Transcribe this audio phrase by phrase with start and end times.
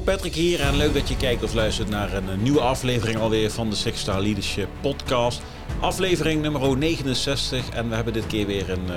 [0.00, 3.50] Patrick hier en leuk dat je kijkt of luistert naar een eh, nieuwe aflevering alweer
[3.50, 5.42] van de Six Star Leadership Podcast.
[5.80, 8.96] Aflevering nummer 69 en we hebben dit keer weer een, eh,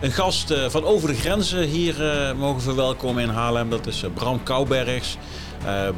[0.00, 1.94] een gast eh, van over de grenzen hier
[2.36, 3.70] mogen verwelkomen in Haarlem.
[3.70, 5.16] Dat is Bram Koubergs.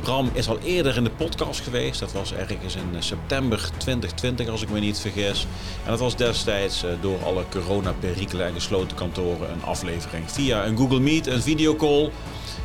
[0.01, 2.01] Bram is al eerder in de podcast geweest.
[2.01, 5.47] Dat was ergens in september 2020 als ik me niet vergis.
[5.85, 11.01] En dat was destijds door alle coronaperikelen en gesloten kantoren een aflevering via een Google
[11.01, 12.11] Meet, een videocall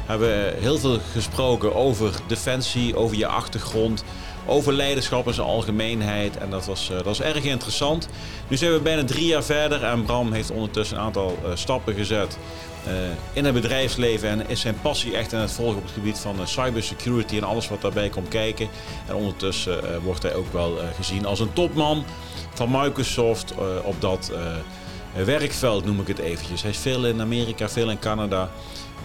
[0.10, 4.04] hebben heel veel gesproken over defensie, over je achtergrond,
[4.46, 6.38] over leiderschap in zijn algemeenheid.
[6.38, 8.08] En dat was, uh, dat was erg interessant.
[8.48, 11.94] Nu zijn we bijna drie jaar verder en Bram heeft ondertussen een aantal uh, stappen
[11.94, 12.38] gezet
[12.88, 12.94] uh,
[13.34, 14.30] in het bedrijfsleven.
[14.30, 17.70] En is zijn passie echt aan het volgen op het gebied van cybersecurity en alles
[17.70, 18.68] wat daarbij komt kijken.
[19.08, 22.04] En ondertussen wordt hij ook wel gezien als een topman
[22.54, 23.54] van Microsoft
[23.84, 24.32] op dat
[25.26, 26.62] werkveld, noem ik het eventjes.
[26.62, 28.50] Hij is veel in Amerika, veel in Canada.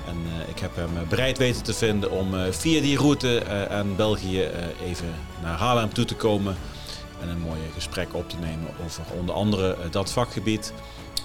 [0.06, 3.42] En uh, ik heb hem eh, bereid weten te vinden om uh, via die route
[3.46, 4.48] uh, aan België
[4.84, 6.56] even naar Haarlem toe te komen.
[7.20, 10.72] En een mooi gesprek op te nemen over onder andere dat vakgebied.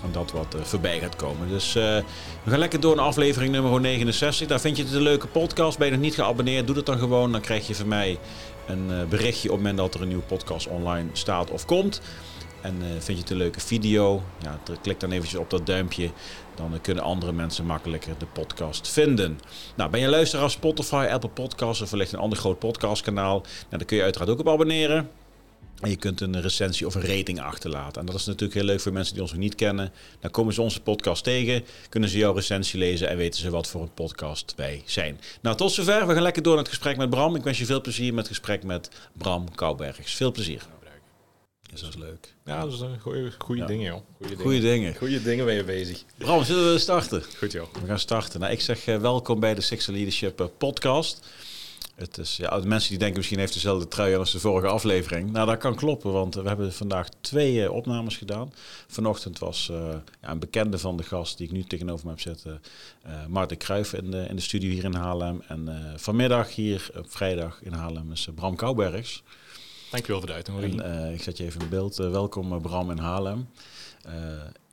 [0.03, 1.49] En dat wat voorbij gaat komen.
[1.49, 2.03] Dus we
[2.45, 4.47] gaan lekker door naar aflevering nummer 69.
[4.47, 5.77] Daar vind je het een leuke podcast.
[5.77, 7.31] Ben je nog niet geabonneerd, doe dat dan gewoon.
[7.31, 8.19] Dan krijg je van mij
[8.67, 12.01] een berichtje op het moment dat er een nieuwe podcast online staat of komt.
[12.61, 14.21] En vind je het een leuke video?
[14.41, 16.11] Ja, klik dan eventjes op dat duimpje.
[16.59, 19.39] Dan kunnen andere mensen makkelijker de podcast vinden.
[19.75, 23.39] Nou, ben je luisteraar Spotify, Apple Podcasts of wellicht een ander groot podcastkanaal?
[23.39, 25.09] Nou, dan kun je uiteraard ook op abonneren.
[25.79, 27.99] En je kunt een recensie of een rating achterlaten.
[28.01, 29.91] En dat is natuurlijk heel leuk voor mensen die ons nog niet kennen.
[30.19, 33.67] Dan komen ze onze podcast tegen, kunnen ze jouw recensie lezen en weten ze wat
[33.67, 35.19] voor een podcast wij zijn.
[35.41, 36.07] Nou, tot zover.
[36.07, 37.35] We gaan lekker door naar het gesprek met Bram.
[37.35, 40.15] Ik wens je veel plezier met het gesprek met Bram Koubergs.
[40.15, 40.78] Veel plezier.
[41.71, 42.33] Dus dat is leuk.
[42.45, 44.01] Ja, dat is een goede, goede dingen, joh.
[44.39, 44.95] Goede dingen.
[44.95, 45.45] Goede dingen.
[45.45, 46.03] Ben je bezig.
[46.17, 47.23] Bram, zullen we starten?
[47.37, 47.73] Goed, joh.
[47.81, 48.39] We gaan starten.
[48.39, 51.27] Nou, ik zeg uh, welkom bij de Six Leadership uh, podcast.
[51.95, 55.31] Het is, ja, de mensen die denken misschien heeft dezelfde trui als de vorige aflevering.
[55.31, 58.53] Nou, dat kan kloppen, want we hebben vandaag twee uh, opnames gedaan.
[58.87, 59.69] Vanochtend was
[60.21, 62.61] ja, een bekende van de gast die ik nu tegenover me heb zitten,
[63.27, 65.43] Maarten Kruijf in de, in de studio hier in Haarlem.
[65.47, 69.23] En vanmiddag hier op vrijdag in Haarlem is Bram Koubergs.
[69.89, 70.85] Dankjewel voor de uitnodiging.
[70.85, 71.99] Uh, ik zet je even in beeld.
[71.99, 73.49] Uh, welkom uh, Bram in Haarlem.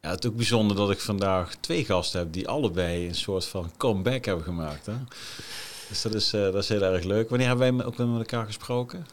[0.03, 3.44] ja, het is ook bijzonder dat ik vandaag twee gasten heb die allebei een soort
[3.44, 4.87] van comeback hebben gemaakt.
[4.87, 4.94] Hè?
[5.88, 7.28] Dus dat is, dat is heel erg leuk.
[7.28, 9.06] Wanneer hebben wij ook met elkaar gesproken?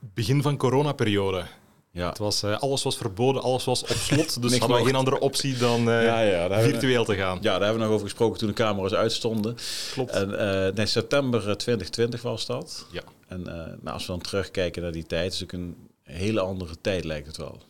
[0.00, 1.44] begin van coronaperiode.
[1.90, 2.08] Ja.
[2.08, 4.42] Het was, alles was verboden, alles was op slot.
[4.42, 7.38] Dus hadden we geen andere optie dan ja, ja, virtueel te gaan.
[7.40, 9.56] Ja, daar hebben we nog over gesproken toen de camera's uitstonden.
[9.92, 10.10] Klopt.
[10.10, 10.28] En,
[10.74, 12.86] nee, september 2020 was dat.
[12.90, 13.02] Ja.
[13.34, 16.74] En uh, nou, als we dan terugkijken naar die tijd, is het een hele andere
[16.80, 17.62] tijd lijkt het wel.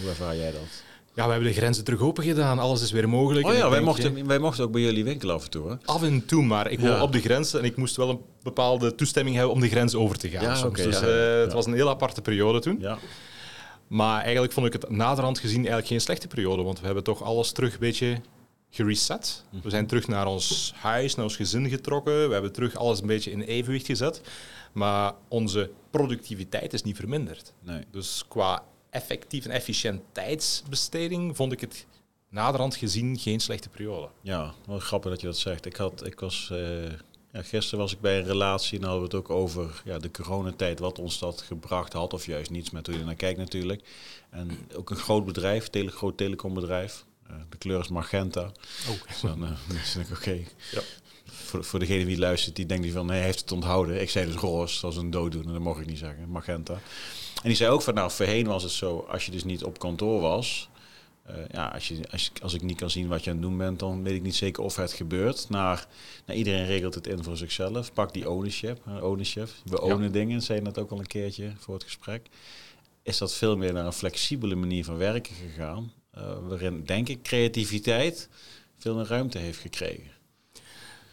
[0.00, 0.82] Hoe ervaar jij dat?
[1.14, 2.58] Ja, we hebben de grenzen terug open gedaan.
[2.58, 3.46] Alles is weer mogelijk.
[3.46, 5.70] Oh ja, wij mochten, wij mochten ook bij jullie winkelen af en toe.
[5.70, 5.76] Hè?
[5.84, 8.94] Af en toe, maar ik woon op de grens en ik moest wel een bepaalde
[8.94, 10.42] toestemming hebben om de grens over te gaan.
[10.42, 12.76] Ja, okay, dus uh, het was een heel aparte periode toen.
[12.80, 12.98] Ja.
[13.86, 17.22] Maar eigenlijk vond ik het naderhand gezien eigenlijk geen slechte periode, want we hebben toch
[17.22, 18.20] alles terug een beetje
[18.70, 19.44] gereset.
[19.62, 22.26] We zijn terug naar ons huis, naar ons gezin getrokken.
[22.26, 24.20] We hebben terug alles een beetje in evenwicht gezet.
[24.74, 27.52] Maar onze productiviteit is niet verminderd.
[27.60, 27.84] Nee.
[27.90, 31.86] Dus qua effectief en efficiënt tijdsbesteding vond ik het
[32.28, 34.08] naderhand gezien geen slechte periode.
[34.20, 35.66] Ja, wel grappig dat je dat zegt.
[35.66, 36.84] Ik, had, ik was, uh,
[37.32, 40.10] ja, gisteren was ik bij een relatie en hadden we het ook over ja, de
[40.10, 43.82] coronatijd, wat ons dat gebracht had, of juist niets met hoe je naar kijkt natuurlijk.
[44.30, 47.04] En ook een groot bedrijf, tele, groot telecombedrijf.
[47.30, 48.42] Uh, de kleur is magenta.
[48.88, 49.08] Oh.
[49.08, 49.42] Dus dan
[49.72, 50.38] uh, ik, oké.
[50.72, 50.80] Ja
[51.44, 54.00] voor, voor degene die luistert, die denkt van, hij heeft het onthouden.
[54.00, 56.72] Ik zei dus roze, zoals een dooddoener, dat mocht ik niet zeggen, magenta.
[57.42, 59.78] En die zei ook van, nou, voorheen was het zo, als je dus niet op
[59.78, 60.68] kantoor was,
[61.30, 63.56] uh, ja, als, je, als, als ik niet kan zien wat je aan het doen
[63.56, 65.48] bent, dan weet ik niet zeker of het gebeurt.
[65.48, 65.86] Naar,
[66.26, 67.92] iedereen regelt het in voor zichzelf.
[67.92, 68.86] Pak die ownership.
[69.02, 69.48] ownership.
[69.64, 72.26] We ownen dingen, zei je net ook al een keertje voor het gesprek.
[73.02, 75.92] Is dat veel meer naar een flexibele manier van werken gegaan.
[76.18, 78.28] Uh, waarin, denk ik, creativiteit
[78.78, 80.13] veel meer ruimte heeft gekregen.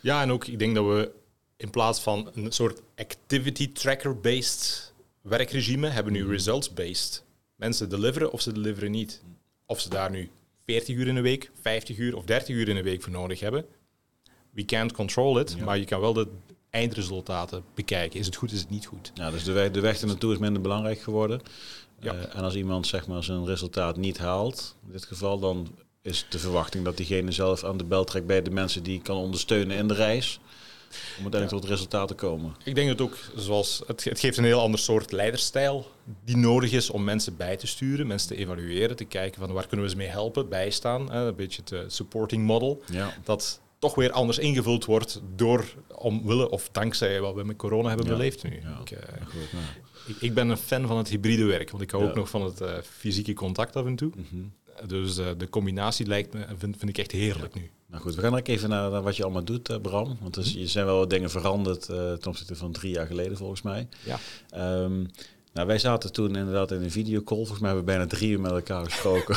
[0.01, 1.11] Ja, en ook ik denk dat we
[1.57, 7.23] in plaats van een soort activity tracker-based werkregime hebben nu results-based.
[7.55, 9.21] Mensen deliveren of ze deliveren niet.
[9.65, 10.29] Of ze daar nu
[10.65, 13.39] 40 uur in de week, 50 uur of 30 uur in de week voor nodig
[13.39, 13.65] hebben.
[14.49, 16.27] We can't control it, maar je kan wel de
[16.69, 18.19] eindresultaten bekijken.
[18.19, 19.11] Is het goed, is het niet goed?
[19.13, 21.41] Ja, dus de weg, de weg naartoe is minder belangrijk geworden.
[21.99, 22.13] Ja.
[22.13, 26.25] Uh, en als iemand zeg maar, zijn resultaat niet haalt, in dit geval, dan is
[26.29, 29.77] de verwachting dat diegene zelf aan de bel trekt bij de mensen die kan ondersteunen
[29.77, 30.39] in de reis.
[31.17, 32.55] Om uiteindelijk tot resultaten te komen.
[32.63, 35.91] Ik denk dat ook, zoals het, het geeft een heel ander soort leiderstijl
[36.25, 39.67] die nodig is om mensen bij te sturen, mensen te evalueren, te kijken van waar
[39.67, 41.11] kunnen we ze mee helpen, bijstaan.
[41.11, 42.81] Hè, een beetje het uh, supporting model.
[42.91, 43.13] Ja.
[43.23, 45.65] Dat toch weer anders ingevuld wordt door
[45.95, 48.59] omwille of dankzij wat we met corona hebben beleefd nu.
[48.61, 49.65] Ja, ik, uh, goed, nou.
[50.07, 52.43] ik, ik, ben een fan van het hybride werk, want ik hou ook nog van
[52.43, 54.11] het uh, fysieke contact af en toe.
[54.29, 54.51] Mm
[54.87, 57.69] Dus uh, de combinatie lijkt me, vind, vind ik echt heerlijk nu.
[57.87, 60.17] Nou goed, we gaan ook even naar, naar wat je allemaal doet, Bram.
[60.21, 63.61] Want dus, je zijn wel wat dingen veranderd ten opzichte van drie jaar geleden, volgens
[63.61, 63.87] mij.
[64.03, 64.19] Ja.
[64.83, 65.07] Um,
[65.53, 67.37] nou, wij zaten toen inderdaad in een videocall.
[67.37, 69.35] Volgens mij hebben we bijna drie uur met elkaar gesproken.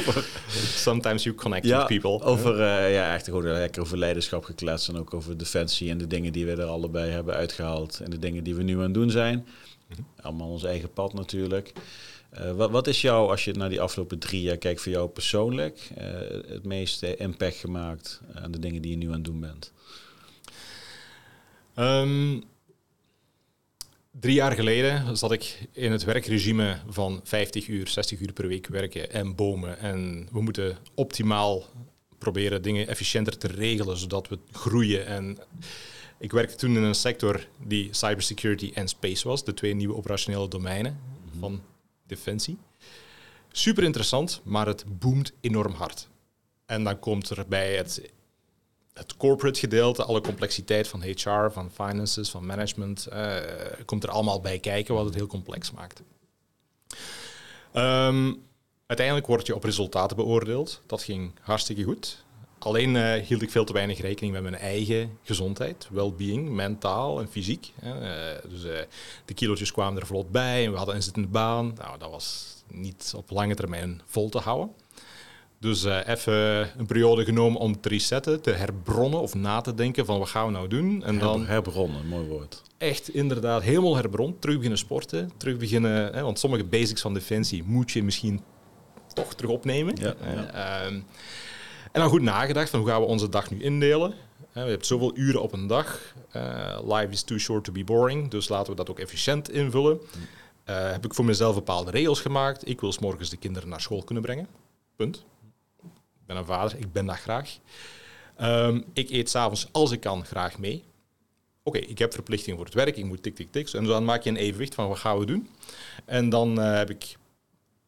[0.88, 2.22] Sometimes you connect with people.
[2.26, 4.88] Over, uh, ja, echt gewoon lekker over leiderschap gekletst.
[4.88, 8.00] En ook over defensie en de dingen die we er allebei hebben uitgehaald.
[8.00, 9.46] En de dingen die we nu aan het doen zijn.
[9.88, 10.00] Mhm.
[10.20, 11.72] Allemaal ons eigen pad natuurlijk.
[12.38, 15.08] Uh, wat, wat, is jou, als je naar die afgelopen drie jaar kijkt, voor jou
[15.08, 16.04] persoonlijk uh,
[16.48, 19.72] het meeste impact gemaakt aan de dingen die je nu aan het doen bent?
[21.76, 22.44] Um,
[24.20, 28.66] Drie jaar geleden zat ik in het werkregime van 50 uur, 60 uur per week
[28.66, 29.78] werken en bomen.
[29.78, 31.64] En we moeten optimaal
[32.18, 35.06] proberen dingen efficiënter te regelen, zodat we groeien.
[35.06, 35.38] En
[36.18, 40.48] ik werkte toen in een sector die cybersecurity en space was, de twee nieuwe operationele
[40.48, 41.00] domeinen
[41.30, 41.38] mhm.
[41.38, 41.60] van
[42.06, 42.58] defensie.
[43.52, 46.08] Super interessant, maar het boomt enorm hard.
[46.66, 48.10] En dan komt er bij het
[48.98, 53.36] het corporate gedeelte, alle complexiteit van HR, van finances, van management, uh,
[53.84, 56.02] komt er allemaal bij kijken, wat het heel complex maakt.
[57.72, 58.34] Ehm,
[58.86, 60.80] uiteindelijk word je op resultaten beoordeeld.
[60.86, 62.24] Dat ging hartstikke goed.
[62.66, 67.28] Alleen uh, hield ik veel te weinig rekening met mijn eigen gezondheid, well-being, mentaal en
[67.28, 67.72] fysiek.
[67.84, 67.92] Uh,
[68.48, 68.62] dus
[69.24, 71.74] de kilo's kwamen er vlot bij en we hadden een zittende baan.
[71.78, 74.70] Nou, dat was niet op lange termijn vol te houden.
[75.58, 76.34] Dus even
[76.78, 80.46] een periode genomen om te resetten, te herbronnen of na te denken van wat gaan
[80.46, 81.04] we nou doen.
[81.04, 82.62] En dan herbronnen, mooi woord.
[82.78, 87.62] Echt inderdaad helemaal herbron, terug beginnen sporten, terug beginnen, hè, want sommige basics van defensie
[87.64, 88.40] moet je misschien
[89.14, 89.96] toch terug opnemen.
[90.00, 91.00] Ja, ehm,
[91.92, 94.14] en dan goed nagedacht van hoe gaan we onze dag nu indelen.
[94.52, 96.14] we hebben zoveel uren op een dag.
[96.36, 100.00] Uh, life is too short to be boring, dus laten we dat ook efficiënt invullen.
[100.68, 102.68] Uh, heb ik voor mezelf bepaalde regels gemaakt.
[102.68, 104.48] Ik wil s morgens de kinderen naar school kunnen brengen.
[104.96, 105.24] Punt
[106.26, 107.58] ben een vader, ik ben dat graag.
[108.40, 110.84] Um, ik eet s'avonds als ik kan graag mee.
[111.62, 113.68] Oké, ik heb verplichtingen voor het werk, ik moet tik, tik, tik.
[113.68, 115.48] En dan maak je een evenwicht van wat gaan we doen.
[116.04, 117.16] En dan uh, heb ik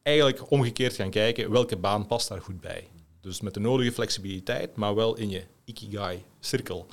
[0.01, 2.87] eigenlijk omgekeerd gaan kijken welke baan past daar goed bij.
[3.21, 6.87] Dus met de nodige flexibiliteit, maar wel in je ikigai-cirkel.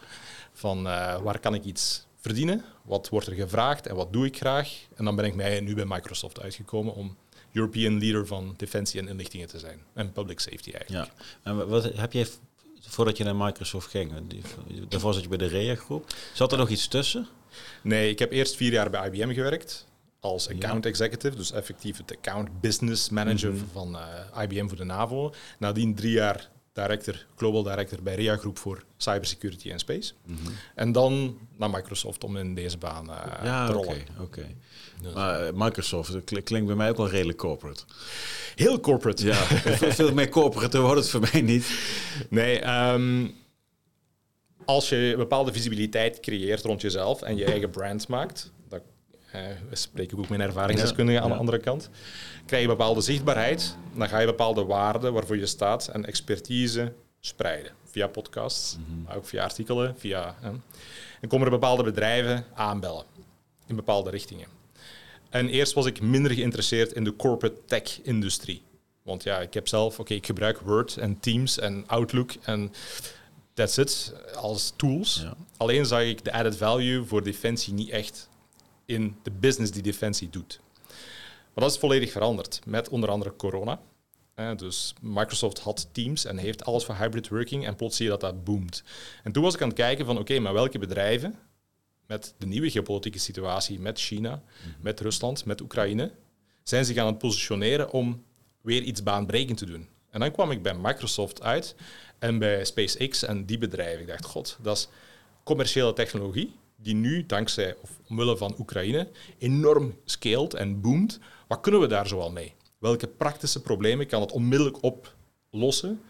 [0.52, 4.36] Van uh, waar kan ik iets verdienen, wat wordt er gevraagd en wat doe ik
[4.36, 4.86] graag.
[4.94, 7.16] En dan ben ik mij nu bij Microsoft uitgekomen om
[7.52, 9.80] European leader van defensie en inlichtingen te zijn.
[9.94, 11.10] En public safety eigenlijk.
[11.16, 11.24] Ja.
[11.42, 12.26] En wat heb jij
[12.80, 14.12] voordat je naar Microsoft ging?
[14.88, 16.14] Daarvoor zat je bij de REA groep.
[16.34, 17.28] Zat er nog iets tussen?
[17.82, 19.86] Nee, ik heb eerst vier jaar bij IBM gewerkt
[20.26, 23.64] als account executive, dus effectief het account business manager mhm.
[23.72, 24.02] van uh,
[24.34, 25.34] eh, IBM voor de NAVO.
[25.58, 30.12] Nadien drie jaar director, global director bij REA Groep voor cybersecurity en space.
[30.24, 30.38] Mhm.
[30.74, 33.96] En dan naar Microsoft om in deze baan uh, te rollen.
[34.20, 34.46] Oké,
[35.02, 35.12] dus.
[35.12, 37.84] Maar eh, Microsoft klinkt bij mij ook wel redelijk corporate.
[38.54, 39.26] Heel corporate.
[39.26, 39.34] Ja,
[40.00, 41.66] veel meer corporate wordt het voor mij niet.
[42.30, 43.34] Nee, um,
[44.64, 48.52] als je bepaalde visibiliteit creëert rond jezelf en je eigen brand maakt,
[49.34, 49.40] uh,
[49.72, 51.90] spreek ik ook mijn ervaringsdeskundige aan de andere kant,
[52.46, 57.72] krijg je bepaalde zichtbaarheid, dan ga je bepaalde waarden waarvoor je staat en expertise spreiden.
[57.84, 59.02] Via podcasts, mhm.
[59.02, 60.36] maar ook via artikelen, via...
[61.20, 63.04] en komen er bepaalde bedrijven aanbellen
[63.66, 64.46] in bepaalde richtingen.
[65.30, 68.62] En eerst was ik minder geïnteresseerd in de corporate tech-industrie.
[69.02, 72.72] Want ja, ik heb zelf, oké, ik gebruik Word en Teams en Outlook en
[73.54, 75.26] that's it, als tools.
[75.56, 78.28] Alleen zag ik de added value voor Defensie niet echt
[78.86, 80.60] in de business die Defensie doet.
[81.54, 83.80] Maar dat is volledig veranderd met onder andere corona.
[84.56, 88.20] dus Microsoft had Teams en heeft alles voor hybrid working en plots zie je dat
[88.20, 88.82] dat boomt.
[89.22, 91.38] En toen was ik aan het kijken van oké, maar welke bedrijven
[92.06, 94.70] met de nieuwe geopolitieke situatie met China, mhm.
[94.80, 96.12] met Rusland, met Oekraïne,
[96.62, 98.24] zijn zich aan het positioneren om
[98.60, 99.88] weer iets baanbrekend te doen.
[100.10, 101.74] En dan kwam ik bij Microsoft uit
[102.18, 104.00] en bij SpaceX en die bedrijven.
[104.00, 104.88] Ik dacht, god, dat is
[105.44, 111.18] commerciële technologie die nu, dankzij of omwille van Oekraïne, enorm scaled en boomt.
[111.48, 112.54] Wat kunnen we daar zoal mee?
[112.78, 116.00] Welke praktische problemen kan het onmiddellijk oplossen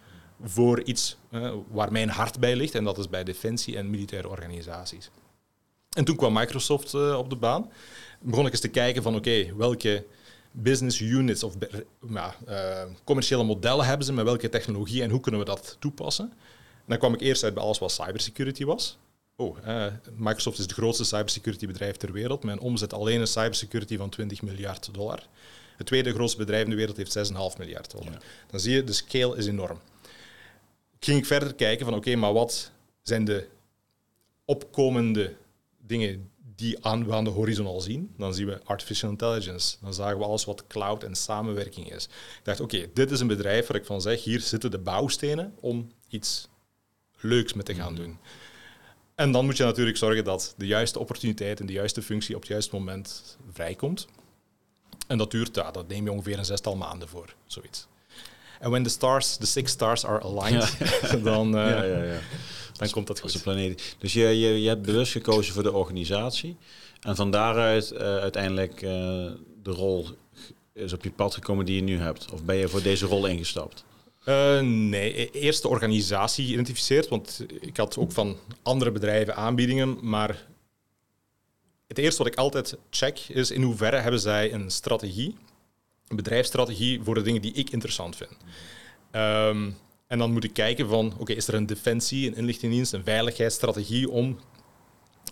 [0.43, 2.75] voor iets eh, waar mijn hart bij ligt?
[2.75, 5.11] En dat is bij defensie en militaire organisaties.
[5.97, 7.71] En toen kwam Microsoft uh, op de baan.
[8.21, 10.05] Begon ik eens te kijken van oké, welke
[10.51, 11.55] business units of
[12.11, 16.25] uh, commerciële modellen hebben ze, met welke technologie en hoe kunnen we dat toepassen.
[16.25, 18.99] En dan kwam ik eerst uit bij alles wat cybersecurity was.
[19.39, 23.27] Oh, uh, Microsoft is het grootste cybersecurity bedrijf ter wereld met een omzet alleen in
[23.27, 25.27] cybersecurity van 20 miljard dollar.
[25.77, 28.23] Het tweede grootste bedrijf in de wereld heeft 6,5 miljard dollar.
[28.51, 29.81] Dan zie je, de scale is enorm.
[31.01, 32.71] ging ik verder kijken van oké, maar wat
[33.03, 33.49] zijn de
[34.45, 35.35] opkomende
[35.79, 38.15] dingen die aan, we aan de horizon al zien?
[38.17, 39.77] Dan zien we artificial intelligence.
[39.81, 42.05] Dan zagen we alles wat cloud en samenwerking is.
[42.05, 45.55] Ik dacht, oké, dit is een bedrijf waar ik van zeg, hier zitten de bouwstenen
[45.61, 46.49] om iets
[47.21, 48.03] leuks mee te gaan mhm.
[48.03, 48.19] doen.
[49.17, 52.41] En dan moet je natuurlijk zorgen dat de juiste opportuniteit en de juiste functie op
[52.41, 54.07] het juiste moment vrijkomt.
[55.07, 57.87] En dat duurt, ja, dat neem je ongeveer een zestal maanden voor, zoiets.
[58.61, 60.77] En when the stars, the six stars are aligned,
[61.25, 62.19] dan, uh, ja, ja, ja.
[62.73, 63.33] dan komt dat goed.
[63.33, 63.97] Als planeet.
[63.99, 66.57] Dus je, je, je hebt bewust gekozen voor de organisatie.
[67.01, 68.91] En van daaruit uh, uiteindelijk uh,
[69.63, 70.07] de rol
[70.73, 72.33] is op je pad gekomen die je nu hebt.
[72.33, 73.85] Of ben je voor deze rol ingestapt?
[74.29, 79.99] Uh, nee, e-, eerst de organisatie geïdentificeerd, want ik had ook van andere bedrijven aanbiedingen,
[80.03, 80.47] maar
[81.87, 85.37] het eerste wat ik altijd check is in hoeverre hebben zij een strategie,
[86.09, 88.37] een bedrijfsstrategie voor de dingen die ik interessant vind.
[89.13, 93.05] Um, en dan moet ik kijken van, oké, is er een defensie, een inlichtingendienst, een
[93.05, 94.39] veiligheidsstrategie om...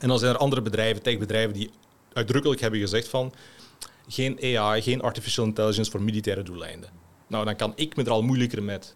[0.00, 1.70] En dan zijn er andere bedrijven, techbedrijven, die
[2.12, 3.32] uitdrukkelijk hebben gezegd van,
[4.08, 7.03] geen AI, geen artificial intelligence voor militaire doeleinden.
[7.34, 8.94] Nou, dan kan ik me er al moeilijker met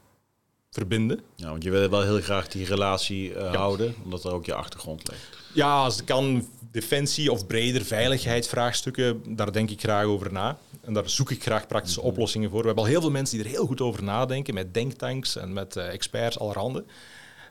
[0.71, 1.21] verbinden.
[1.35, 4.55] Ja, want je wil wel heel graag die relatie uh, houden, omdat er ook je
[4.55, 5.29] achtergrond ligt.
[5.55, 10.59] Ja, als het kan defensie of breder veiligheidsvraagstukken, daar denk ik graag over na.
[10.81, 12.09] En daar zoek ik graag praktische mhm.
[12.09, 12.61] oplossingen voor.
[12.61, 15.53] We hebben al heel veel mensen die er heel goed over nadenken, met denktanks en
[15.53, 16.85] met uh, experts allerhande.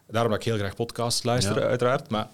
[0.07, 2.09] Daarom dat ik heel graag podcasts luister, uiteraard.
[2.09, 2.27] Maar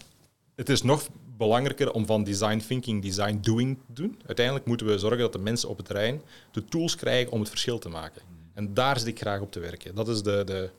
[0.55, 1.07] het is nog
[1.38, 4.22] belangrijker om van design thinking design doing te doen.
[4.25, 7.50] Uiteindelijk moeten we zorgen dat de mensen op het terrein de tools krijgen om het
[7.50, 8.32] verschil te maken.
[8.53, 9.95] En daar zit ik graag op te werken.
[9.95, 10.69] Dat is de, de,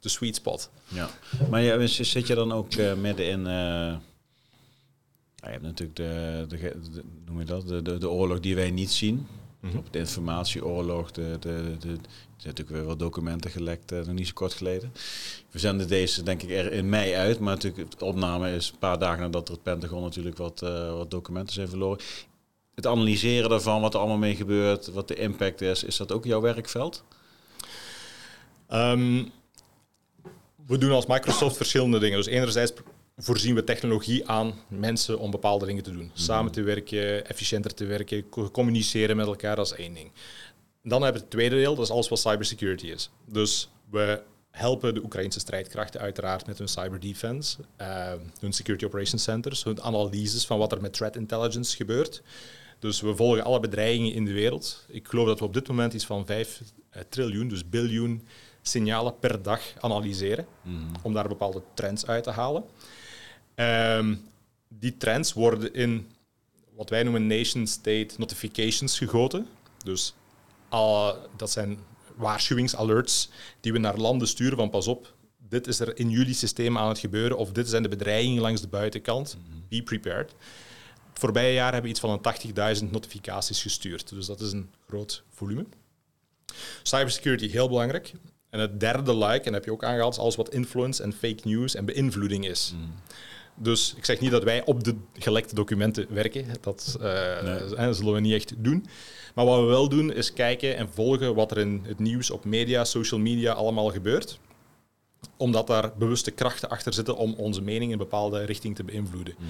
[0.00, 0.70] de sweet spot.
[0.88, 1.10] Ja.
[1.50, 3.40] Maar ja, zit je dan ook uh, midden in...
[3.40, 3.96] Uh,
[5.34, 8.90] je hebt natuurlijk de, de, noem je dat, de, de, de oorlog die wij niet
[8.90, 9.26] zien.
[9.60, 11.98] Mm Op de informatieoorlog, de, de, de, er
[12.36, 14.92] zijn natuurlijk weer wat documenten gelekt, uh, nog niet zo kort geleden.
[15.50, 18.78] We zenden deze denk ik er in mei uit, maar natuurlijk de opname is een
[18.78, 21.98] paar dagen nadat er het Pentagon natuurlijk wat, wat documenten zijn verloren
[22.74, 26.24] het analyseren daarvan, wat er allemaal mee gebeurt, wat de impact is, is dat ook
[26.24, 27.04] jouw werkveld?
[28.72, 29.32] Um,
[30.66, 32.16] we doen als Microsoft verschillende dingen.
[32.16, 32.72] Dus enerzijds
[33.16, 36.10] voorzien we technologie aan mensen om bepaalde dingen te doen.
[36.14, 36.18] Mhm.
[36.18, 40.12] Samen te werken, efficiënter te werken, communiceren met elkaar, dat is één ding.
[40.82, 43.10] Dan hebben we het tweede deel, dat is alles wat cybersecurity is.
[43.26, 49.64] Dus we helpen de Oekraïnse strijdkrachten uiteraard met hun cyberdefense, uh, hun security operations centers,
[49.64, 52.22] hun analyses van wat er met threat intelligence gebeurt.
[52.78, 54.84] Dus we volgen alle bedreigingen in de wereld.
[54.88, 58.26] Ik geloof dat we op dit moment iets van 5 eh, triljoen, dus biljoen
[58.62, 60.46] signalen per dag analyseren.
[60.62, 60.76] Mhm.
[61.02, 62.64] Om daar bepaalde trends uit te halen.
[63.54, 64.28] Um,
[64.68, 66.06] die trends worden in
[66.76, 69.48] wat wij noemen nation-state notifications gegoten.
[69.84, 70.14] Dus
[70.68, 71.78] al, dat zijn
[72.16, 73.28] waarschuwingsalerts
[73.60, 75.14] die we naar landen sturen van pas op,
[75.48, 78.60] dit is er in jullie systeem aan het gebeuren of dit zijn de bedreigingen langs
[78.60, 79.36] de buitenkant.
[79.36, 79.58] Mhm.
[79.68, 80.34] Be prepared
[81.18, 84.08] voorbije jaar hebben we iets van een 80.000 notificaties gestuurd.
[84.08, 85.66] Dus dat is een groot volume.
[86.82, 88.12] Cybersecurity, heel belangrijk.
[88.50, 91.40] En het derde like, en heb je ook aangehaald, is alles wat influence en fake
[91.48, 92.74] news en beïnvloeding is.
[92.76, 92.92] Mm.
[93.54, 96.46] Dus ik zeg niet dat wij op de gelekte documenten werken.
[96.60, 98.86] Dat, uh, zullen we niet echt doen.
[99.34, 102.44] Maar wat we wel doen, is kijken en volgen wat er in het nieuws, op
[102.44, 104.38] media, social media allemaal gebeurt.
[105.36, 109.34] Omdat daar bewuste krachten achter zitten om onze mening in een bepaalde richting te beïnvloeden.
[109.38, 109.48] Mm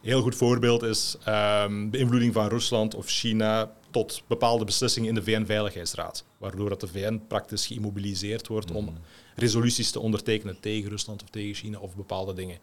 [0.00, 5.22] heel goed voorbeeld is um, beïnvloeding van Rusland of China tot bepaalde beslissingen in de
[5.22, 6.24] VN-veiligheidsraad.
[6.38, 8.94] Waardoor dat de VN praktisch geïmmobiliseerd wordt om mhm.
[9.34, 12.58] resoluties te ondertekenen tegen Rusland of tegen China of bepaalde dingen.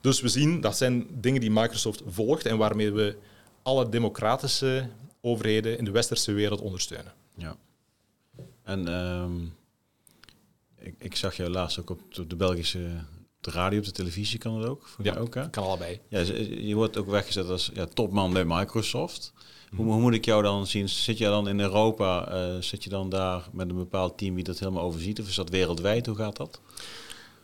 [0.00, 3.16] Dus we zien dat zijn dingen die Microsoft volgt en waarmee we
[3.62, 4.88] alle democratische
[5.20, 7.12] overheden in de westerse wereld ondersteunen.
[7.36, 7.56] Ja.
[8.62, 9.54] En um,
[10.78, 12.90] ik, ik, zag jou laatst ook op de Belgische
[13.46, 14.88] de radio, op de televisie kan het ook.
[15.02, 15.50] ja, ook, hè?
[15.50, 16.00] kan allebei.
[16.08, 16.20] Ja,
[16.58, 19.32] je wordt ook weggezet als ja, topman bij Microsoft.
[19.76, 20.88] Hoe, hoe, moet ik jou dan zien?
[20.88, 22.32] Zit je dan in Europa?
[22.32, 25.20] Uh, zit je dan daar met een bepaald team die dat helemaal overziet?
[25.20, 26.06] Of is dat wereldwijd?
[26.06, 26.60] Hoe gaat dat?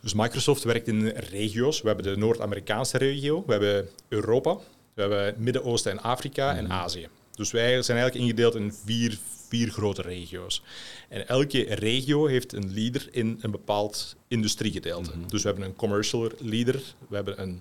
[0.01, 1.81] Dus Microsoft werkt in regio's.
[1.81, 4.57] We hebben de Noord-Amerikaanse regio, we hebben Europa,
[4.95, 6.73] we hebben Midden-Oosten en Afrika en mhm.
[6.73, 7.09] Azië.
[7.35, 9.19] Dus wij zijn eigenlijk ingedeeld in vier,
[9.53, 10.63] vier grote regio's.
[11.09, 15.11] En elke regio heeft een leader in een bepaald industriegedeelte.
[15.11, 15.29] Mhm.
[15.29, 17.61] Dus we hebben een commercial leader, we hebben een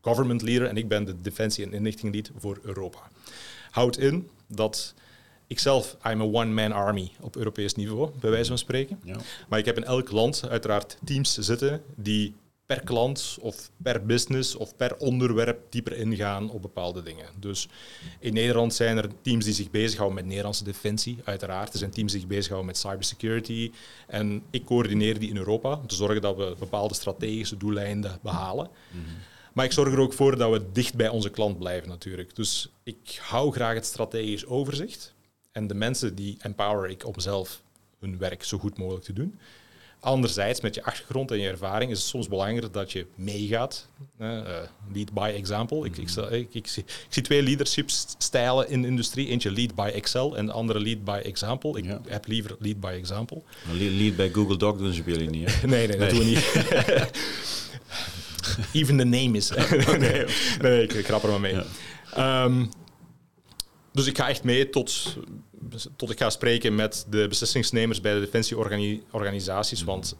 [0.00, 2.98] government leader en ik ben de defensie- en inlichtinglead voor Europa.
[3.70, 4.94] Houdt in dat
[5.46, 9.00] ik zelf, I'm a one-man army op Europees niveau, bij wijze van spreken.
[9.04, 9.16] Ja.
[9.48, 12.34] Maar ik heb in elk land uiteraard teams zitten die
[12.74, 17.26] per klant of per business of per onderwerp dieper ingaan op bepaalde dingen.
[17.38, 17.68] Dus
[18.18, 21.72] in Nederland zijn er teams die zich bezighouden met Nederlandse defensie, uiteraard.
[21.72, 23.72] Er zijn teams die zich bezighouden met cybersecurity.
[24.06, 28.70] En ik coördineer die in Europa om te zorgen dat we bepaalde strategische doeleinden behalen.
[28.90, 29.00] Mhm.
[29.52, 32.36] Maar ik zorg er ook voor dat we dicht bij onze klant blijven natuurlijk.
[32.36, 35.14] Dus ik hou graag het strategisch overzicht.
[35.52, 37.62] En de mensen die empower ik om zelf
[38.00, 39.38] hun werk zo goed mogelijk te doen.
[40.04, 43.88] Anderzijds, met je achtergrond en je ervaring is het soms belangrijk dat je meegaat.
[44.20, 44.40] Uh,
[44.92, 45.84] lead by example.
[45.84, 49.28] Ik, ik, ik, ik, zie, ik zie twee leadership-stijlen in de industrie.
[49.28, 51.78] Eentje lead by Excel en de andere lead by example.
[51.78, 53.42] Ik heb liever lead by example.
[53.72, 55.66] Lead by Google Doc doen ze bij jullie niet, hè?
[55.68, 56.38] nee, nee, dat doen we niet.
[58.72, 59.50] Even the name is.
[59.98, 60.24] nee,
[60.60, 61.56] nee, ik grap er maar mee.
[62.18, 62.70] Um,
[63.92, 65.16] dus ik ga echt mee tot,
[65.96, 69.80] tot ik ga spreken met de beslissingsnemers bij de defensieorganisaties.
[69.80, 69.90] Mhm.
[69.90, 70.16] Want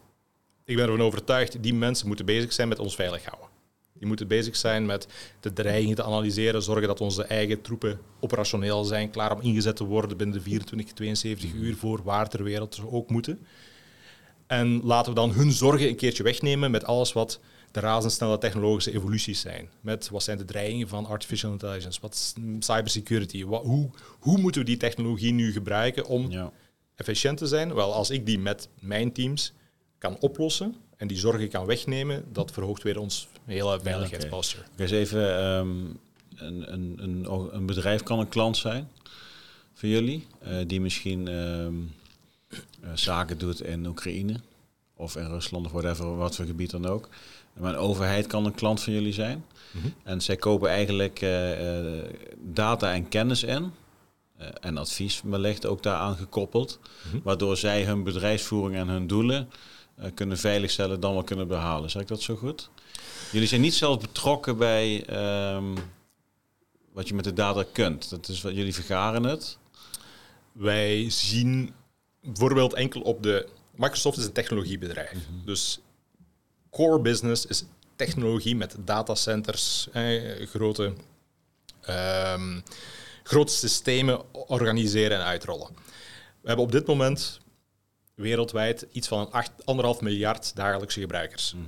[0.64, 3.48] ik ben ervan overtuigd, die mensen moeten bezig zijn met ons veilig houden.
[3.92, 5.06] Die moeten bezig zijn met
[5.40, 9.84] de dreigingen te analyseren, zorgen dat onze eigen troepen operationeel zijn, klaar om ingezet te
[9.84, 11.62] worden binnen de 24, 72 mhm.
[11.62, 13.46] uur voor waar ter wereld ze ook moeten.
[14.46, 17.40] En laten we dan hun zorgen een keertje wegnemen met alles wat
[17.74, 19.68] de razendsnelle technologische evoluties zijn.
[19.80, 24.60] Met wat zijn de dreigingen van artificial intelligence, wat is cybersecurity, wat, hoe, hoe moeten
[24.60, 26.52] we die technologie nu gebruiken om ja.
[26.94, 27.74] efficiënt te zijn?
[27.74, 29.52] Wel, als ik die met mijn teams
[29.98, 34.62] kan oplossen en die zorgen kan wegnemen, dat verhoogt weer ons hele veiligheidsposture.
[34.62, 34.86] Ja, okay.
[34.86, 35.98] eens even, um,
[36.36, 38.88] een, een, een, een, bedrijf kan een klant zijn
[39.72, 41.92] voor jullie, uh, die misschien um,
[42.84, 44.40] uh, zaken doet in Oekraïne
[44.94, 47.08] of in Rusland of whatever, wat voor gebied dan ook.
[47.58, 49.44] Maar een overheid kan een klant van jullie zijn.
[49.70, 49.86] Mhm.
[50.02, 51.50] En zij kopen eigenlijk uh,
[52.36, 53.72] data en kennis in.
[54.40, 56.78] Uh, en advies wellicht ook daaraan gekoppeld.
[57.06, 57.18] Mhm.
[57.22, 59.50] Waardoor zij hun bedrijfsvoering en hun doelen
[60.14, 61.90] kunnen veiligstellen, dan wel kunnen behalen.
[61.90, 62.70] Zeg ik dat zo goed?
[63.32, 65.04] Jullie zijn niet zelf betrokken bij
[65.54, 65.74] um,
[66.92, 68.10] wat je met de data kunt.
[68.10, 69.58] Dat is wat jullie vergaren het.
[70.52, 71.74] Wij zien
[72.20, 73.48] bijvoorbeeld enkel op de.
[73.76, 75.12] Microsoft is een technologiebedrijf.
[75.12, 75.44] Mhm.
[75.44, 75.80] Dus
[76.74, 77.64] core business is
[77.96, 80.92] technologie met datacenters, eh, grote,
[81.88, 82.62] um,
[83.22, 85.68] grote systemen organiseren en uitrollen.
[86.40, 87.40] We hebben op dit moment
[88.14, 91.54] wereldwijd iets van een 8,5 miljard dagelijkse gebruikers.
[91.54, 91.64] Mhm.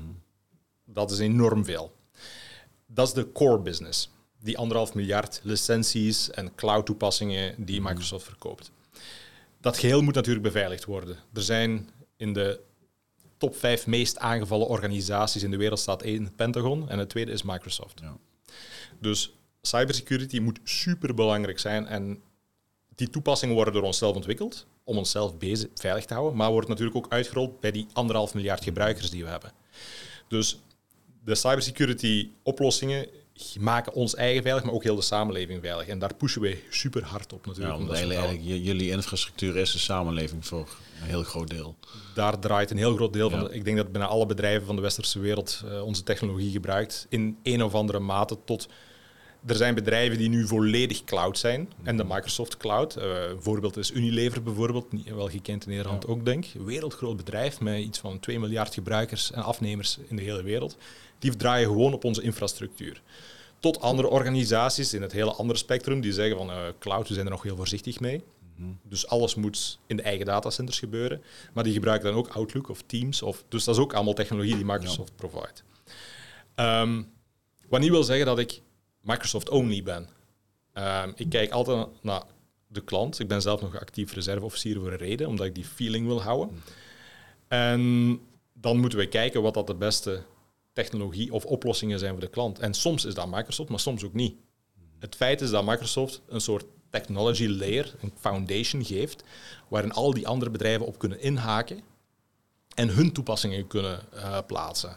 [0.85, 1.95] Dat is enorm veel.
[2.87, 4.11] Dat is de core business.
[4.41, 7.89] Die anderhalf miljard licenties en cloud toepassingen die mhm.
[7.89, 8.71] Microsoft verkoopt.
[9.61, 11.17] Dat geheel moet natuurlijk beveiligd worden.
[11.33, 12.61] Er zijn in de
[13.37, 17.33] top vijf meest aangevallen organisaties in de wereld staat één het Pentagon en het tweede
[17.33, 18.01] is Microsoft.
[18.01, 18.17] Ja.
[19.01, 22.23] Dus cybersecurity moet super belangrijk zijn en
[22.95, 26.97] die toepassingen worden door onszelf ontwikkeld om onszelf bezig, veilig te houden, maar wordt natuurlijk
[26.97, 29.53] ook uitgerold bij die anderhalf miljard gebruikers die we hebben.
[30.29, 30.59] Dus
[31.25, 33.09] de cybersecurity oplossingen
[33.61, 35.87] maken ons eigen veilig, maar ook heel de samenleving veilig.
[35.87, 37.77] En daar pushen wij super hard op natuurlijk.
[37.77, 40.69] Ja, omdat eigenlijk jullie infrastructuur is de samenleving voor
[41.01, 41.77] een heel groot deel.
[42.15, 43.53] Daar draait een heel groot deel van.
[43.53, 47.39] Ik denk dat bijna alle bedrijven van de westerse wereld uh, onze technologie gebruikt in
[47.43, 48.69] een of andere mate tot
[49.47, 51.73] er zijn bedrijven die nu volledig cloud zijn.
[51.83, 52.97] En de Microsoft Cloud.
[52.97, 56.61] Uh, een voorbeeld is Unilever bijvoorbeeld, wel gekend in Nederland ook denk ik.
[56.65, 60.77] Wereldgroot bedrijf met iets van 2 miljard gebruikers en afnemers in de hele wereld.
[61.19, 63.03] Die draaien gewoon op onze infrastructuur.
[63.59, 67.27] Tot andere organisaties in het hele andere spectrum die zeggen van uh, cloud, we zijn
[67.27, 68.23] er nog heel voorzichtig mee.
[68.57, 68.71] Mhm.
[68.83, 71.23] Dus alles moet in de eigen datacenters gebeuren.
[71.53, 73.23] Maar die gebruiken dan ook Outlook of Teams.
[73.23, 75.27] Of, dus dat is ook allemaal technologie die Microsoft ja.
[75.29, 75.61] provide.
[76.57, 77.13] Um,
[77.69, 78.61] wat niet wil zeggen dat ik
[79.01, 80.09] Microsoft-only ben.
[80.75, 82.23] Um, ik kijk altijd naar
[82.67, 83.19] de klant.
[83.19, 86.55] Ik ben zelf nog actief reserveofficier voor een reden, omdat ik die feeling wil houden.
[86.55, 86.61] Mhm.
[87.49, 88.21] En
[88.53, 90.23] dan moeten we kijken wat dat de beste
[90.77, 92.59] technologie of oplossingen zijn voor de klant.
[92.59, 94.37] En soms is dat Microsoft, maar soms ook niet.
[94.99, 99.25] Het feit is dat Microsoft een soort technology layer, een foundation geeft,
[99.69, 101.81] waarin al die andere bedrijven op kunnen inhaken
[102.75, 104.97] en hun toepassingen kunnen uh, plaatsen.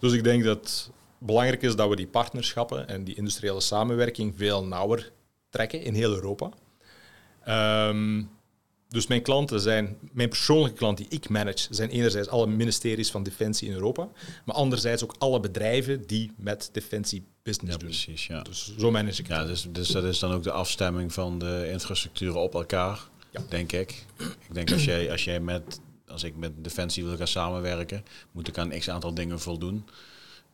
[0.00, 4.64] Dus ik denk dat belangrijk is dat we die partnerschappen en die industriële samenwerking veel
[4.64, 5.12] nauwer
[5.50, 6.50] trekken in heel Europa.
[7.88, 8.30] Um,
[8.88, 13.22] dus mijn klanten zijn, mijn persoonlijke klanten die ik manage, zijn enerzijds alle ministeries van
[13.22, 14.08] Defensie in Europa,
[14.44, 17.88] maar anderzijds ook alle bedrijven die met Defensie business ja, doen.
[17.88, 18.42] Precies, ja.
[18.42, 21.68] Dus zo manage ik ja, dus, dus dat is dan ook de afstemming van de
[21.72, 23.40] infrastructuren op elkaar, ja.
[23.48, 24.04] denk ik.
[24.18, 28.48] Ik denk als jij, als jij met, als ik met Defensie wil gaan samenwerken, moet
[28.48, 29.88] ik aan x aantal dingen voldoen.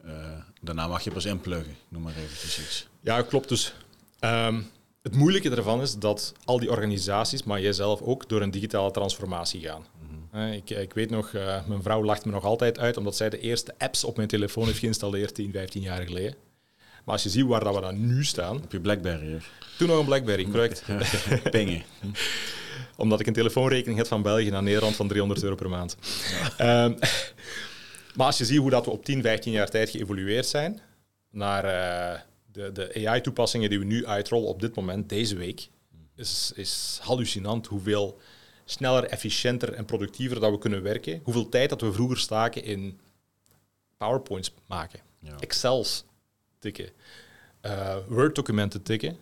[0.05, 0.13] Uh,
[0.61, 2.87] daarna mag je pas inpluggen, noem maar even iets.
[3.01, 3.49] Ja, klopt.
[3.49, 3.75] Dus
[4.21, 4.71] um,
[5.05, 9.61] het moeilijke ervan is dat al die organisaties, maar jijzelf ook, door een digitale transformatie
[9.61, 9.87] gaan.
[10.53, 11.33] ik, ik, weet nog,
[11.67, 14.67] mijn vrouw lacht me nog altijd uit omdat zij de eerste apps op mijn telefoon
[14.67, 16.35] heeft geïnstalleerd 10, 15 jaar geleden.
[17.05, 18.57] Maar als je ziet waar dat we dan nu staan...
[18.57, 19.41] Op je Blackberry.
[19.79, 20.85] Toen nog een Blackberry, correct.
[21.51, 21.83] Pingen.
[22.97, 25.97] Omdat ik een telefoonrekening heb van België naar Nederland van 300 euro per maand.
[26.57, 26.93] Ehm,
[28.17, 30.81] maar als je ziet hoe dat we op 10, 15 jaar tijd geëvolueerd zijn
[31.31, 32.21] naar uh,
[32.55, 35.69] de, de AI-toepassingen die we nu uitrollen op dit moment, deze week,
[36.17, 38.19] is, is hallucinant hoeveel
[38.65, 41.21] sneller, efficiënter en productiever dat we kunnen werken.
[41.25, 43.01] Hoeveel tijd dat we vroeger staken in
[43.97, 45.37] PowerPoints maken, ja.
[45.39, 46.05] Excels
[46.59, 46.89] tikken,
[47.63, 49.17] uh, Word-documenten tikken.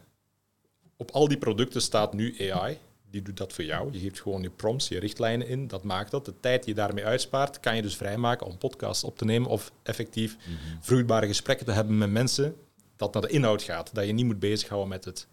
[0.96, 2.78] Op al die producten staat nu AI.
[3.10, 3.92] Die doet dat voor jou.
[3.92, 5.68] Je geeft gewoon je prompts, je richtlijnen in.
[5.68, 6.24] Dat maakt dat.
[6.24, 9.48] De tijd die je daarmee uitspaart, kan je dus vrijmaken om podcasts op te nemen
[9.48, 12.56] of effectief mm vruchtbare gesprekken te hebben met mensen
[13.02, 13.94] dat naar de inhoud gaat.
[13.94, 15.26] Dat je niet moet bezighouden met het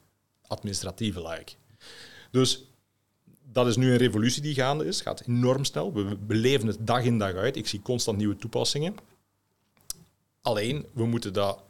[0.47, 1.51] administratieve like.
[2.31, 2.63] Dus
[3.51, 5.01] dat is nu een revolutie die gaande is.
[5.01, 5.93] gaat enorm snel.
[5.93, 7.55] We beleven het dag in dag uit.
[7.55, 8.95] Ik zie constant nieuwe toepassingen.
[10.41, 11.63] Alleen, we moeten dat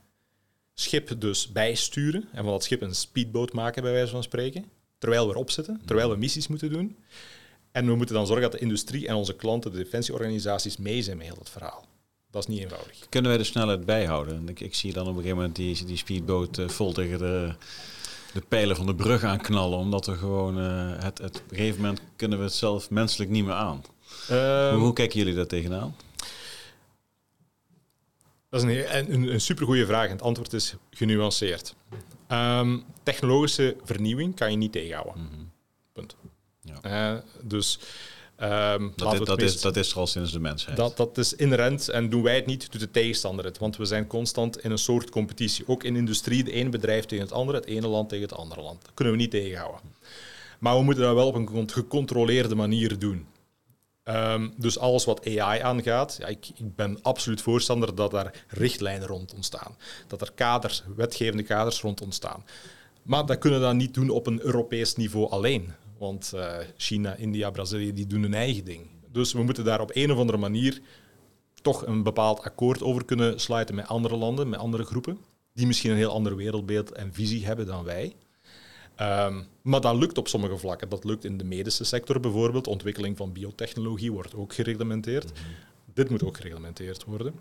[0.73, 4.65] schip dus bijsturen en van dat schip een speedboot maken, bij wijze van spreken.
[4.97, 6.97] Terwijl we erop zitten, terwijl we missies moeten doen.
[7.71, 11.17] En we moeten dan zorgen dat de industrie en onze klanten, de defensieorganisaties, mee zijn
[11.17, 11.87] met heel dat verhaal.
[12.31, 13.09] Dat is niet eenvoudig.
[13.09, 14.49] Kunnen wij de snelheid bijhouden?
[14.49, 17.53] Ik, ik zie dan op een gegeven moment die, die speedboot uh, vol tegen de,
[18.33, 21.81] de pijlen van de brug aanknallen, omdat we gewoon uh, het, het, op een gegeven
[21.81, 23.83] moment kunnen we het zelf menselijk niet meer aan.
[24.31, 25.95] Um, hoe, hoe kijken jullie daar tegenaan?
[28.49, 31.75] Dat is een, een, een supergoeie vraag en het antwoord is genuanceerd.
[32.27, 35.23] Ehm, technologische vernieuwing kan je niet tegenhouden.
[35.23, 35.43] Mhm.
[35.93, 36.15] Punt.
[36.61, 37.13] Ja.
[37.13, 37.79] Uh, dus
[38.41, 40.77] um, dat, is, dat, is, dat is er al sinds de mensheid.
[40.77, 43.57] Dat, dat is inherent en doen wij het niet, doet de tegenstander het.
[43.57, 45.67] Want we zijn constant in een soort competitie.
[45.67, 48.61] Ook in industrie, de ene bedrijf tegen het andere, het ene land tegen het andere
[48.61, 48.81] land.
[48.81, 49.81] Dat kunnen we niet tegenhouden.
[50.59, 53.27] Maar we moeten dat wel op een gecontroleerde manier doen.
[54.03, 59.07] Ehm, dus alles wat AI aangaat, ja, ik, ik, ben absoluut voorstander dat daar richtlijnen
[59.07, 59.75] rond ontstaan.
[60.07, 62.45] Dat er kaders, wetgevende kaders rond ontstaan.
[63.01, 65.73] Maar dat kunnen we dan niet doen op een Europees niveau alleen.
[65.99, 68.87] Want uh, China, India, Brazilië, die doen hun eigen ding.
[69.11, 70.81] Dus we moeten daar op een of andere manier
[71.61, 75.17] toch een bepaald akkoord over kunnen sluiten met andere landen, met andere groepen,
[75.53, 78.15] die misschien een heel ander wereldbeeld en visie hebben dan wij.
[79.01, 80.89] Um, maar dat lukt op sommige vlakken.
[80.89, 82.67] Dat lukt in de medische sector bijvoorbeeld.
[82.67, 85.31] Ontwikkeling van biotechnologie wordt ook gereglementeerd.
[85.33, 85.41] Mhm.
[85.93, 87.33] Dit moet ook gereglementeerd worden.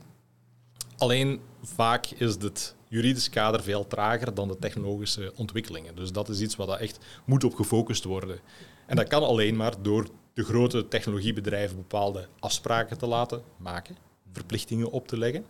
[0.97, 5.97] Alleen vaak is het juridische kader veel trager dan de technologische ontwikkelingen.
[5.97, 8.41] Dus dat is iets wat echt moet op gefocust worden.
[8.87, 13.97] En dat kan alleen maar door de grote technologiebedrijven bepaalde afspraken te laten maken,
[14.33, 15.45] verplichtingen op te leggen,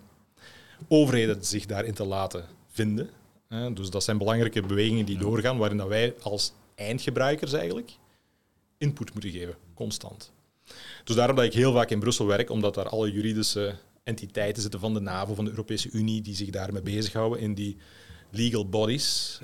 [0.88, 3.10] overheden zich daarin te laten vinden
[3.48, 7.90] dus dat zijn belangrijke bewegingen die doorgaan, waarin dat wij als eindgebruikers eigenlijk
[8.78, 10.32] input moeten geven, constant.
[11.04, 13.74] Dus daarom dat ik heel vaak in Brussel werk, omdat daar alle juridische
[14.08, 17.76] entiteiten zitten van de NAVO, van de Europese Unie, die zich daarmee bezighouden in die
[18.30, 19.38] legal bodies,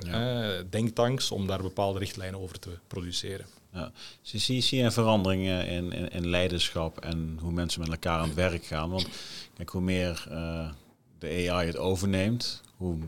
[0.70, 3.46] denktanks, om daar bepaalde richtlijnen over te produceren.
[3.72, 3.92] Ja.
[4.22, 8.26] Zie, zie je een verandering in, in, in, leiderschap en hoe mensen met elkaar aan
[8.26, 8.90] het werk gaan?
[8.90, 9.08] Want
[9.56, 10.70] kijk, hoe meer uh,
[11.18, 12.98] de AI het overneemt, hoe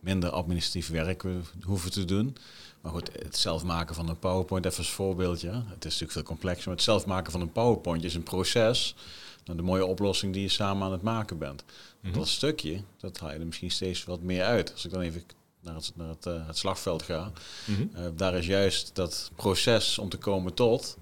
[0.00, 1.24] minder administratief werk
[1.64, 2.36] hoeven te doen.
[2.86, 5.48] Maar goed, het zelf maken van een PowerPoint, even als voorbeeldje.
[5.48, 8.94] Het is natuurlijk veel complexer, maar het zelf maken van een PowerPoint is een proces.
[9.44, 11.64] naar de mooie oplossing die je samen aan het maken bent.
[12.00, 12.12] Mhm.
[12.12, 14.72] Dat stukje, dat haal je er misschien steeds wat meer uit.
[14.72, 15.24] Als ik dan even
[15.60, 17.32] naar het, naar het, uh, het slagveld ga,
[17.64, 17.82] mhm.
[17.92, 20.96] eh, daar is juist dat proces om te komen tot,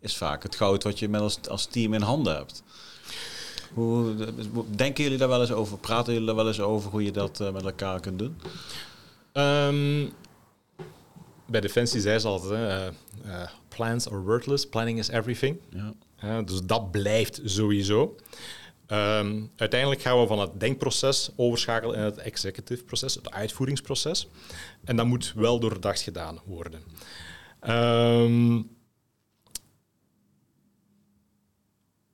[0.00, 2.62] is vaak het goud wat je met als, als team in handen hebt.
[3.74, 4.14] Hoe,
[4.70, 5.78] denken jullie daar wel eens over?
[5.78, 8.36] Praten jullie daar wel eens over hoe je dat uh, met elkaar kunt doen?
[9.32, 10.12] Um,
[11.46, 12.86] bij Defensie zei ze altijd, uh,
[13.26, 15.58] uh, plans are worthless, planning is everything.
[16.20, 16.42] Ja.
[16.42, 18.16] dus dat blijft sowieso.
[18.88, 24.28] Um, uiteindelijk gaan we van het denkproces overschakelen in het executive proces, het uitvoeringsproces.
[24.84, 26.82] En dat moet wel doordacht gedaan worden.
[27.68, 28.73] Um,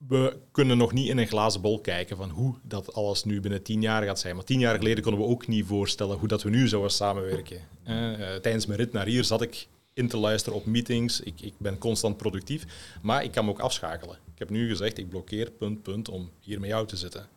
[0.08, 3.62] we kunnen nog niet in een glazen bol kijken van hoe dat alles nu binnen
[3.62, 4.34] tien jaar gaat zijn.
[4.34, 7.60] Maar tien jaar geleden konden we ook niet voorstellen hoe dat we nu zouden samenwerken.
[7.86, 11.20] Uh, tijdens mijn rit naar hier zat ik in te luisteren op meetings.
[11.20, 12.64] Ik, ik ben constant productief,
[13.02, 14.16] maar ik kan me ook afschakelen.
[14.32, 17.28] Ik heb nu gezegd, ik blokkeer punt, punt om hier met jou te zitten.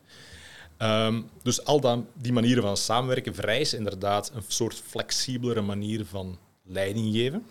[0.76, 6.38] Ehm, dus al dan, die manieren van samenwerken vereisen inderdaad een soort flexibelere manier van
[6.62, 7.46] leiding geven.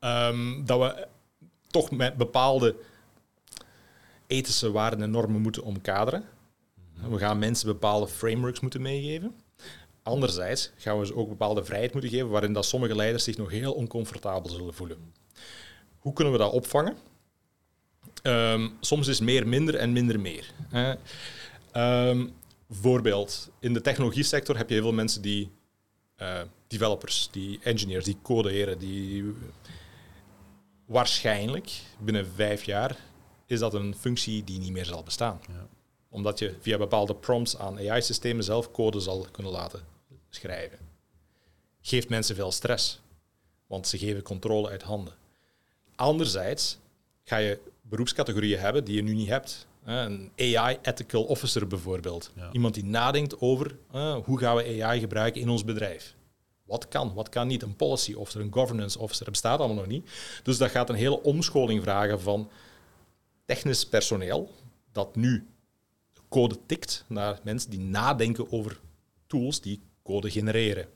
[0.00, 1.06] Um, dat we
[1.66, 2.76] toch met bepaalde
[4.30, 6.24] ethische waarden en normen moeten omkaderen.
[7.08, 9.34] We gaan mensen bepaalde frameworks moeten meegeven.
[10.02, 13.50] Anderzijds gaan we ze ook bepaalde vrijheid moeten geven waarin dat sommige leiders zich nog
[13.50, 15.12] heel oncomfortabel zullen voelen.
[15.98, 16.96] Hoe kunnen we dat opvangen?
[18.22, 20.52] Ehm, soms is meer minder en minder meer.
[21.76, 22.32] Um,
[22.70, 25.50] voorbeeld, in de technologie sector heb je heel veel mensen die
[26.22, 29.34] uh, developers, die engineers, die coderen, die
[30.86, 32.96] waarschijnlijk binnen vijf jaar
[33.50, 35.40] is dat een functie die niet meer zal bestaan.
[35.48, 35.66] Ja.
[36.08, 39.80] Omdat je via bepaalde prompts aan AI-systemen zelf code zal kunnen laten
[40.28, 40.78] schrijven.
[41.80, 43.00] Geeft mensen veel stress,
[43.66, 45.14] want ze geven controle uit handen.
[45.94, 46.78] Anderzijds
[47.24, 49.66] ga je beroepscategorieën hebben die je nu niet hebt.
[49.84, 52.32] Een AI ethical officer bijvoorbeeld.
[52.52, 53.76] Iemand die nadenkt over
[54.24, 56.14] hoe gaan we AI gebruiken in ons bedrijf.
[56.64, 57.62] Wat kan, wat kan niet?
[57.62, 60.10] Een policy officer, een governance officer, dat bestaat allemaal nog niet.
[60.42, 62.50] Dus dat gaat een hele omscholing vragen van
[63.54, 64.54] technisch personeel
[64.92, 65.46] dat nu
[66.28, 68.80] code tikt naar mensen die nadenken over
[69.26, 70.88] tools die code genereren.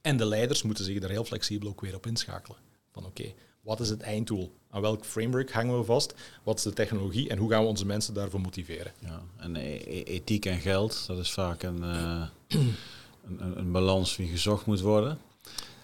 [0.00, 2.58] En de leiders moeten zich daar heel flexibel ook weer op inschakelen.
[2.90, 4.54] Van oké, wat is het eindtool?
[4.68, 6.14] Aan welk framework hangen we vast?
[6.42, 8.92] Wat is de technologie en hoe gaan we onze mensen daarvoor motiveren?
[9.00, 14.16] Ja, en e-, e-, ethiek en geld, dat is vaak een, uh, een, een, balans
[14.16, 15.18] die gezocht moet worden.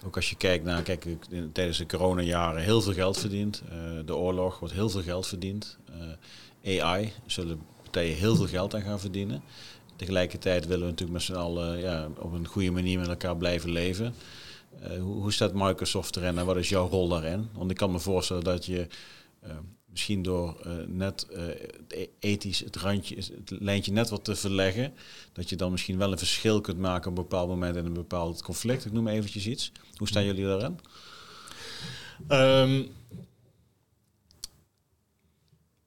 [0.06, 1.06] Ook als je kijkt naar, kijk,
[1.52, 3.62] tijdens de coronajaren heel veel geld verdiend.
[3.72, 5.78] Uh, de oorlog wordt heel veel geld verdiend.
[6.62, 9.42] Uh, AI zullen partijen heel veel geld aan gaan verdienen.
[9.96, 13.70] Tegelijkertijd willen we natuurlijk met z'n allen ja, op een goede manier met elkaar blijven
[13.70, 14.14] leven.
[14.82, 17.48] Uh, hoe, hoe, staat Microsoft erin en wat is jouw rol daarin?
[17.52, 18.86] Want ik kan me voorstellen dat je
[19.96, 21.26] misschien door uh, net
[21.88, 24.94] het ethisch het randje, het lijntje net wat te verleggen,
[25.32, 27.92] dat je dan misschien wel een verschil kunt maken op een bepaald moment in een
[27.92, 28.84] bepaald conflict.
[28.84, 29.72] Ik noem eventjes iets.
[29.96, 30.78] Hoe staan jullie daarin?
[32.28, 32.88] Um,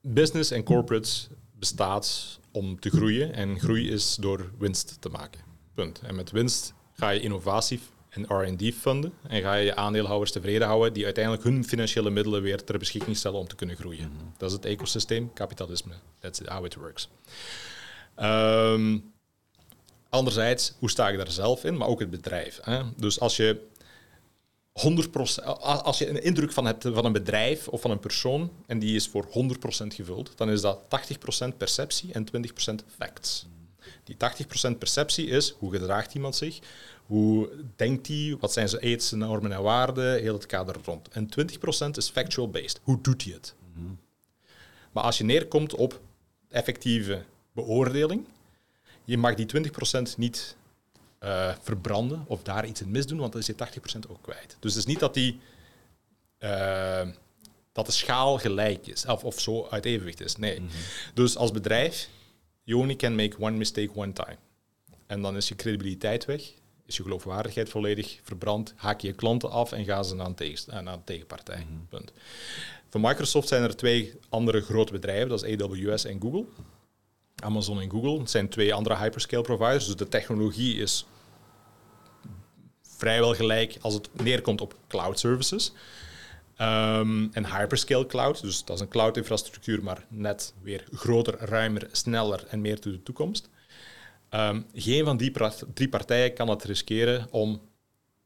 [0.00, 5.40] business en corporates bestaat om te groeien en groei is door winst te maken.
[5.74, 6.00] Punt.
[6.00, 10.66] En met winst ga je innovatie en R&D funden en ga je je aandeelhouders tevreden
[10.66, 14.08] houden die uiteindelijk hun financiële middelen weer ter beschikking stellen om te kunnen groeien.
[14.08, 14.24] Mhm.
[14.36, 15.92] Dat is het ecosysteem, kapitalisme.
[16.18, 17.08] That's how it works.
[18.22, 19.12] Um,
[20.08, 22.58] anderzijds, hoe sta ik daar zelf in, maar ook het bedrijf.
[22.62, 22.82] Hè?
[22.96, 23.68] Dus als je
[24.72, 28.78] 100%, als je een indruk van hebt van een bedrijf of van een persoon en
[28.78, 33.46] die is voor 100% gevuld, dan is dat 80% perceptie en 20% facts.
[34.04, 34.16] Die
[34.72, 36.58] 80% perceptie is hoe gedraagt iemand zich,
[37.10, 41.08] hoe denkt hij, wat zijn zijn ethische normen en waarden, heel het kader rond.
[41.08, 41.28] En
[41.86, 42.80] 20% is factual based.
[42.82, 43.54] Hoe doet hij het?
[44.92, 46.00] Maar als je neerkomt op
[46.48, 48.24] effectieve beoordeling,
[49.04, 49.70] je mag die
[50.12, 50.56] 20% niet
[51.20, 54.56] uh, verbranden of daar iets in misdoen, want dan is je 80% ook kwijt.
[54.60, 55.40] Dus het is niet dat, die,
[56.38, 57.08] uh,
[57.72, 60.36] dat de schaal gelijk is of, of zo uit evenwicht is.
[60.36, 60.60] Nee.
[60.60, 60.70] Mhm.
[61.14, 62.08] Dus als bedrijf,
[62.62, 64.36] you only can make one mistake one time.
[65.06, 66.52] En dan is je credibiliteit weg,
[66.90, 70.34] is je geloofwaardigheid volledig verbrand, haak je je klanten af en gaan ze naar een,
[70.34, 71.66] tegen, naar een tegenpartij.
[71.70, 72.12] Mm Punt.
[72.88, 76.44] Voor Microsoft zijn er twee andere grote bedrijven, dat is AWS en Google.
[77.42, 78.20] Amazon en Google.
[78.28, 79.86] Zijn twee andere hyperscale providers.
[79.86, 81.06] Dus de technologie is
[82.82, 85.72] vrijwel gelijk als het neerkomt op cloud services.
[86.60, 91.88] Um, en hyperscale cloud, dus dat is een cloud infrastructuur, maar net weer groter, ruimer,
[91.92, 93.48] sneller en meer to de toekomst.
[94.34, 95.32] Um, geen van die
[95.74, 97.60] drie partijen kan het riskeren om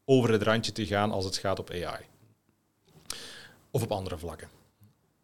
[0.05, 2.05] over het randje te gaan als het gaat op AI.
[3.71, 4.49] Of op andere vlakken.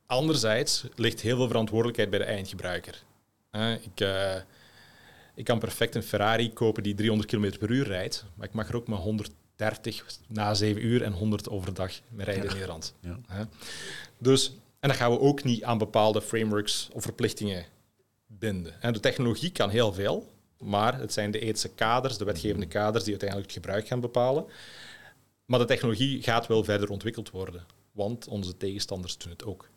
[0.07, 3.03] Anderzijds ligt heel veel verantwoordelijkheid bij de eindgebruiker.
[3.83, 4.35] ik, uh,
[5.35, 8.69] ik kan perfect een Ferrari kopen die 300 km per uur rijdt, maar ik mag
[8.69, 12.95] er ook maar 130 na 7 uur en 100 overdag mee rijden in Nederland.
[13.01, 13.49] Ja.
[14.19, 14.49] Dus,
[14.81, 17.65] en dan gaan we ook niet aan bepaalde frameworks of verplichtingen
[18.27, 18.75] binden.
[18.93, 23.13] De technologie kan heel veel, maar het zijn de ethische kaders, de wetgevende kaders, die
[23.13, 24.45] uiteindelijk het gebruik gaan bepalen.
[25.45, 29.69] Maar de technologie gaat wel verder ontwikkeld worden, want onze tegenstanders doen het ook.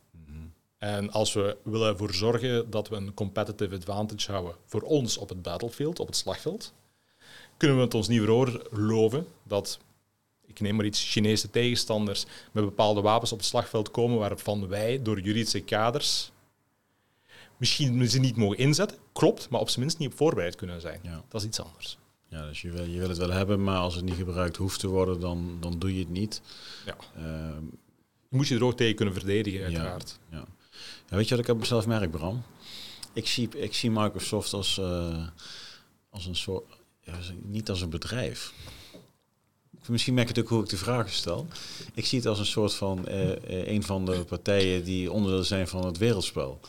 [0.84, 5.30] En als we willen ervoor zorgen dat we een competitive advantage houden voor ons op
[5.30, 6.74] het battlefield, op het slagveld,
[7.58, 9.80] kunnen we het ons niet veroorloven dat,
[10.46, 15.02] ik neem maar iets, Chinese tegenstanders met bepaalde wapens op het slagveld komen waarvan wij
[15.02, 16.32] door juridische kaders
[17.58, 21.00] misschien ze niet mogen inzetten, klopt, maar op zijn minst niet op voorbereid kunnen zijn.
[21.04, 21.24] Ja.
[21.30, 21.98] Dat is iets anders.
[22.28, 24.80] Ja, dus je wil, je wil het wel hebben, maar als het niet gebruikt hoeft
[24.80, 26.42] te worden, dan, dan doe je het niet.
[26.86, 26.96] Ja.
[27.18, 27.24] Uh,
[28.30, 30.20] je moet je er ook tegen kunnen verdedigen, uiteraard.
[30.30, 30.46] Ja, ja.
[31.10, 32.44] ja weet je wat ik op mezelf merk, Bram?
[33.14, 35.28] Ik zie, ik zie Microsoft als, uh,
[36.10, 36.64] als een soort,
[37.02, 38.54] ja, niet als een bedrijf.
[39.88, 41.48] Misschien merk je het ook hoe ik de vragen stel.
[41.94, 45.68] Ik zie het als een soort van uh, een van de partijen die onderdeel zijn
[45.68, 46.60] van het wereldspel.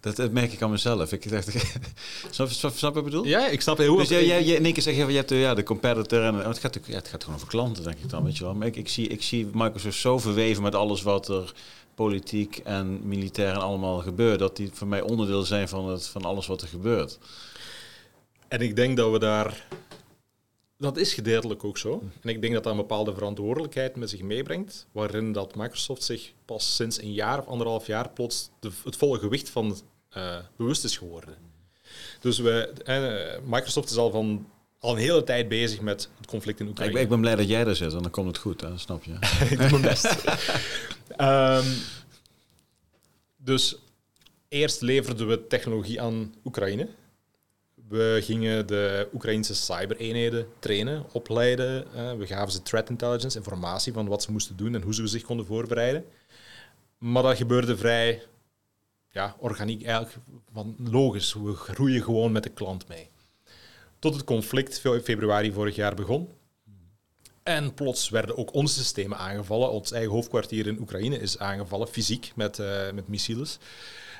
[0.00, 1.12] Dat, dat, merk ik aan mezelf.
[1.12, 1.48] Ik dacht,
[2.30, 3.24] snap, snap, snap je bedoel?
[3.24, 3.98] Ja, ik snap heel goed.
[3.98, 6.58] Dus jij, jij, in één keer zeg je, je hebt ja, de competitor en het
[6.58, 8.54] gaat, ja, het gaat gewoon over klanten, denk ik dan, weet je wel.
[8.54, 11.52] Maar ik, ik, zie, ik zie Microsoft zo verweven met alles wat er
[11.94, 16.22] politiek en militair en allemaal gebeurt, dat die voor mij onderdeel zijn van, het, van
[16.22, 17.18] alles wat er gebeurt.
[18.48, 19.66] En ik denk dat we daar
[20.78, 22.02] dat is gedeeltelijk ook zo.
[22.20, 26.32] En ik denk dat dat een bepaalde verantwoordelijkheid met zich meebrengt, waarin dat Microsoft zich
[26.44, 29.76] pas sinds een jaar of anderhalf jaar plots de, het volle gewicht van
[30.16, 31.34] uh, bewust is geworden.
[32.20, 34.46] Dus we, eh, Microsoft is al, van,
[34.78, 36.94] al een hele tijd bezig met het conflict in Oekraïne.
[36.94, 38.78] Ik, ik ben blij dat jij daar zit, dan komt het goed, hè?
[38.78, 39.12] snap je.
[39.50, 40.24] ik doe mijn best.
[41.20, 41.64] um,
[43.50, 43.76] dus
[44.48, 46.88] eerst leverden we technologie aan Oekraïne.
[47.88, 51.84] We gingen de Oekraïnse cybereenheden trainen, opleiden.
[52.18, 55.22] we gaven ze threat intelligence, informatie van wat ze moesten doen en hoe ze zich
[55.22, 56.04] konden voorbereiden.
[56.98, 58.22] Maar dat gebeurde vrij
[59.10, 60.16] ja, organiek, eigenlijk
[60.52, 61.32] van logisch.
[61.32, 63.08] We groeien gewoon met de klant mee.
[63.98, 66.28] Tot het conflict in februari vorig jaar begon.
[67.42, 69.70] En plots werden ook onze systemen aangevallen.
[69.70, 73.58] Ons eigen hoofdkwartier in Oekraïne is aangevallen, fysiek, met, uh, met missiles.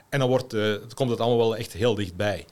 [0.08, 2.46] En dan wordt, uh, komt het allemaal wel echt heel dichtbij.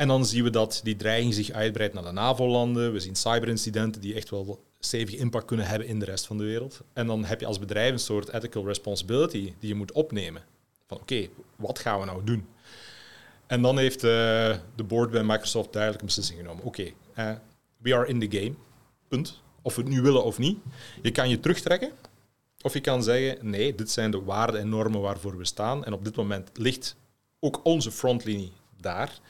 [0.00, 2.92] En dan zien we dat die dreiging zich uitbreidt naar de NAVO-landen.
[2.92, 6.44] We zien cyberincidenten die echt wel stevige impact kunnen hebben in de rest van de
[6.44, 6.80] wereld.
[6.92, 10.42] En dan heb je als bedrijf een soort ethical responsibility die je moet opnemen.
[10.86, 12.46] Van oké, wat gaan we nou doen?
[13.46, 14.10] En dan heeft uh,
[14.74, 16.64] de board bij Microsoft duidelijk een beslissing genomen.
[16.64, 17.32] Oké, uh,
[17.76, 18.54] we are in the game.
[19.08, 19.40] Punt.
[19.62, 20.58] Of we het nu willen of niet.
[21.02, 21.90] Je kan je terugtrekken.
[22.62, 25.84] Of je kan zeggen, nee, dit zijn de waarden en normen waarvoor we staan.
[25.84, 26.96] En op dit moment ligt
[27.40, 29.20] ook onze frontlinie daar.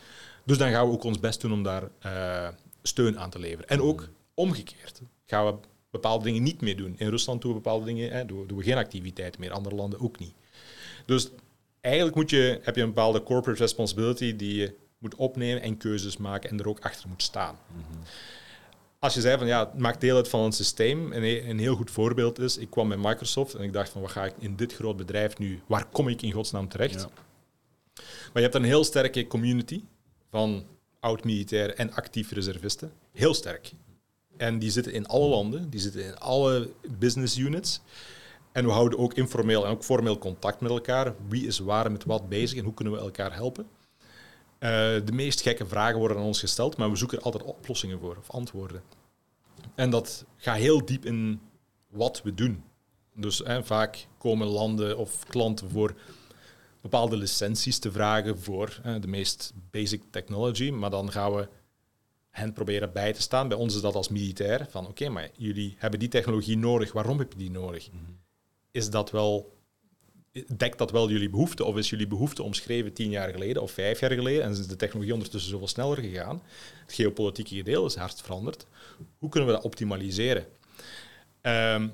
[0.51, 2.49] Dus dan gaan we ook ons best doen om daar uh,
[2.83, 3.69] steun aan te leveren.
[3.69, 5.01] En ook omgekeerd.
[5.27, 5.55] Gaan we
[5.91, 6.95] bepaalde dingen niet meer doen.
[6.99, 9.53] In Rusland doen we bepaalde dingen, hè, doen, we, geen activiteiten meer.
[9.53, 10.33] Andere landen ook niet.
[11.07, 11.31] Dus
[11.81, 16.17] eigenlijk moet je, heb je een bepaalde corporate responsibility die je moet opnemen en keuzes
[16.17, 17.59] maken en er ook achter moet staan.
[17.67, 17.99] Mhm.
[18.99, 21.13] Als je zei van ja, het maakt deel uit van een systeem.
[21.13, 24.11] En een heel goed voorbeeld is, ik kwam bij Microsoft en ik dacht van wat
[24.11, 27.01] ga ik in dit groot bedrijf nu, waar kom ik in godsnaam terecht?
[27.01, 27.09] Ja.
[27.95, 29.83] Maar je hebt een heel sterke community
[30.31, 30.65] van
[31.01, 32.93] oud-militairen en actief reservisten.
[33.13, 33.73] Heel sterk.
[34.37, 37.81] En die zitten in alle landen, die zitten in alle business units.
[38.53, 41.15] En we houden ook informeel en ook formeel contact met elkaar.
[41.29, 43.65] Wie is waar met wat bezig en hoe kunnen we elkaar helpen?
[43.65, 44.71] Uh,
[45.05, 48.17] de meest gekke vragen worden aan ons gesteld, maar we zoeken er altijd oplossingen voor
[48.17, 48.83] of antwoorden.
[49.75, 51.41] En dat gaat heel diep in
[51.89, 52.63] wat we doen.
[53.15, 55.95] Dus vaak komen landen of klanten voor
[56.81, 61.49] bepaalde licenties te vragen voor de meest basic technology, maar dan gaan we
[62.31, 63.49] hen proberen bij te staan.
[63.49, 67.19] Bij ons is dat als militair, van oké, maar jullie hebben die technologie nodig, waarom
[67.19, 67.91] heb je die nodig?
[67.91, 68.03] Mhm.
[68.71, 69.59] Is dat wel,
[70.57, 74.01] dekt dat wel jullie behoefte, of is jullie behoefte omschreven tien jaar geleden of vijf
[74.01, 76.43] jaar geleden en is de technologie ondertussen zoveel sneller gegaan?
[76.85, 78.67] Het geopolitieke gedeel is hard veranderd.
[79.19, 80.47] Hoe kunnen we dat optimaliseren?
[81.41, 81.89] Ehm,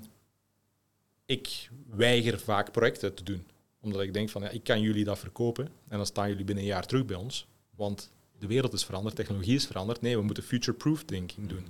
[1.27, 3.47] ik weiger vaak projecten te doen
[3.87, 6.65] omdat ik denk van, ja, ik kan jullie dat verkopen en dan staan jullie binnen
[6.65, 7.47] een jaar terug bij ons.
[7.77, 10.01] Want de wereld is veranderd, technologie is veranderd.
[10.01, 11.67] Nee, we moeten future-proof thinking doen.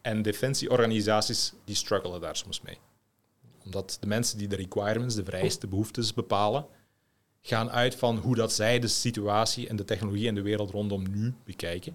[0.00, 2.78] En defensieorganisaties, die struggelen daar soms mee.
[3.64, 6.66] Omdat de mensen die de requirements, de vereisten, de behoeftes bepalen,
[7.40, 11.10] gaan uit van hoe dat zij de situatie en de technologie en de wereld rondom
[11.10, 11.94] nu bekijken.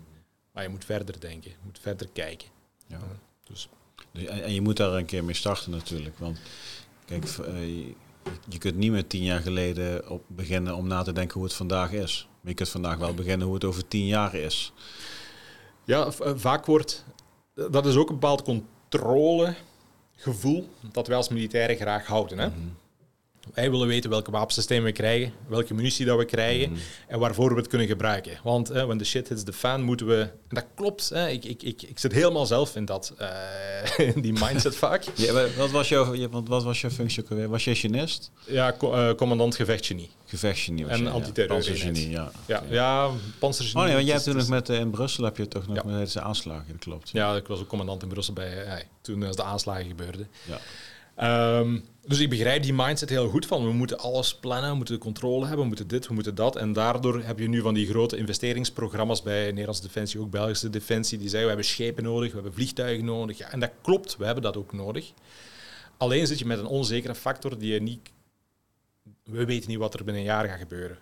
[0.51, 2.47] Maar je moet verder denken, je moet verder kijken.
[2.87, 2.99] Ja.
[3.43, 3.69] Dus.
[4.13, 6.17] En je moet daar een keer mee starten natuurlijk.
[6.17, 6.39] Want
[7.05, 7.85] kijk, eh,
[8.49, 11.53] je kunt niet meer tien jaar geleden op beginnen om na te denken hoe het
[11.53, 12.27] vandaag is.
[12.41, 14.73] Maar je kunt vandaag wel beginnen hoe het over tien jaar is.
[15.83, 17.05] Ja, eh, vaak wordt...
[17.53, 22.39] Dat is ook een bepaald controlegevoel dat wij als militairen graag houden.
[22.39, 22.47] Hè?
[22.47, 22.57] Mhm.
[23.53, 26.79] Wij willen weten welke wapensystemen we krijgen, welke munitie dat we krijgen mhm.
[27.07, 28.39] en waarvoor we het kunnen gebruiken.
[28.43, 30.19] Want uh, when the shit hits the fan moeten we...
[30.21, 34.33] En dat klopt, ik, ik, ik, ik zit helemaal zelf in, dat, uh, in die
[34.33, 35.03] mindset vaak.
[35.15, 37.49] Ja, wat, was jouw, wat was jouw functie ook alweer?
[37.49, 38.31] Was je genist?
[38.45, 40.09] Ja, co uh, commandant gevechtsgenie.
[40.25, 41.03] Gevechtsgenie was En.
[42.09, 42.09] Ja.
[42.09, 43.77] Ja, ja, ja panzergenie.
[43.77, 45.95] Oh nee, want jij hebt toen nog met, in Brussel heb je toch nog met
[45.95, 47.09] deze aanslagen, dat klopt.
[47.09, 50.27] Ja, ik was ook commandant in Brussel bij, toen de aanslagen gebeurden.
[50.45, 50.59] Ja.
[51.59, 54.97] Um, dus ik begrijp die mindset heel goed van we moeten alles plannen, we moeten
[54.97, 56.55] controle hebben, we moeten dit, we moeten dat.
[56.55, 61.17] En daardoor heb je nu van die grote investeringsprogramma's bij Nederlandse Defensie, ook Belgische Defensie,
[61.17, 63.37] die zeggen we hebben schepen nodig, we hebben vliegtuigen nodig.
[63.37, 65.11] Ja, en dat klopt, we hebben dat ook nodig.
[65.97, 68.09] Alleen zit je met een onzekere factor die je niet...
[69.23, 70.97] We weten niet wat er binnen een jaar gaat gebeuren.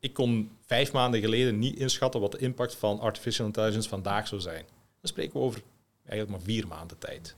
[0.00, 4.40] Ik kon vijf maanden geleden niet inschatten wat de impact van artificial intelligence vandaag zou
[4.40, 4.64] zijn.
[5.00, 5.62] Dan spreken we over
[6.06, 7.36] eigenlijk maar vier maanden tijd.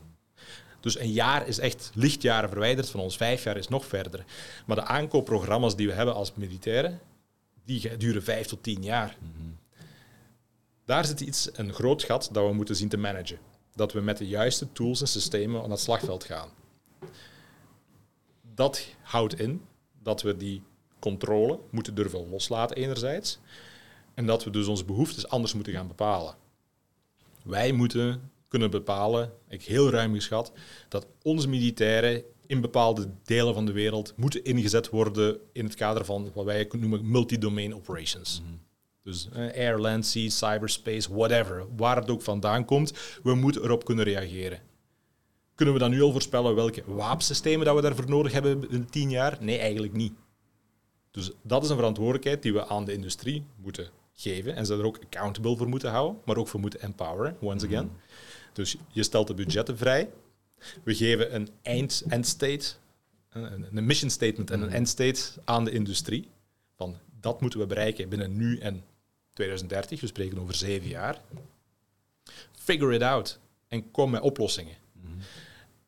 [0.80, 4.24] Dus een jaar is echt lichtjaren verwijderd van ons, vijf jaar is nog verder.
[4.66, 7.00] Maar de aankoopprogramma's die we hebben als militairen,
[7.64, 9.16] die duren vijf tot tien jaar.
[10.84, 13.38] Daar zit iets, een groot gat dat we moeten zien te managen.
[13.74, 16.48] Dat we met de juiste tools en systemen aan het slagveld gaan.
[18.54, 19.64] Dat houdt in
[20.02, 20.62] dat we die
[20.98, 23.38] controle moeten durven loslaten enerzijds.
[24.14, 26.34] En dat we dus onze behoeftes anders moeten gaan bepalen.
[27.42, 30.52] Wij moeten kunnen bepalen, ik heel ruim geschat,
[30.88, 36.04] dat onze militairen in bepaalde delen van de wereld moeten ingezet worden in het kader
[36.04, 38.42] van wat wij noemen multi-domain operations.
[38.44, 38.52] Mhm.
[39.02, 42.92] Dus eh, air, land, sea, cyberspace, whatever, waar het ook vandaan komt,
[43.22, 44.60] we moeten erop kunnen reageren.
[45.54, 49.10] Kunnen we dan nu al voorspellen welke wapensystemen dat we daarvoor nodig hebben in tien
[49.10, 49.36] jaar?
[49.40, 50.12] Nee, eigenlijk niet.
[51.10, 54.84] Dus dat is een verantwoordelijkheid die we aan de industrie moeten geven en ze er
[54.84, 57.84] ook accountable voor moeten houden, maar ook voor moeten empoweren, once again.
[57.84, 57.94] Mhm.
[58.52, 60.10] Dus je stelt de budgetten vrij.
[60.82, 62.72] We geven een eind, end state,
[63.30, 64.76] een, een mission statement en een mhm.
[64.76, 66.28] end state aan de industrie.
[66.76, 68.84] Van dat moeten we bereiken binnen nu en
[69.32, 70.00] 2030.
[70.00, 71.20] We spreken over zeven jaar.
[72.52, 73.38] Figure it out
[73.68, 74.76] en kom met oplossingen.
[74.92, 75.12] Mhm.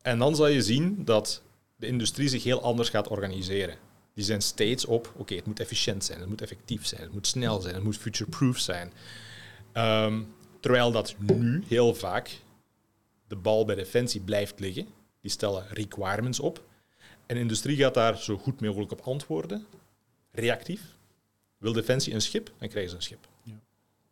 [0.03, 1.43] En dan zal je zien dat
[1.77, 3.77] de industrie zich heel anders gaat organiseren.
[4.15, 7.27] Die zijn steeds op, oké, het moet efficiënt zijn, het moet effectief zijn, het moet
[7.27, 8.93] snel zijn, het moet future-proof zijn.
[9.73, 10.21] Ehm,
[10.61, 12.41] terwijl dat nu heel vaak
[13.33, 14.87] de bal bij Defensie blijft liggen.
[15.21, 16.65] Die stellen requirements op.
[17.27, 19.67] En de industrie gaat daar zo goed mogelijk op antwoorden.
[20.31, 20.81] Reactief.
[21.59, 23.29] Wil Defensie een schip, dan krijgen ze een schip.
[23.43, 23.61] Ja.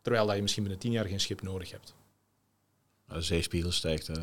[0.01, 1.93] Terwijl dat je misschien binnen tien jaar geen schip nodig hebt.
[3.07, 4.09] De zeespiegel stijgt.
[4.09, 4.15] Uh.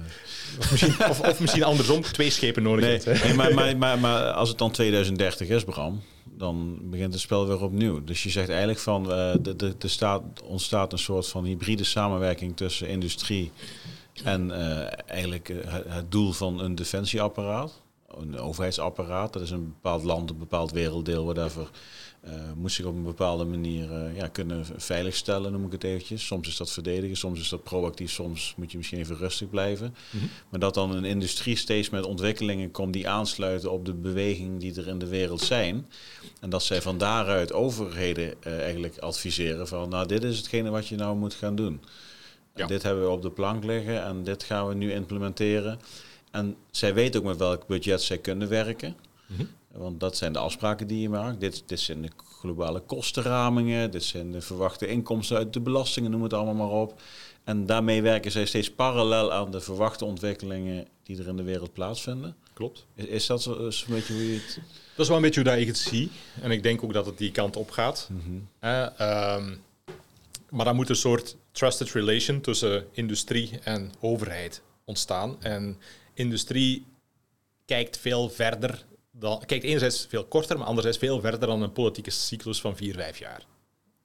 [0.58, 3.24] Of, misschien, of, of, misschien andersom, twee schepen nodig nee, hebt.
[3.24, 7.46] Nee, maar, maar, maar, maar, als het dan 2030 is, Bram, dan begint het spel
[7.46, 8.04] weer opnieuw.
[8.04, 11.84] Dus je zegt eigenlijk van, uh, de, de, de staat, ontstaat een soort van hybride
[11.84, 13.52] samenwerking tussen industrie
[14.24, 15.52] en uh, eigenlijk
[15.88, 17.82] het doel van een defensieapparaat.
[18.08, 21.70] Een overheidsapparaat, dat is een bepaald land, een bepaald werelddeel, whatever
[22.24, 26.26] uh, moet zich op een bepaalde manier ja, kunnen veiligstellen, noem ik het eventjes.
[26.26, 29.94] Soms is dat verdedigen, soms is dat proactief, soms moet je misschien even rustig blijven.
[30.10, 30.24] Mhm.
[30.48, 34.76] Maar dat dan een industrie steeds met ontwikkelingen komt die aansluiten op de beweging die
[34.76, 35.86] er in de wereld zijn.
[36.40, 40.96] En dat zij van daaruit overheden eigenlijk adviseren van, nou dit is hetgene wat je
[40.96, 41.80] nou moet gaan doen.
[42.58, 42.66] Ja.
[42.66, 45.80] Dit hebben we op de plank liggen en dit gaan we nu implementeren.
[46.30, 48.96] En zij weten ook met welk budget zij kunnen werken.
[49.26, 49.44] Mhm.
[49.72, 51.40] Want dat zijn de afspraken die je maakt.
[51.40, 52.08] Dit, dit zijn de
[52.40, 57.00] globale kostenramingen, dit zijn de verwachte inkomsten uit de belastingen, noem het allemaal maar op.
[57.44, 61.72] En daarmee werken zij steeds parallel aan de verwachte ontwikkelingen die er in de wereld
[61.72, 62.36] plaatsvinden.
[62.52, 62.86] Klopt.
[62.94, 64.60] Is, is dat zo, een beetje hoe je het...
[64.94, 66.10] Dat is wel een beetje hoe dat ik het zie.
[66.40, 68.08] En ik denk ook dat het die kant op gaat.
[68.10, 68.38] Mhm.
[68.60, 69.54] Ehm,
[70.50, 75.42] maar dan moet een soort trusted relation tussen industrie en overheid ontstaan.
[75.42, 75.78] En
[76.14, 76.86] industrie
[77.64, 82.10] kijkt veel verder dan, kijkt enerzijds veel korter, maar anderzijds veel verder dan een politieke
[82.10, 83.46] cyclus van vier, vijf jaar.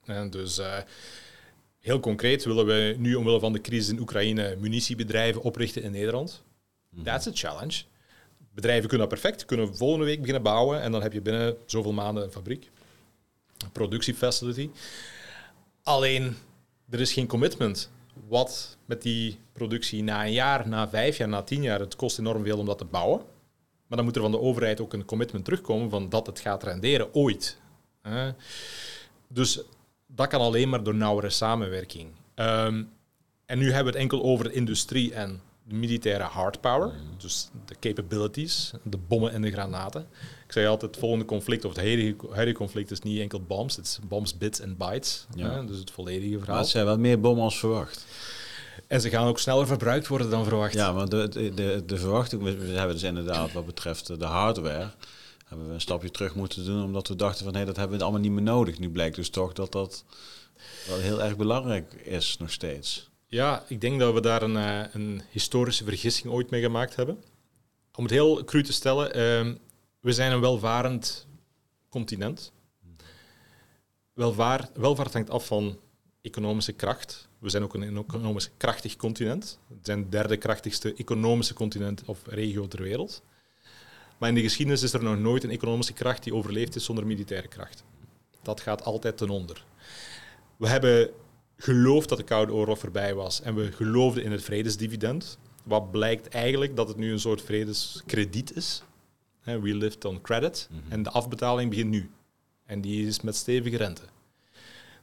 [0.06, 0.78] En dus uh,
[1.80, 6.44] heel concreet willen we nu omwille van de crisis in Oekraïne munitiebedrijven oprichten in Nederland.
[6.90, 7.04] Mhm.
[7.04, 7.84] That's a challenge.
[8.54, 11.94] Bedrijven kunnen dat perfect, kunnen volgende week beginnen bouwen en dan heb je binnen zoveel
[11.94, 12.70] maanden een fabriek,
[13.58, 14.70] een productiefacility.
[15.84, 16.38] Alleen,
[16.94, 17.92] er is geen commitment.
[18.28, 22.20] Wat met die productie na een jaar, na vijf jaar, na tien jaar, het kost
[22.20, 23.22] enorm veel om dat te bouwen.
[23.88, 26.64] Maar dan moet er van de overheid ook een commitment terugkomen van dat het gaat
[26.64, 27.58] renderen ooit.
[29.28, 29.62] Dus
[30.08, 32.10] dat kan alleen maar door nauwere samenwerking.
[32.36, 32.84] Ehm,
[33.46, 37.18] en nu hebben we het enkel over de industrie en de militaire hardpower, mm.
[37.18, 40.08] dus de capabilities, de bommen en de granaten.
[40.54, 41.80] Ik zei altijd, het volgende conflict, of het
[42.30, 45.26] huidige, conflict, is niet enkel bombs, het is bombs, bits en bytes.
[45.36, 45.62] Ja.
[45.62, 46.48] dus het volledige verhaal.
[46.48, 48.06] Maar het zijn wel meer bommen als verwacht.
[48.88, 50.74] En ze gaan ook sneller verbruikt worden dan verwacht.
[50.74, 54.92] Ja, maar de, de, de, verwachting, we hebben dus inderdaad wat betreft de hardware,
[55.46, 58.04] hebben we een stapje terug moeten doen, omdat we dachten van hé, dat hebben we
[58.04, 58.80] allemaal niet meer nodig.
[58.80, 60.04] Nu blijkt dus toch dat dat
[60.88, 63.10] wel heel erg belangrijk is nog steeds.
[63.28, 67.18] Ja, ik denk dat we daar een, eh, een historische vergissing ooit mee gemaakt hebben.
[67.96, 69.54] Om het heel cru te stellen, uh,
[70.04, 71.28] we zijn een welvarend
[71.90, 72.52] continent.
[74.14, 75.80] Welvaart, welvaart hangt af van
[76.22, 77.28] economische kracht.
[77.40, 79.60] We zijn ook een economisch krachtig continent.
[79.68, 83.24] We zijn het derde krachtigste economische continent of regio ter wereld.
[84.18, 87.06] Maar in de geschiedenis is er nog nooit een economische kracht die overleefd is zonder
[87.06, 87.84] militaire kracht.
[88.42, 89.66] Dat gaat altijd ten onder.
[90.58, 91.10] We hebben
[91.58, 95.38] geloofd dat de Koude Oorlog voorbij was en we geloofden in het vredesdividend.
[95.64, 98.84] Wat blijkt eigenlijk dat het nu een soort vredeskrediet is.
[99.44, 100.70] We lived on credit.
[100.72, 100.92] Mhm.
[100.92, 102.10] En de afbetaling begint nu.
[102.66, 104.02] En die is met stevige rente.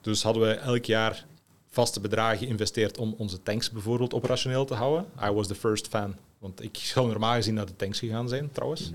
[0.01, 1.27] Dus hadden we elk jaar
[1.69, 5.07] vaste bedragen geïnvesteerd om onze tanks bijvoorbeeld operationeel te houden.
[5.25, 6.17] I was the first fan.
[6.39, 8.91] Want ik zou normaal gezien naar de tanks gegaan zijn, trouwens.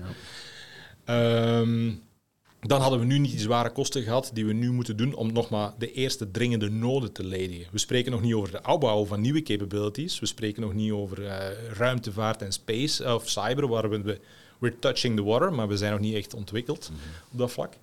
[1.04, 1.92] Ehm,
[2.60, 5.32] dan hadden we nu niet die zware kosten gehad die we nu moeten doen om
[5.32, 7.66] nog maar de eerste dringende noden te ledigen.
[7.72, 10.20] We spreken nog niet over de opbouw van nieuwe capabilities.
[10.20, 11.36] We spreken nog niet over uh,
[11.72, 14.20] ruimtevaart en space of cyber, waar we,
[14.58, 17.00] we're touching the water, maar we zijn nog niet echt ontwikkeld mhm.
[17.32, 17.74] op dat vlak.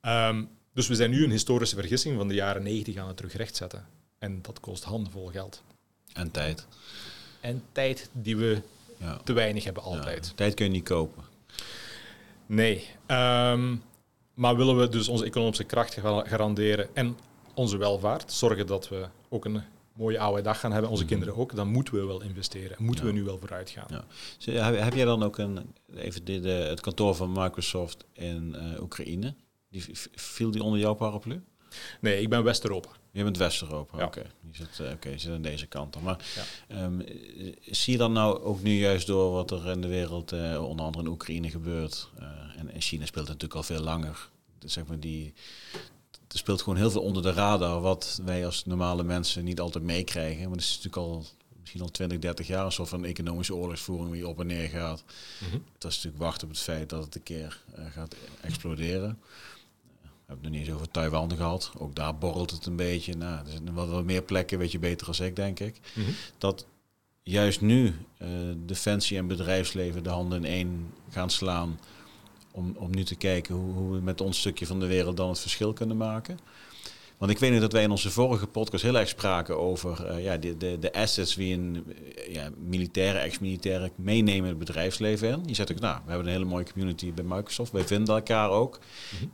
[0.00, 3.36] Ehm, dus we zijn nu een historische vergissing van de jaren 90 aan het terug
[3.36, 3.86] rechtzetten.
[4.18, 5.62] En dat kost handenvol geld.
[6.12, 6.66] En tijd.
[7.40, 8.62] En tijd die we
[8.96, 9.20] ja.
[9.24, 10.32] te weinig hebben altijd.
[10.36, 11.24] tijd kun je niet kopen.
[12.46, 12.88] Nee.
[13.06, 13.76] Ehm,
[14.34, 17.16] maar willen we dus onze economische kracht garanderen en
[17.54, 19.62] onze welvaart, zorgen dat we ook een
[19.94, 21.12] mooie oude dag gaan hebben, onze mhm.
[21.12, 22.76] kinderen ook, dan moeten we wel investeren.
[22.78, 24.04] Moeten we nu wel vooruit gaan.
[24.38, 24.72] Ja.
[24.72, 29.34] Heb jij dan ook een, even dit, uh, het kantoor van Microsoft in uh, Oekraïne?
[29.68, 29.84] Die,
[30.14, 31.42] viel die onder jouw paraplu?
[32.00, 32.88] Nee, ik ben West-Europa.
[33.10, 34.04] Je bent West-Europa, oké.
[34.04, 34.30] Okay.
[34.50, 35.92] Je, zit, uh, okay, je zit aan deze kant.
[35.92, 36.02] Dan.
[36.02, 36.18] Maar
[36.68, 37.00] ehm,
[37.70, 40.84] zie je dan nou ook nu juist door wat er in de wereld, uh, onder
[40.84, 42.26] andere in Oekraïne gebeurt, uh,
[42.56, 45.34] en, en China speelt natuurlijk al veel langer, dus zeg maar die,
[46.32, 49.84] er speelt gewoon heel veel onder de radar wat wij als normale mensen niet altijd
[49.84, 50.40] meekrijgen.
[50.40, 51.24] Maar dat is natuurlijk al
[51.60, 55.04] misschien al 20, 30 jaar of van economische oorlogsvoering die op en neer gaat.
[55.40, 55.64] Mm -hmm.
[55.78, 57.62] Dat is natuurlijk wachten op het feit dat het een keer
[57.94, 59.18] gaat exploderen
[60.32, 61.72] hebben het nog niet eens over Taiwan gehad.
[61.78, 63.16] Ook daar borrelt het een beetje.
[63.16, 65.80] Nou, er zijn wat, wat meer plekken, weet je beter als ik, denk ik.
[65.94, 66.10] Mhm.
[66.38, 66.66] Dat
[67.22, 71.78] juist nu uh, defensie en bedrijfsleven de handen in één gaan slaan.
[72.52, 75.28] Om, om nu te kijken hoe, hoe we met ons stukje van de wereld dan
[75.28, 76.38] het verschil kunnen maken.
[77.22, 80.24] Want ik weet nog dat wij in onze vorige podcast heel erg spraken over uh,
[80.24, 81.84] ja, de, de, de assets die een
[82.28, 85.42] ja, militaire, ex-militaire meenemen het bedrijfsleven in.
[85.46, 87.72] Je zegt ook, nou, we hebben een hele mooie community bij Microsoft.
[87.72, 88.78] Wij vinden elkaar ook.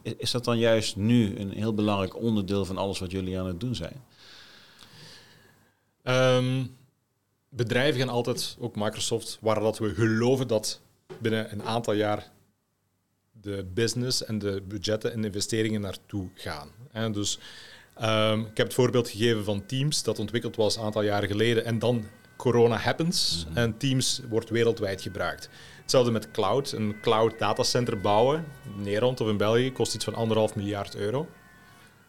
[0.03, 0.15] Mhm.
[0.17, 3.61] Is dat dan juist nu een heel belangrijk onderdeel van alles wat jullie aan het
[3.61, 4.03] doen zijn?
[6.05, 6.77] Um,
[7.49, 10.81] bedrijven gaan altijd, ook Microsoft, waar dat we geloven dat
[11.21, 12.31] binnen een aantal jaar
[13.57, 16.69] de business en de budgetten en investeringen naartoe gaan.
[16.93, 17.39] En dus
[18.03, 21.65] Um, ik heb het voorbeeld gegeven van Teams, dat ontwikkeld was een aantal jaren geleden.
[21.65, 22.05] En dan
[22.37, 23.59] corona happens mhm.
[23.59, 25.49] en Teams wordt wereldwijd gebruikt.
[25.81, 26.73] Hetzelfde met cloud.
[26.73, 28.45] Een cloud datacenter bouwen
[28.77, 31.29] in Nederland of in België kost iets van anderhalf miljard euro.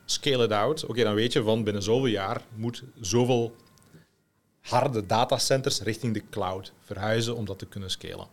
[0.05, 0.85] Scale it out.
[0.85, 3.55] Oké, dan weet je van binnen zoveel jaar moet zoveel
[4.61, 8.27] harde datacenters richting de cloud verhuizen om dat te kunnen scalen.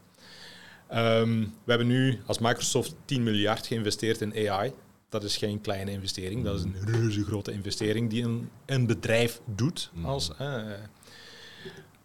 [0.95, 4.73] Um, we hebben nu als Microsoft 10 miljard geïnvesteerd in AI
[5.09, 6.45] dat is geen kleine investering.
[6.45, 9.91] Dat is een reuze grote investering die een, een bedrijf doet.
[9.93, 10.05] Mm.
[10.05, 10.63] Als, eh,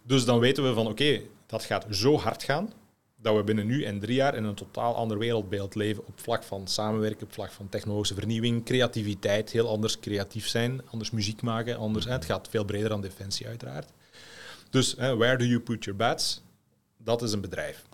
[0.02, 2.72] dus dan weten we van oké, dat gaat zo hard gaan
[3.16, 6.42] dat we binnen nu en drie jaar in een totaal ander wereldbeeld leven op vlak
[6.42, 11.76] van samenwerken, op vlak van technologische vernieuwing, creativiteit, heel anders creatief zijn, anders muziek maken,
[11.76, 12.04] anders.
[12.04, 13.90] het gaat veel breder dan defensie uiteraard.
[14.70, 16.42] Dus where do you put your bets?
[16.96, 17.84] Dat is een bedrijf.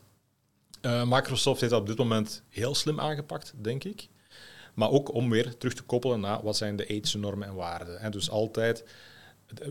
[0.82, 4.08] Uh, Microsoft heeft dat op dit moment heel slim aangepakt, denk ik.
[4.74, 8.00] Maar ook om weer terug te koppelen naar wat zijn de ethische normen en waarden.
[8.00, 8.84] En dus altijd,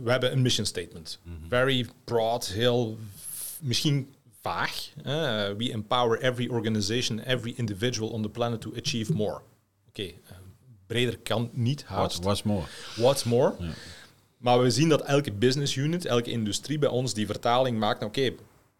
[0.03, 1.19] we hebben een mission statement.
[1.23, 1.35] Mhm.
[1.47, 2.97] Very broad, heel
[3.59, 4.89] misschien vaag.
[5.57, 9.41] we empower every organization, every individual on the planet to achieve more.
[9.87, 10.37] Oké, eh,
[10.87, 12.23] breder kan niet haast.
[12.23, 12.65] what's more?
[12.95, 13.55] What's more?
[14.37, 18.03] Maar we zien dat elke business unit, elke industrie bij ons die vertaling maakt.
[18.03, 18.33] Oké,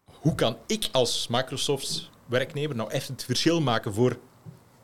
[0.04, 4.18] hoe kan ik als Microsoft werknemer nou echt het verschil maken voor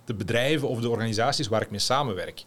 [0.05, 2.45] de bedrijven of de organisaties waar ik mee samenwerk.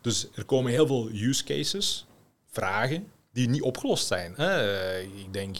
[0.00, 2.06] Dus er komen heel veel use cases,
[2.50, 4.30] vragen, die niet opgelost zijn.
[5.24, 5.56] ik denk,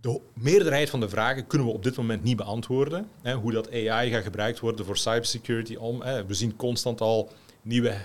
[0.00, 3.08] de meerderheid van de vragen kunnen we op dit moment niet beantwoorden.
[3.42, 5.98] hoe dat AI gaat gebruikt worden voor cybersecurity om.
[5.98, 7.32] we zien constant al
[7.62, 7.96] nieuwe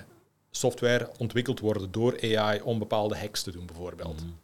[0.51, 4.21] software ontwikkeld worden door AI om bepaalde hacks te doen, bijvoorbeeld.
[4.21, 4.42] Mhm.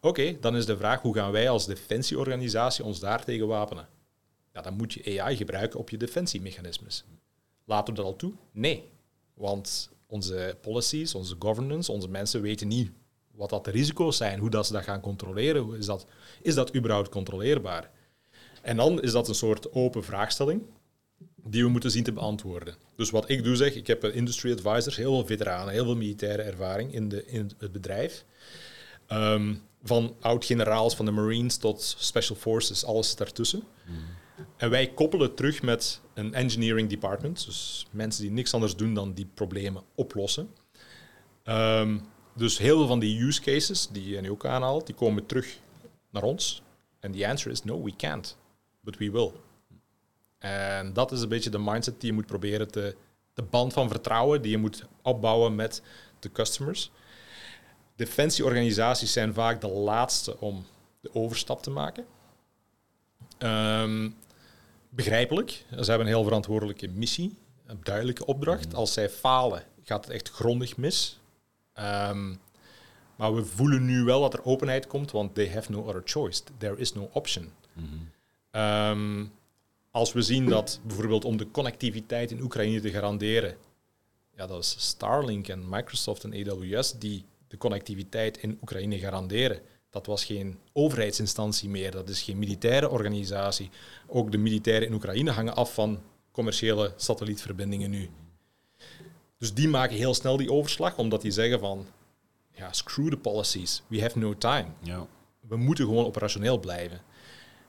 [0.00, 3.88] Oké, dan is de vraag hoe gaan wij als defensieorganisatie ons daartegen wapenen?
[4.62, 7.04] dan moet je AI gebruiken op je defensiemechanismes.
[7.64, 8.32] Laten we dat al toe?
[8.52, 8.84] Nee.
[9.34, 12.90] Want onze policies, onze governance, onze mensen weten niet
[13.34, 15.74] wat dat de risico's zijn, hoe dat ze dat gaan controleren.
[15.74, 16.06] Is dat,
[16.42, 17.90] is dat überhaupt controleerbaar?
[18.62, 20.62] En dan is dat een soort open vraagstelling
[21.44, 22.74] die we moeten zien te beantwoorden.
[22.96, 26.42] Dus wat ik doe zeg, ik heb industry advisors, heel veel veteranen, heel veel militaire
[26.42, 28.24] ervaring in, de, in het bedrijf.
[29.06, 33.62] Ehm, van oud-generaals van de Marines tot Special Forces, alles daartussen.
[33.86, 33.96] Mm.
[34.56, 39.12] En wij koppelen terug met een engineering department, dus mensen die niks anders doen dan
[39.12, 40.50] die problemen oplossen.
[41.44, 45.26] Um, dus heel veel van die use cases die je nu ook aanhaalt, die komen
[45.26, 45.58] terug
[46.10, 46.62] naar ons.
[47.00, 48.36] En the answer is no, we can't,
[48.80, 49.32] but we will.
[50.38, 52.96] En dat is een beetje de mindset die je moet proberen te,
[53.34, 55.82] de band van vertrouwen die je moet opbouwen met
[56.18, 56.90] de customers.
[57.98, 60.66] Defensieorganisaties zijn vaak de laatste om
[61.00, 62.06] de overstap te maken.
[63.38, 64.16] Um,
[64.88, 65.50] begrijpelijk.
[65.50, 67.36] Ze hebben een heel verantwoordelijke missie,
[67.66, 68.74] een duidelijke opdracht.
[68.74, 71.20] Als zij falen, gaat het echt grondig mis.
[71.72, 72.34] Ehm,
[73.16, 76.42] maar we voelen nu wel dat er openheid komt, want they have no other choice.
[76.58, 77.52] There is no option.
[78.50, 79.24] Ehm,
[79.90, 83.56] als we zien dat bijvoorbeeld om de connectiviteit in Oekraïne te garanderen,
[84.36, 89.60] ja, dat is Starlink en Microsoft en AWS die de connectiviteit in Oekraïne garanderen.
[89.90, 93.70] Dat was geen overheidsinstantie meer, dat is geen militaire organisatie.
[94.06, 98.10] Ook de militairen in Oekraïne hangen af van commerciële satellietverbindingen nu.
[99.38, 101.86] Dus die maken heel snel die overslag, omdat die zeggen van,
[102.52, 104.66] ja, screw the policies, we have no time.
[104.82, 105.06] Ja.
[105.40, 107.00] We moeten gewoon operationeel blijven.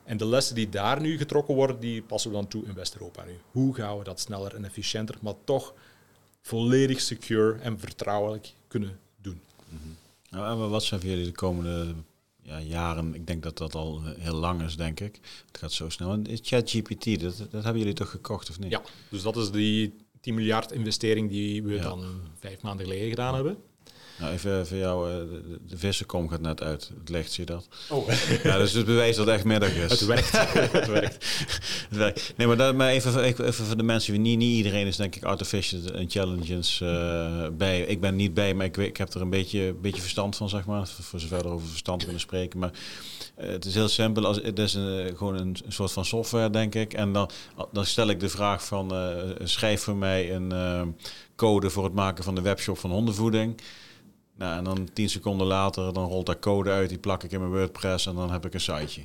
[0.03, 3.23] En de lessen die daar nu getrokken worden, die passen we dan toe in West-Europa
[3.23, 3.39] nu.
[3.51, 5.73] Hoe gaan we dat sneller en efficiënter, maar toch
[6.41, 8.99] volledig secure en vertrouwelijk kunnen
[9.69, 9.97] Mm
[10.29, 11.93] nou, wat zijn voor jullie de komende
[12.41, 13.15] ja, jaren?
[13.15, 15.19] Ik denk dat dat al heel lang is, denk ik.
[15.47, 16.11] Het gaat zo snel.
[16.11, 18.71] En ChatGPT, dat, dat hebben jullie toch gekocht, of niet?
[18.71, 22.05] Ja, dus dat is die 10 miljard investering die we dan
[22.39, 23.57] vijf maanden geleden gedaan hebben.
[24.19, 26.91] Nou, even voor jou, eh, de, de vissenkom gaat net uit.
[27.11, 27.67] Het zie je dat?
[27.89, 28.09] Oh.
[28.43, 29.91] Ja, dus het bewijs dat het echt middag is.
[29.91, 30.31] Het werkt.
[30.71, 31.25] het werkt.
[31.89, 32.33] het werkt.
[32.37, 35.23] Nee, maar, dat, maar even, even, voor de mensen, niet, niet iedereen is denk ik
[35.23, 37.81] artificial intelligence uh, bij.
[37.81, 40.65] Ik ben niet bij, maar ik, ik heb er een beetje, beetje verstand van, zeg
[40.65, 40.87] maar.
[40.87, 42.59] Voor zover er over verstand kunnen spreken.
[42.59, 42.71] Maar
[43.39, 44.25] uh, het is heel simpel.
[44.25, 46.93] Als, het is een, gewoon een, een, soort van software, denk ik.
[46.93, 47.29] En dan,
[47.71, 48.93] dan stel ik de vraag van,
[49.43, 50.53] schrijf voor mij een
[51.35, 53.55] code voor het maken van de webshop van hondenvoeding.
[54.39, 57.39] Nou, en dan tien seconden later, dan rolt daar code uit, die plak ik in
[57.39, 59.01] mijn WordPress en dan heb ik een siteje.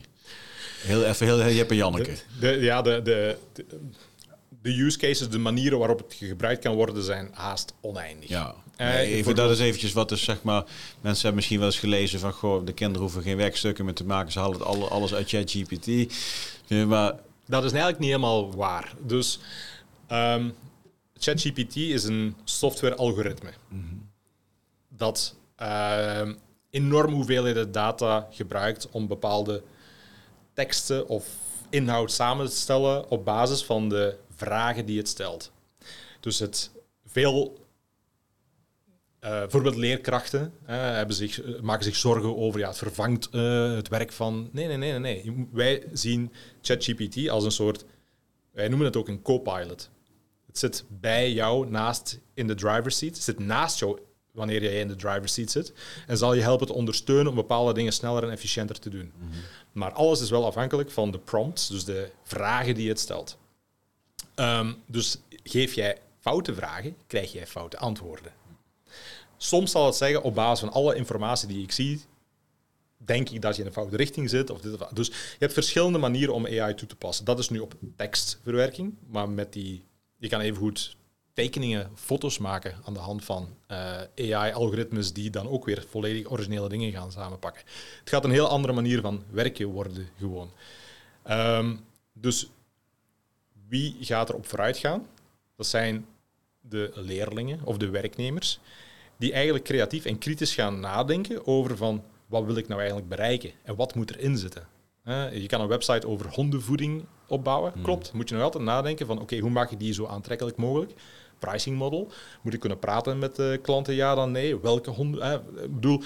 [0.80, 2.16] Heel even, heel, heel Jeppe Janneke.
[2.40, 3.36] De, ja, de, de,
[4.62, 8.28] de, use cases, de manieren waarop het gebruikt kan worden, zijn haast oneindig.
[8.28, 10.64] Ja, uh, even, dat is eventjes wat is, zeg maar,
[11.00, 14.04] mensen hebben misschien wel eens gelezen van, goh, de kinderen hoeven geen werkstukken meer te
[14.04, 15.86] maken, ze halen het alles uit ChatGPT.
[16.68, 17.14] maar...
[17.46, 18.92] Dat is eigenlijk niet helemaal waar.
[19.00, 19.38] Dus
[20.12, 20.54] um,
[21.18, 23.50] ChatGPT is een software-algoritme.
[23.68, 24.03] Mm
[24.96, 26.28] dat uh,
[26.70, 29.62] enorm hoeveelheden data gebruikt om bepaalde
[30.52, 31.28] teksten of
[31.70, 35.52] inhoud samen te stellen op basis van de vragen die het stelt.
[36.20, 36.70] Dus het
[37.06, 37.58] veel
[39.20, 43.28] uh, bijvoorbeeld leerkrachten hebben zich, maken zich zorgen over ja, het vervangt
[43.76, 44.48] het werk van.
[44.52, 45.48] Nee, nee, nee, nee, nee.
[45.52, 47.84] Wij zien ChatGPT als een soort.
[48.52, 49.90] Wij noemen het ook een co-pilot.
[50.46, 53.14] Het zit bij jou naast in de driver's seat.
[53.14, 53.98] Het zit naast jou
[54.34, 55.72] wanneer jij in de driver's seat zit.
[56.06, 59.12] En zal je helpen te ondersteunen om bepaalde dingen sneller en efficiënter te doen.
[59.16, 59.38] Mhm.
[59.72, 63.38] Maar alles is wel afhankelijk van de prompts, dus de vragen die het stelt.
[64.34, 68.32] Ehm, dus geef jij foute vragen, krijg jij foute antwoorden.
[69.36, 72.00] Soms zal het zeggen, op basis van alle informatie die ik zie,
[72.96, 74.50] denk ik dat je in de foute richting zit.
[74.50, 77.24] Of dit Dus je hebt verschillende manieren om AI toe te passen.
[77.24, 79.84] Dat is nu op tekstverwerking, maar met die,
[80.16, 80.96] je kan even goed
[81.34, 86.30] tekeningen, foto's maken aan de hand van uh, eh, AI-algoritmes die dan ook weer volledig
[86.30, 87.62] originele dingen gaan samenpakken.
[88.00, 90.50] Het gaat een heel andere manier van werken worden gewoon.
[91.30, 91.80] Um,
[92.12, 92.48] dus
[93.68, 95.06] wie gaat er op vooruit gaan?
[95.56, 96.06] Dat zijn
[96.60, 98.58] de leerlingen of de werknemers
[99.16, 103.50] die eigenlijk creatief en kritisch gaan nadenken over van wat wil ik nou eigenlijk bereiken
[103.62, 104.66] en wat moet erin zitten.
[105.04, 107.82] Uh, je kan een website over hondenvoeding opbouwen, hmm.
[107.82, 108.12] klopt.
[108.12, 110.92] Moet je nog altijd nadenken van oké, hoe maak ik die zo aantrekkelijk mogelijk?
[111.38, 112.10] Pricing model.
[112.42, 113.94] Moet ik kunnen praten met de klanten?
[113.94, 114.60] Ja, dan nee.
[114.60, 115.42] Welke honden?
[115.62, 116.02] ik bedoel,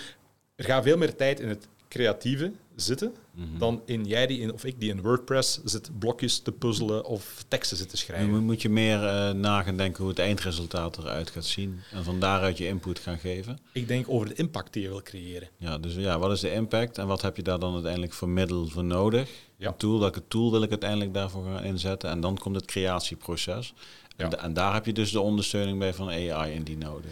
[0.56, 3.58] er gaat veel meer tijd in het creatieve zitten mhm.
[3.58, 7.44] dan in jij die in, of ik die in WordPress zit blokjes te puzzelen of
[7.48, 8.32] teksten zit te schrijven.
[8.32, 12.04] Dan moet je meer uh, na gaan denken hoe het eindresultaat eruit gaat zien en
[12.04, 13.58] van daaruit je input gaan geven.
[13.72, 15.48] Ik denk over de impact die je wil creëren.
[15.56, 18.28] Ja, dus ja, wat is de impact en wat heb je daar dan uiteindelijk voor
[18.28, 19.30] middel voor nodig?
[19.56, 19.68] Ja.
[19.68, 22.10] Een tool, welke tool wil ik uiteindelijk daarvoor gaan inzetten?
[22.10, 23.74] En dan komt het creatieproces.
[24.18, 24.30] Ja.
[24.30, 27.10] En, daar heb je dus de ondersteuning bij van AI in die nodig.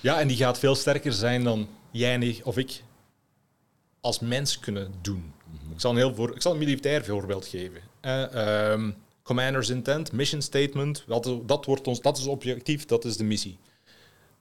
[0.00, 2.82] Ja, en die gaat veel sterker zijn dan jij of ik
[4.00, 5.32] als mens kunnen doen.
[5.44, 5.72] Mhm.
[5.72, 7.80] Ik, zal een heel voor, ik zal een militair voorbeeld geven.
[8.02, 8.88] Uh,
[9.22, 13.58] commander's intent, mission statement, dat, dat, wordt ons, dat is objectief, dat is de missie.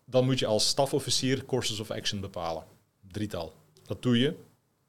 [0.05, 2.63] Dan moet je als stafofficier courses of action bepalen.
[3.11, 3.53] Drietal.
[3.85, 4.35] Dat doe je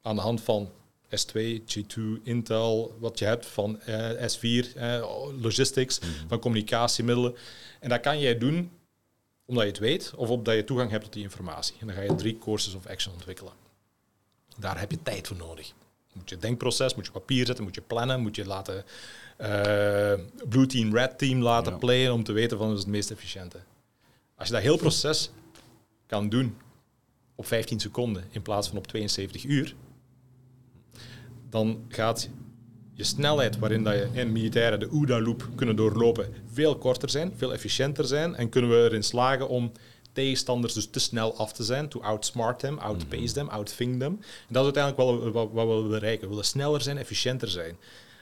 [0.01, 0.71] aan de hand van
[1.09, 5.07] S2, G2, Intel, wat je hebt van uh, eh, S4, uh,
[5.41, 6.09] logistics, mhm.
[6.27, 7.35] van communicatiemiddelen.
[7.79, 8.71] En dat kan jij doen
[9.45, 11.75] omdat je het weet of omdat je toegang hebt tot die informatie.
[11.79, 13.53] En dan ga je drie courses of action ontwikkelen.
[14.57, 15.73] Daar heb je tijd voor nodig.
[16.13, 18.85] Moet je denkproces, moet je papier zetten, moet je plannen, moet je laten
[19.41, 20.13] uh,
[20.49, 23.59] Blue Team, Red Team laten playen om te weten van wat is het meest efficiënte.
[24.35, 25.31] Als je dat heel proces
[26.05, 26.57] kan doen
[27.35, 29.75] op 15 seconden in plaats van op 72 uur,
[31.49, 32.29] dan gaat
[32.93, 37.53] je snelheid waarin dat je in militairen de OODA-loop kunnen doorlopen veel korter zijn, veel
[37.53, 39.71] efficiënter zijn en kunnen we erin slagen om
[40.11, 44.13] tegenstanders dus te snel af te zijn, to outsmart them, outpace them, outthink them.
[44.47, 46.21] En dat is uiteindelijk wel wat, wat we willen bereiken.
[46.21, 47.77] We willen sneller zijn, efficiënter zijn.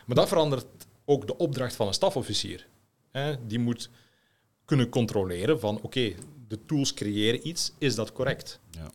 [0.05, 0.65] Maar dat verandert
[1.05, 2.67] ook de opdracht van een stafofficier.
[3.47, 3.89] Die moet
[4.65, 6.13] kunnen controleren van oké,
[6.47, 8.59] de tools creëren iets, is dat correct?
[8.71, 8.91] Ja.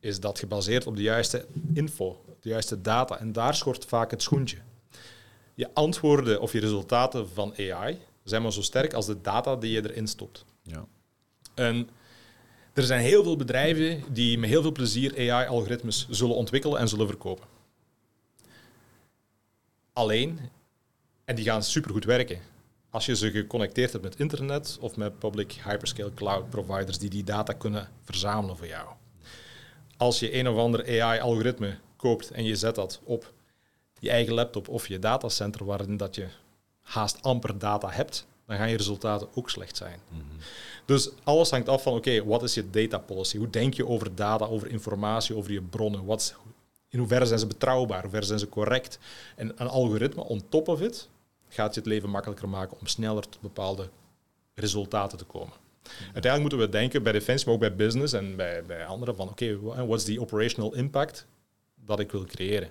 [0.00, 3.18] Is dat gebaseerd op de juiste info, de juiste data?
[3.18, 4.56] En daar schort vaak het schoentje.
[5.54, 9.70] Je antwoorden of je resultaten van AI zijn maar zo sterk als de data die
[9.70, 10.44] je erin stopt.
[10.62, 10.86] Ja.
[11.54, 11.88] En
[12.72, 17.06] er zijn heel veel bedrijven die met heel veel plezier AI-algoritmes zullen ontwikkelen en zullen
[17.06, 17.46] verkopen.
[19.92, 20.40] Alleen,
[21.24, 22.40] en die gaan supergoed werken.
[22.90, 27.24] Als je ze geconnecteerd hebt met internet of met public hyperscale cloud providers die die
[27.24, 28.88] data kunnen verzamelen voor jou.
[29.96, 33.32] Als je een of ander AI-algoritme koopt en je zet dat op
[33.98, 36.26] je eigen laptop of je datacenter waarin dat je
[36.80, 39.98] haast amper data hebt, dan gaan je resultaten ook slecht zijn.
[40.08, 40.22] Mhm.
[40.84, 43.38] Dus alles hangt af van, oké, wat is je data policy?
[43.38, 46.04] Hoe denk je over data, over informatie, over je bronnen?
[46.04, 46.36] Wat,
[46.88, 48.02] in hoeverre zijn ze betrouwbaar?
[48.02, 48.98] Hoeverre zijn ze correct?
[49.36, 51.08] En een algoritme on top of it
[51.48, 53.88] gaat je het leven makkelijker maken om sneller tot bepaalde
[54.54, 55.54] resultaten te komen.
[56.12, 59.28] Uiteindelijk moeten we denken bij Defensie, maar ook bij business en bij, bij anderen van
[59.28, 61.26] oké, okay, wat is die operational impact
[61.86, 62.70] dat ik wil creëren?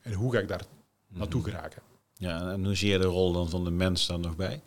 [0.00, 0.64] En hoe ga ik daar
[1.08, 1.50] naartoe mhm.
[1.50, 1.82] geraken?
[2.14, 4.62] Ja, en hoe zie je de rol dan van de mens dan nog bij?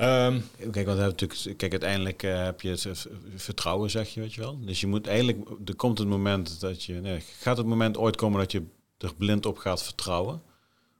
[0.00, 4.40] Um, kijk, wat natuurlijk, kijk, uiteindelijk uh, heb je het vertrouwen, zeg je, weet je
[4.40, 4.58] wel.
[4.60, 8.16] Dus je moet eigenlijk, er komt het moment dat je, nee, gaat het moment ooit
[8.16, 8.62] komen dat je
[8.98, 10.42] er blind op gaat vertrouwen?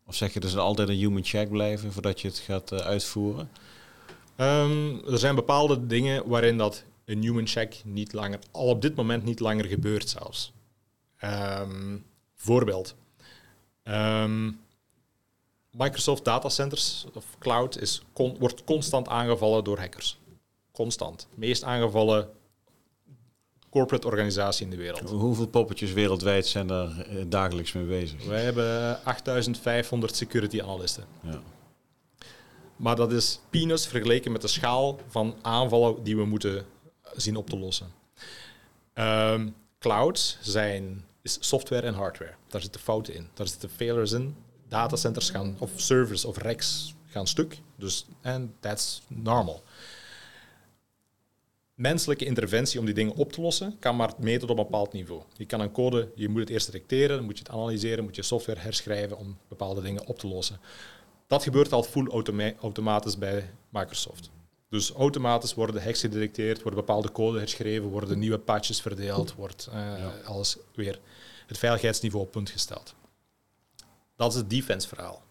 [0.06, 2.78] Of zeg je, er zal altijd een human check blijven voordat je het gaat uh,
[2.78, 3.50] uitvoeren?
[4.36, 8.94] Um, er zijn bepaalde dingen waarin dat een human check niet langer, al op dit
[8.94, 10.52] moment niet langer gebeurt zelfs.
[11.24, 12.04] Um,
[12.34, 12.94] voorbeeld.
[13.84, 14.60] Um,
[15.70, 18.02] Microsoft datacenters of cloud is
[18.38, 20.18] wordt constant aangevallen door hackers.
[20.72, 21.28] Constant.
[21.34, 22.28] Meest aangevallen
[23.70, 25.10] corporate organisatie in de wereld.
[25.10, 28.24] Hoeveel poppetjes wereldwijd zijn daar eh, dagelijks mee bezig?
[28.24, 31.04] Wij hebben 8500 security analisten.
[31.22, 31.40] Ja.
[32.76, 36.66] Maar dat is peanuts vergeleken met de schaal van aanvallen die we moeten
[37.16, 37.86] zien op te lossen.
[38.94, 39.54] Um,
[39.88, 42.34] clouds zijn is software en hardware.
[42.48, 43.28] Daar zitten fouten in.
[43.34, 44.36] Daar zitten failures in
[44.68, 47.58] datacenters gaan, of servers of racks gaan stuk.
[47.76, 49.62] Dus, en that's normal.
[51.74, 55.22] Menselijke interventie om die dingen op te lossen kan maar meten op een bepaald niveau.
[55.36, 58.22] Je kan een code, je moet het eerst detecteren, moet je het analyseren, moet je
[58.22, 60.60] software herschrijven om bepaalde dingen op te lossen.
[61.26, 62.08] Dat gebeurt al full
[62.60, 64.30] automatisch bij Microsoft.
[64.68, 70.04] Dus automatisch worden hacks gedetecteerd, worden bepaalde code herschreven, worden nieuwe patches verdeeld, wordt uh,
[70.24, 71.00] alles weer
[71.46, 72.94] het veiligheidsniveau op punt gesteld.
[74.16, 75.22] Dat is het defense verhaal.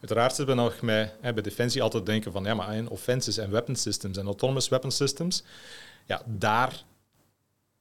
[0.00, 3.36] Uiteraard zitten we nog met, hè, bij Defensie altijd denken van ja, maar in offenses
[3.36, 5.42] en weapon systems en autonomous weapon systems,
[6.06, 6.84] ja, daar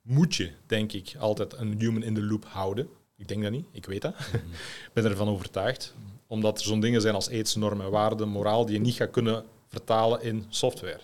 [0.02, 2.90] moet je, denk ik, altijd een human in the loop houden.
[3.18, 4.14] Ik denk dat niet, ik weet dat.
[4.88, 5.94] Ik ben ervan overtuigd.
[6.28, 10.22] Omdat er zo'n dingen zijn als aidsnormen, waarden, moraal, die je niet gaat kunnen vertalen
[10.22, 11.00] in software.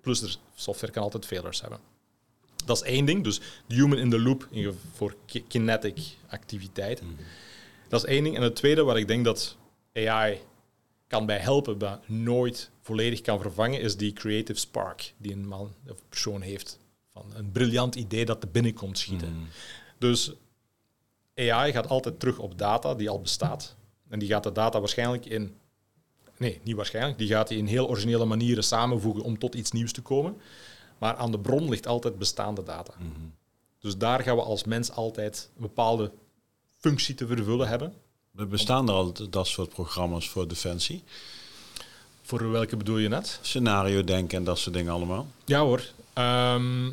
[0.00, 1.78] Plus, er, software kan altijd failures hebben.
[2.64, 4.48] Dat is één ding, dus de human in the loop
[4.92, 5.14] voor
[5.48, 5.98] kinetic
[6.28, 7.06] activiteiten.
[7.06, 7.22] Mhm.
[7.88, 8.36] Dat is één ding.
[8.36, 9.56] En het tweede waar ik denk dat
[9.94, 10.40] AI
[11.06, 15.74] kan bij helpen, maar nooit volledig kan vervangen, is die creative spark die een man
[15.88, 16.78] of persoon heeft.
[17.12, 19.32] Van een briljant idee dat er binnenkomt schieten.
[19.32, 19.48] Mm.
[19.98, 20.32] Dus
[21.34, 23.76] AI gaat altijd terug op data die al bestaat.
[24.08, 25.56] En die gaat de data waarschijnlijk in.
[26.42, 27.18] Nee, niet waarschijnlijk.
[27.18, 30.36] Die gaat die in heel originele manieren samenvoegen om tot iets nieuws te komen.
[30.98, 32.92] Maar aan de bron ligt altijd bestaande data.
[32.98, 33.34] Mm-hmm.
[33.80, 36.10] Dus daar gaan we als mens altijd een bepaalde
[36.78, 37.94] functie te vervullen hebben.
[38.36, 41.04] Er bestaan er al dat soort programma's voor defensie.
[42.22, 43.38] Voor welke bedoel je net?
[43.42, 45.26] Scenario denken en dat soort dingen allemaal.
[45.44, 45.90] Ja hoor.
[46.12, 46.90] Ehm,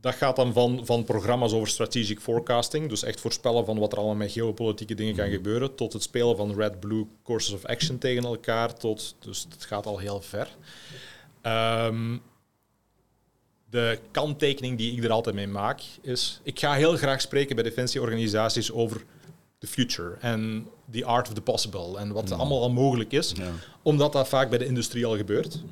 [0.00, 3.98] dat gaat dan van, van programma's over strategic forecasting, dus echt voorspellen van wat er
[3.98, 5.34] allemaal met geopolitieke dingen kan mhm.
[5.34, 9.86] gebeuren, tot het spelen van red-blue courses of action tegen elkaar, tot, dus het gaat
[9.86, 10.48] al heel ver.
[11.42, 12.22] Um,
[13.70, 17.64] de kanttekening die ik er altijd mee maak is, ik ga heel graag spreken bij
[17.64, 19.04] defensieorganisaties over
[19.58, 23.34] the future en the art of the possible en wat allemaal al mogelijk is,
[23.82, 25.62] omdat dat vaak bij de industrie al gebeurt.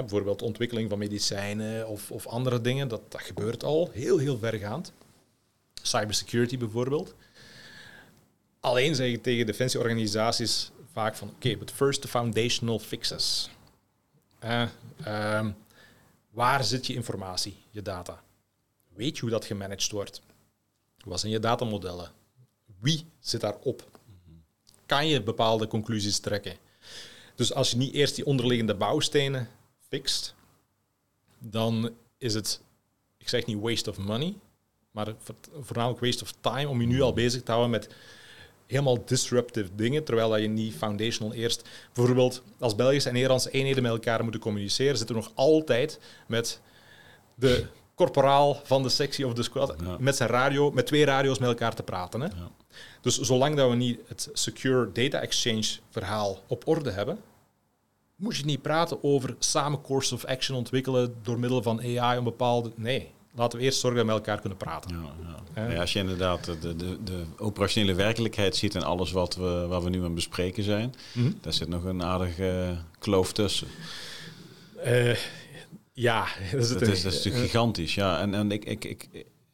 [0.00, 4.92] Bijvoorbeeld ontwikkeling van medicijnen of, of andere dingen, dat, dat gebeurt al heel, heel vergaand.
[5.82, 7.14] Cybersecurity bijvoorbeeld.
[8.60, 13.50] Alleen zeg ik tegen defensieorganisaties vaak van, oké, but first the foundational fixes.
[14.44, 15.48] Uh,
[16.34, 18.22] Waar zit je informatie, je data?
[18.94, 20.22] Weet je hoe dat gemanaged wordt?
[21.04, 22.10] Wat zijn je datamodellen?
[22.80, 23.90] Wie zit daarop?
[24.86, 26.56] Kan je bepaalde conclusies trekken?
[27.34, 29.48] Dus als je niet eerst die onderliggende bouwstenen
[29.94, 30.34] fixt,
[31.38, 32.60] dan is het,
[33.18, 34.34] ik zeg niet waste of money,
[34.90, 35.14] maar
[35.60, 37.88] voornamelijk waste of time om je nu al bezig te houden met
[38.66, 41.68] helemaal disruptive dingen, terwijl dat je niet foundational eerst...
[41.92, 46.60] Bijvoorbeeld, als Belgische en Nederlandse eenheden met elkaar moeten communiceren, zitten we nog altijd met
[47.34, 51.48] de corporaal van de sectie of de squad met zijn radio, met twee radio's met
[51.48, 52.20] elkaar te praten.
[52.20, 52.26] Hè?
[52.26, 52.50] Ja.
[53.00, 57.18] Dus zolang dat we niet het secure data exchange verhaal op orde hebben,
[58.16, 62.24] moet je niet praten over samen course of action ontwikkelen door middel van AI om
[62.24, 62.72] bepaalde...
[62.76, 64.90] Nee, laten we eerst zorgen dat we met elkaar kunnen praten.
[64.90, 65.70] Ja, ja.
[65.70, 69.82] ja als je inderdaad de, de, de operationele werkelijkheid ziet en alles wat we, wat
[69.82, 73.68] we nu aan het bespreken zijn, mm daar zit nog een aardige kloof tussen.
[74.86, 75.16] Uh,
[75.92, 77.94] ja, dat is, het dat is, dat is natuurlijk gigantisch.
[77.94, 79.08] Ja, en, en ik, ik, ik,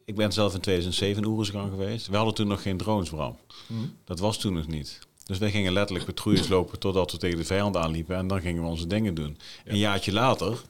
[0.05, 2.07] ik ben zelf in 2007 in geweest.
[2.07, 3.37] We hadden toen nog geen drones, Bram.
[3.67, 4.99] Mm Dat was toen nog niet.
[5.31, 8.15] Dus wij gingen letterlijk patrouilles lopen totdat we tegen de vijand aanliepen.
[8.15, 9.37] En dan gingen we onze dingen doen.
[9.65, 10.61] Een jaartje later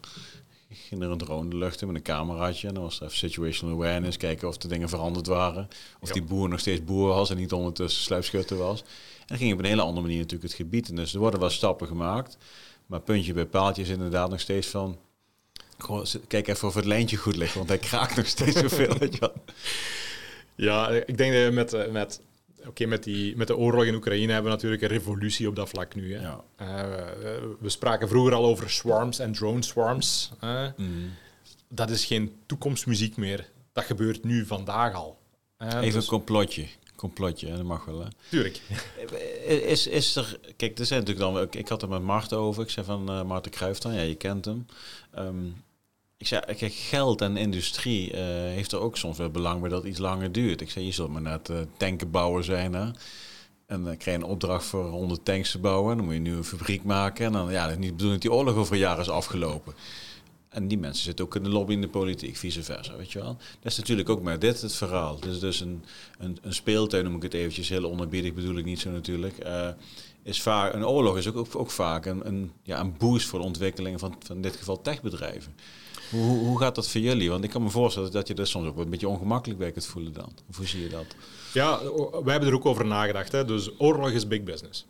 [0.70, 2.68] ging er een drone de lucht in met een cameraatje.
[2.68, 5.68] En dan was er even situational awareness, kijken of de dingen veranderd waren.
[6.00, 8.82] Of die boer nog steeds boer was en niet ondertussen sluipschutter was.
[8.82, 10.96] En dan ging op een hele andere manier natuurlijk het gebied in.
[10.96, 12.38] Dus er worden wel stappen gemaakt.
[12.86, 14.98] Maar puntje bij paaltje is inderdaad nog steeds van...
[16.28, 18.96] kijk even of het lijntje goed ligt, want hij kraakt nog steeds zoveel.
[20.56, 22.20] ja, ik denk dat je met, eh, met
[22.68, 25.70] Oké, met, die, met de oorlog in Oekraïne hebben we natuurlijk een revolutie op dat
[25.70, 26.14] vlak nu.
[26.16, 26.22] Hè.
[26.22, 26.44] Ja.
[26.62, 26.68] Uh,
[27.60, 30.32] we spraken vroeger al over swarms en drone swarms.
[30.78, 31.10] Mm.
[31.68, 33.50] Dat is geen toekomstmuziek meer.
[33.74, 35.20] Dat gebeurt nu vandaag al.
[35.58, 35.96] Even dus...
[35.96, 36.66] een complotje.
[36.96, 38.00] Complotje, dat mag wel.
[38.00, 38.08] Hè?
[38.30, 38.62] Tuurlijk.
[39.46, 40.40] Is, is er...
[40.58, 41.62] Kijk, er zijn natuurlijk dan...
[41.62, 42.64] Ik had er met Mart over.
[42.64, 43.94] Ik zei van Maarten Kruijf dan.
[43.94, 44.66] Ja, je kent hem.
[45.18, 45.64] Um,
[46.22, 49.84] ik zei, kijk, geld en industrie uh, heeft er ook soms wel belang bij dat
[49.84, 50.62] iets langer duurt.
[50.62, 52.74] Ik zei, je zult maar net uh, tankenbouwer zijn.
[52.74, 52.86] Hè?
[53.66, 55.98] En dan krijg je een opdracht voor 100 tanks te bouwen.
[55.98, 57.26] Dan moet je nu een fabriek maken.
[57.26, 59.74] En dan, ja, dat niet bedoeling dat die oorlog over een jaar is afgelopen.
[60.50, 63.20] En die mensen zitten ook in de lobby in de politiek, vice versa, weet je
[63.20, 63.38] wel.
[63.60, 65.20] Dat is natuurlijk ook met dit het verhaal.
[65.20, 65.84] Dus, dus een,
[66.20, 69.46] een, een speeltuin, noem ik het eventjes, heel onherbiedig bedoel ik niet zo natuurlijk.
[69.46, 69.70] Uh,
[70.24, 73.40] is vaak, een oorlog is ook, ook, ook vaak een, een, ja, een boost voor
[73.40, 75.54] de ontwikkeling van, van in dit geval techbedrijven.
[76.12, 77.30] Hoe, hoe gaat dat voor jullie?
[77.30, 79.86] Want ik kan me voorstellen dat je er soms ook een beetje ongemakkelijk bij kunt
[79.86, 80.32] voelen dan.
[80.56, 81.06] hoe zie je dat?
[81.54, 81.80] Ja,
[82.24, 83.32] wij hebben er ook over nagedacht.
[83.32, 83.46] Hè.
[83.46, 84.86] Dus oorlog is big business.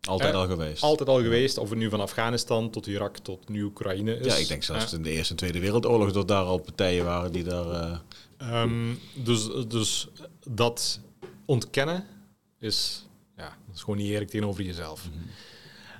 [0.00, 0.82] Altijd al geweest.
[0.82, 1.58] Altijd al geweest.
[1.58, 4.26] Of het nu van Afghanistan tot Irak tot nu Oekraïne is.
[4.26, 7.32] Ja, ik denk zelfs in de Eerste en Tweede Wereldoorlog dat daar al partijen waren
[7.32, 7.66] die daar...
[7.66, 8.62] Uh...
[8.62, 10.08] Um, dus, dus
[10.48, 11.00] dat
[11.44, 12.06] ontkennen
[12.58, 13.06] is,
[13.36, 15.08] ja, dat is gewoon niet eerlijk tegenover jezelf.
[15.08, 15.12] Mm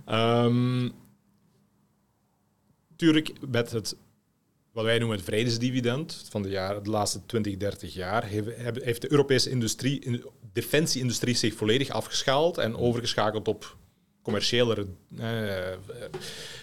[0.05, 0.93] -hmm.
[2.97, 3.97] tuurlijk, met het
[4.73, 9.11] wat wij noemen het vredesdividend van de, jaren, de laatste 20, 30 jaar, heeft de
[9.11, 13.77] Europese industrie, defensieindustrie zich volledig afgeschaald en overgeschakeld op
[14.23, 14.87] commerciële
[15.19, 15.29] eh,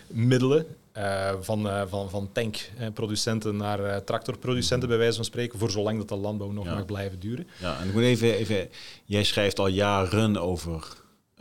[0.07, 0.65] middelen.
[0.97, 6.09] Uh, van, uh, van, van tankproducenten naar tractorproducenten, bij wijze van spreken, voor zolang dat
[6.09, 7.47] de landbouw nog mag blijven duren.
[7.59, 8.69] Ja, en ik moet even, even,
[9.05, 10.87] jij schrijft al jaren over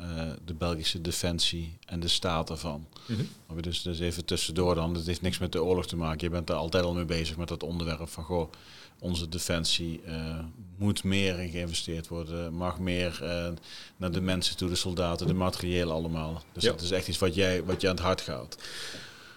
[0.01, 2.87] uh, de Belgische defensie en de staat ervan.
[3.07, 3.63] Mm -hmm.
[3.63, 6.21] dus, dus even tussendoor dan, het heeft niks met de oorlog te maken.
[6.21, 8.51] Je bent er altijd al mee bezig met dat onderwerp van, goh,
[8.99, 10.39] onze defensie uh,
[10.77, 13.49] moet meer in geïnvesteerd worden, mag meer uh,
[13.97, 16.43] naar de mensen toe, de soldaten, de materiële allemaal.
[16.53, 16.71] Dus ja.
[16.71, 18.59] dat is echt iets wat jij, wat je aan het hart gaat.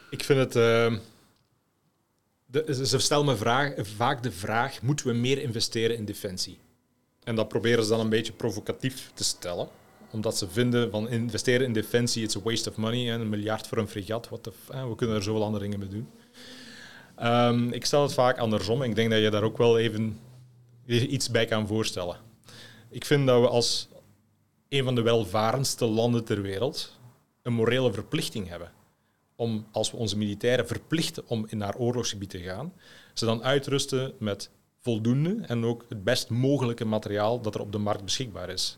[0.10, 0.56] Ik vind het...
[0.56, 1.00] Uh,
[2.46, 6.58] de, ze stellen me vraag, vaak de vraag, moeten we meer investeren in defensie?
[7.24, 9.70] En dat proberen ze dan een beetje provocatief te stellen
[10.12, 13.14] omdat ze vinden van investeren in defensie, it's a waste of money.
[13.14, 16.08] Een miljard voor een fregat, the we kunnen er zoveel andere dingen mee doen.
[17.24, 18.82] Um, ik stel het vaak andersom.
[18.82, 20.20] Ik denk dat je daar ook wel even
[20.86, 22.18] iets bij kan voorstellen.
[22.90, 23.88] Ik vind dat we als
[24.70, 27.00] een van de welvarendste landen ter wereld
[27.42, 28.72] een morele verplichting hebben.
[29.36, 32.74] Om, als we onze militairen verplichten om naar oorlogsgebied te gaan,
[33.14, 34.50] ze dan uitrusten met
[34.82, 38.78] voldoende en ook het best mogelijke materiaal dat er op de markt beschikbaar is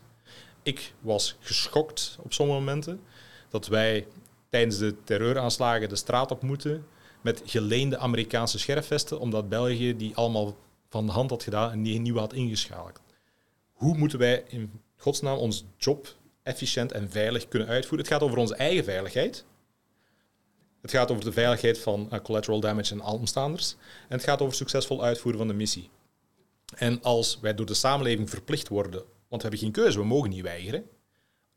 [0.62, 3.00] ik was geschokt op sommige momenten
[3.48, 4.06] dat wij
[4.48, 6.86] tijdens de terreuraanslagen de straat op moeten
[7.20, 10.56] met geleende Amerikaanse scherfvesten, omdat België die allemaal
[10.88, 13.00] van de hand had gedaan en die nieuw had ingeschakeld.
[13.72, 17.98] Hoe moeten wij in godsnaam ons job efficiënt en veilig kunnen uitvoeren?
[17.98, 19.44] Het gaat over onze eigen veiligheid.
[20.80, 23.76] Het gaat over de veiligheid van uh, collateral damage en omstaanders.
[24.08, 25.90] En het gaat over succesvol uitvoeren van de missie.
[26.74, 29.02] En als wij door de samenleving verplicht worden
[29.32, 30.84] want we hebben geen keuze, we mogen niet weigeren,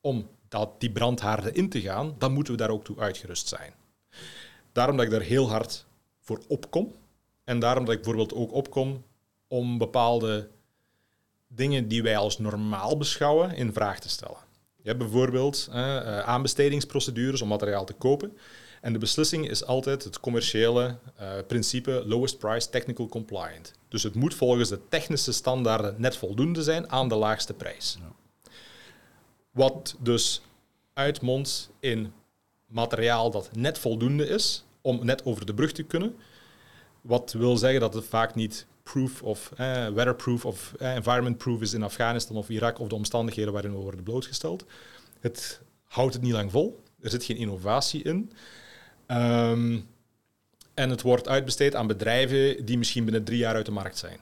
[0.02, 3.74] om dat, die brandhaarden in te gaan, dan moeten we daar ook toe uitgerust zijn.
[4.72, 5.86] Daarom dat ik daar heel hard
[6.20, 6.94] voor opkom.
[7.44, 9.04] En daarom dat ik bijvoorbeeld ook opkom
[9.48, 10.50] om bepaalde
[11.48, 14.40] dingen die wij als normaal beschouwen in vraag te stellen.
[14.82, 18.38] Je hebt bijvoorbeeld uh, aanbestedingsprocedures om materiaal te kopen.
[18.86, 23.74] En de beslissing is altijd het commerciële uh, principe lowest price technical compliant.
[23.88, 27.98] Dus het moet volgens de technische standaarden net voldoende zijn aan de laagste prijs.
[28.00, 28.16] Ja.
[29.52, 30.42] Wat dus
[30.94, 32.14] uitmondt in
[32.66, 36.16] materiaal dat net voldoende is om net over de brug te kunnen.
[37.02, 41.62] Wat wil zeggen dat het vaak niet proof of eh, weatherproof of eh, environment proof
[41.62, 44.66] is in Afghanistan of Irak of de omstandigheden waarin we worden blootgesteld.
[45.20, 46.84] Het houdt het niet lang vol.
[47.02, 48.32] Er zit geen innovatie in.
[49.08, 49.80] Ehm,
[50.74, 54.20] en het wordt uitbesteed aan bedrijven die misschien binnen drie jaar uit de markt zijn.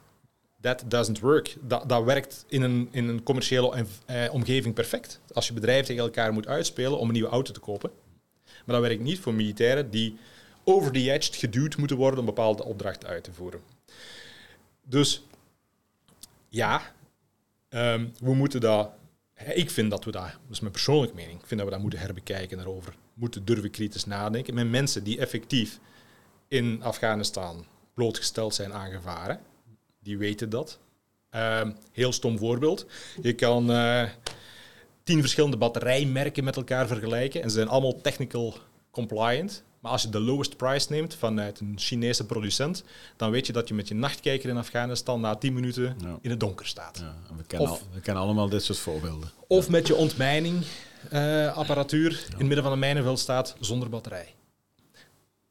[0.61, 1.55] That doesn't work.
[1.61, 5.19] Dat, dat werkt in een, in een commerciële eh, omgeving perfect.
[5.33, 7.91] Als je bedrijven tegen elkaar moet uitspelen om een nieuwe auto te kopen.
[8.45, 10.17] Maar dat werkt niet voor militairen die
[10.63, 13.61] over the edge geduwd moeten worden om bepaalde opdrachten uit te voeren.
[14.83, 15.23] Dus
[16.49, 16.81] ja,
[17.69, 18.89] um, we moeten dat.
[19.53, 21.99] Ik vind dat we dat, dat is mijn persoonlijke mening, vind dat we dat moeten
[21.99, 22.93] herbekijken daarover.
[23.13, 25.79] Moeten durven kritisch nadenken met mensen die effectief
[26.47, 29.39] in Afghanistan blootgesteld zijn aan gevaren.
[29.99, 30.79] Die weten dat.
[31.35, 31.61] Uh,
[31.91, 32.85] heel stom voorbeeld.
[33.21, 34.03] Je kan uh,
[35.03, 38.57] tien verschillende batterijmerken met elkaar vergelijken en ze zijn allemaal technical
[38.91, 39.63] compliant.
[39.83, 42.83] Maar als je de lowest price neemt vanuit een Chinese producent,
[43.15, 46.39] dan weet je dat je met je nachtkijker in Afghanistan na 10 minuten in het
[46.39, 46.99] donker staat.
[46.99, 49.31] Ja, we, kennen of, we kennen allemaal dit soort voorbeelden.
[49.47, 54.33] Of met je ontmijningapparatuur uh, in het midden van een mijnenveld staat zonder batterij.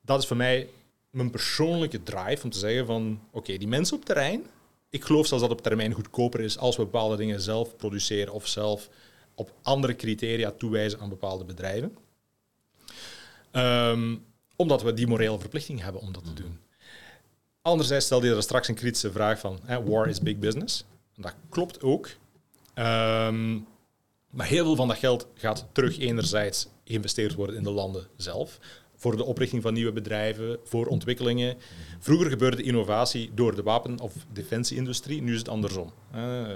[0.01, 0.69] Dat is voor mij
[1.11, 4.43] mijn persoonlijke drive om te zeggen van oké, die mensen op terrein,
[4.91, 8.47] ik geloof zelfs dat op termijn goedkoper is als we bepaalde dingen zelf produceren of
[8.47, 8.89] zelf
[9.35, 11.97] op andere criteria toewijzen aan bepaalde bedrijven.
[13.53, 14.17] Ehm,
[14.57, 16.59] omdat we die morele verplichting hebben om dat te doen.
[17.63, 20.85] Anderzijds stelde je er straks een kritische vraag van, war is big business.
[21.17, 22.09] Dat klopt ook.
[22.75, 23.59] Ehm,
[24.31, 28.59] maar heel veel van dat geld gaat terug enerzijds geïnvesteerd worden in de landen zelf.
[28.97, 31.57] Voor de oprichting van nieuwe bedrijven, voor ontwikkelingen.
[31.99, 35.93] Vroeger gebeurde innovatie door de wapen- of defensieindustrie, nu is het andersom.
[36.15, 36.47] Uh,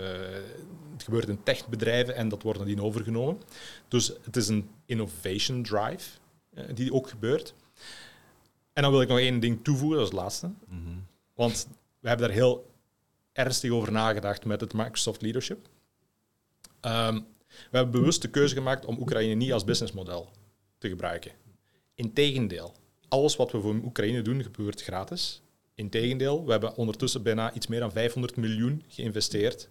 [0.92, 3.40] het gebeurt in techbedrijven en dat wordt nadien overgenomen.
[3.88, 6.08] Dus het is een innovation drive.
[6.56, 7.54] Eh, die ook gebeurt.
[8.72, 10.50] En dan wil ik nog één ding toevoegen, als laatste.
[10.68, 10.98] Mhm.
[11.34, 11.68] Want
[12.00, 12.70] we hebben daar heel
[13.32, 15.68] ernstig over nagedacht met het Microsoft Leadership.
[16.80, 20.30] Um, we hebben bewust de keuze gemaakt om Oekraïne niet als businessmodel
[20.78, 21.32] te gebruiken.
[21.94, 22.74] Integendeel,
[23.08, 25.42] alles wat we voor Oekraïne doen gebeurt gratis.
[25.74, 29.68] Integendeel, we hebben ondertussen bijna iets meer dan 500 miljoen geïnvesteerd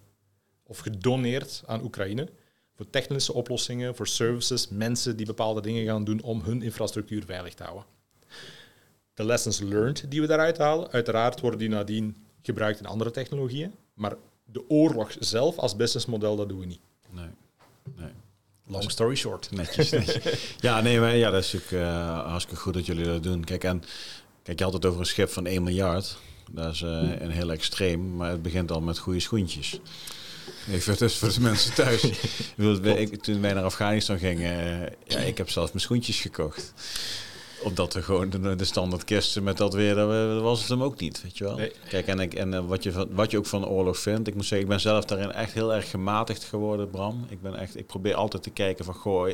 [0.64, 2.30] of gedoneerd aan Oekraïne
[2.76, 7.54] voor technische oplossingen, voor services, mensen die bepaalde dingen gaan doen om hun infrastructuur veilig
[7.54, 7.86] te houden.
[9.14, 13.74] De lessons learned die we daaruit halen, uiteraard worden die nadien gebruikt in andere technologieën,
[13.94, 14.16] maar
[14.46, 16.82] de oorlog zelf als businessmodel, dat doen we niet.
[17.10, 17.30] Nee.
[17.96, 18.12] nee.
[18.68, 19.52] Long story short.
[19.56, 19.90] Netjes.
[19.90, 20.56] netjes.
[20.60, 23.44] ja, nee, maar ja, dat is natuurlijk uh, hartstikke goed dat jullie dat doen.
[23.44, 23.84] Kijk, en
[24.44, 26.18] kijk, je had het over een schip van 1 miljard.
[26.52, 29.80] Dat is uh, een heel extreem, maar het begint al met goede schoentjes.
[30.72, 32.04] Even dus voor de mensen thuis.
[33.12, 36.74] ik, toen wij naar Afghanistan gingen, uh, ja, ik heb zelf mijn schoentjes gekocht.
[37.64, 41.00] Omdat we gewoon de, de standaard kisten met dat weer, dat was het hem ook
[41.00, 41.60] niet, weet je wel.
[41.90, 44.36] Kijk, en, ik, en uh, wat, je, wat je ook van de oorlog vindt, ik
[44.36, 47.26] moet zeggen, ik ben zelf daarin echt heel erg gematigd geworden, Bram.
[47.30, 49.30] Ik, ben echt, ik probeer altijd te kijken van, goh,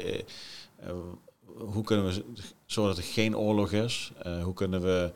[1.58, 2.24] hoe kunnen we
[2.66, 4.12] zorgen dat er geen oorlog is?
[4.44, 5.12] hoe kunnen we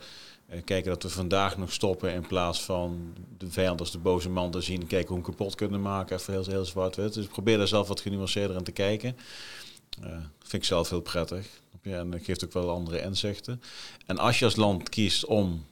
[0.64, 4.50] kijken dat we vandaag nog stoppen in plaats van de vijand als de boze man
[4.50, 4.86] te zien.
[4.86, 6.16] Kijken hoe we hem kapot kunnen maken.
[6.16, 7.14] Even heel, heel zwart-wit.
[7.14, 9.16] Dus probeer daar zelf wat genuanceerder aan te kijken.
[10.04, 11.60] Uh, vind ik zelf heel prettig.
[11.82, 13.62] En dat geeft ook wel andere inzichten.
[14.06, 15.64] En als je als land kiest om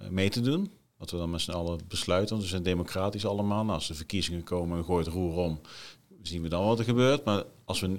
[0.00, 3.26] uh, mee te doen, wat we dan met z'n allen besluiten, want we zijn democratisch
[3.26, 3.64] allemaal.
[3.64, 5.60] Nou, als de verkiezingen komen en gooit roer om,
[6.22, 7.24] zien we dan wat er gebeurt.
[7.24, 7.94] Maar als we,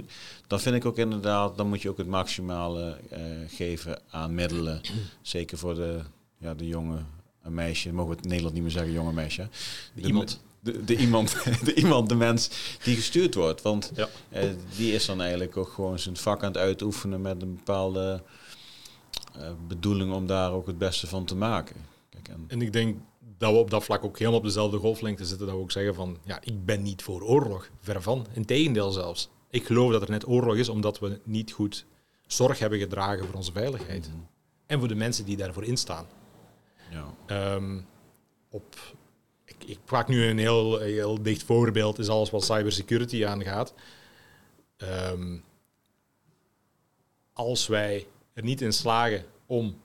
[0.48, 4.82] dan vind ik ook inderdaad, dan moet je ook het maximale uh, geven aan middelen.
[5.22, 6.00] Zeker voor de,
[6.38, 6.98] ja, de jonge
[7.44, 9.48] meisje, mogen we het in Nederland niet meer zeggen, jonge meisje.
[9.94, 10.42] De, iemand.
[10.60, 12.50] De, de, iemand, de iemand, de mens
[12.84, 13.62] die gestuurd wordt.
[13.62, 14.10] Want ja.
[14.34, 14.44] uh,
[14.76, 18.24] die is dan eigenlijk ook gewoon zijn vak aan het uitoefenen met een bepaalde
[19.38, 21.76] uh, bedoeling om daar ook het beste van te maken.
[22.10, 22.98] Kijk, en, en ik denk
[23.42, 25.48] dat we op dat vlak ook helemaal op dezelfde golflengte zitten.
[25.48, 27.70] Dat we ook zeggen van, ja, ik ben niet voor oorlog.
[27.80, 28.26] Ver van.
[28.34, 29.30] Integendeel zelfs.
[29.50, 31.86] Ik geloof dat er net oorlog is omdat we niet goed
[32.28, 34.08] zorg hebben gedragen voor onze veiligheid.
[34.08, 34.18] Mhm.
[34.66, 36.08] En voor de mensen die daarvoor instaan.
[36.90, 37.54] Ja.
[37.56, 37.86] Um,
[38.50, 38.96] op,
[39.46, 43.74] ik, ik pak nu een heel, heel dicht voorbeeld, is alles wat cybersecurity aangaat.
[44.78, 45.44] Um,
[47.34, 49.82] als wij er niet in slagen om...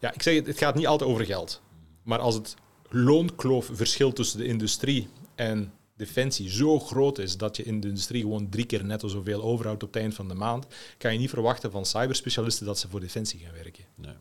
[0.00, 1.60] Ja, ik zeg het, het gaat niet altijd over geld.
[2.08, 2.54] Maar als het
[2.88, 8.22] loonkloof verschil tussen de industrie en defensie zo groot is dat je in de industrie
[8.22, 10.66] gewoon drie keer netto zoveel overhoudt op het eind van de maand,
[10.98, 13.84] kan je niet verwachten van cyberspecialisten dat ze voor defensie gaan werken.
[13.94, 14.14] Nee.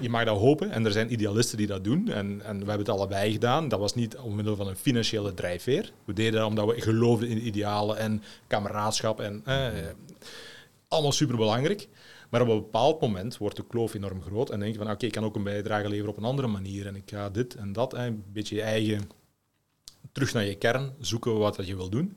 [0.00, 2.08] Je mag dat hopen en er zijn idealisten die dat doen.
[2.08, 3.68] En, en we hebben het allebei gedaan.
[3.68, 5.92] Dat was niet omwille van een financiële drijfveer.
[6.04, 9.68] We deden dat omdat we geloofden in idealen en kameraadschap en eh,
[10.88, 11.88] allemaal superbelangrijk.
[12.34, 15.06] Maar op een bepaald moment wordt de kloof enorm groot en denk je van oké,
[15.06, 17.72] ik kan ook een bijdrage leveren op een andere manier en ik ga dit en
[17.72, 19.10] dat, een beetje je eigen
[20.12, 22.16] terug naar je kern, zoeken wat je wil doen.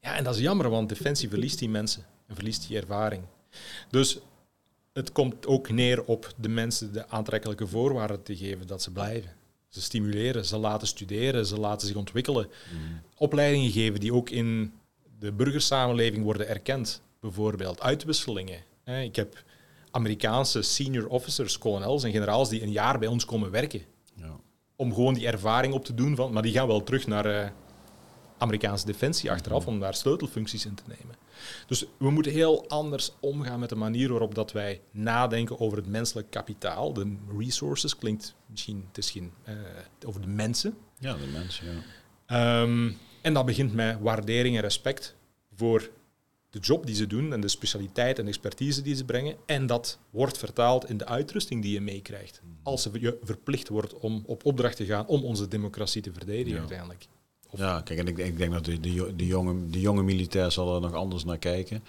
[0.00, 3.22] Ja, en dat is jammer, want Defensie verliest die mensen en verliest die ervaring.
[3.90, 4.18] Dus
[4.92, 9.34] het komt ook neer op de mensen de aantrekkelijke voorwaarden te geven dat ze blijven.
[9.68, 12.46] Ze stimuleren, ze laten studeren, ze laten zich ontwikkelen.
[12.46, 13.00] Mm.
[13.16, 14.72] Opleidingen geven die ook in
[15.18, 17.02] de burgersamenleving worden erkend.
[17.20, 18.68] Bijvoorbeeld uitwisselingen.
[18.84, 19.42] Ik heb
[19.90, 23.82] Amerikaanse senior officers, kolonels en generaals die een jaar bij ons komen werken.
[24.14, 24.36] Ja.
[24.76, 26.16] Om gewoon die ervaring op te doen.
[26.16, 27.48] Van, maar die gaan wel terug naar uh,
[28.38, 31.16] Amerikaanse defensie achteraf om daar sleutelfuncties in te nemen.
[31.66, 35.86] Dus we moeten heel anders omgaan met de manier waarop dat wij nadenken over het
[35.86, 36.92] menselijk kapitaal.
[36.92, 39.54] De resources klinkt misschien, het is geen, uh,
[40.06, 40.76] over de mensen.
[40.98, 41.82] Ja, de mensen, ja.
[42.26, 45.16] Ehm, en dat begint met waardering en respect
[45.54, 45.90] voor
[46.50, 49.36] de job die ze doen en de specialiteit en expertise die ze brengen.
[49.46, 52.40] En dat wordt vertaald in de uitrusting die je meekrijgt.
[52.62, 57.06] Als je verplicht wordt om op opdracht te gaan om onze democratie te verdedigen uiteindelijk.
[57.50, 60.74] ja, kijk, en ik, ik denk dat de, de, de, jonge, de jonge militair zal
[60.74, 61.84] er nog anders naar kijken.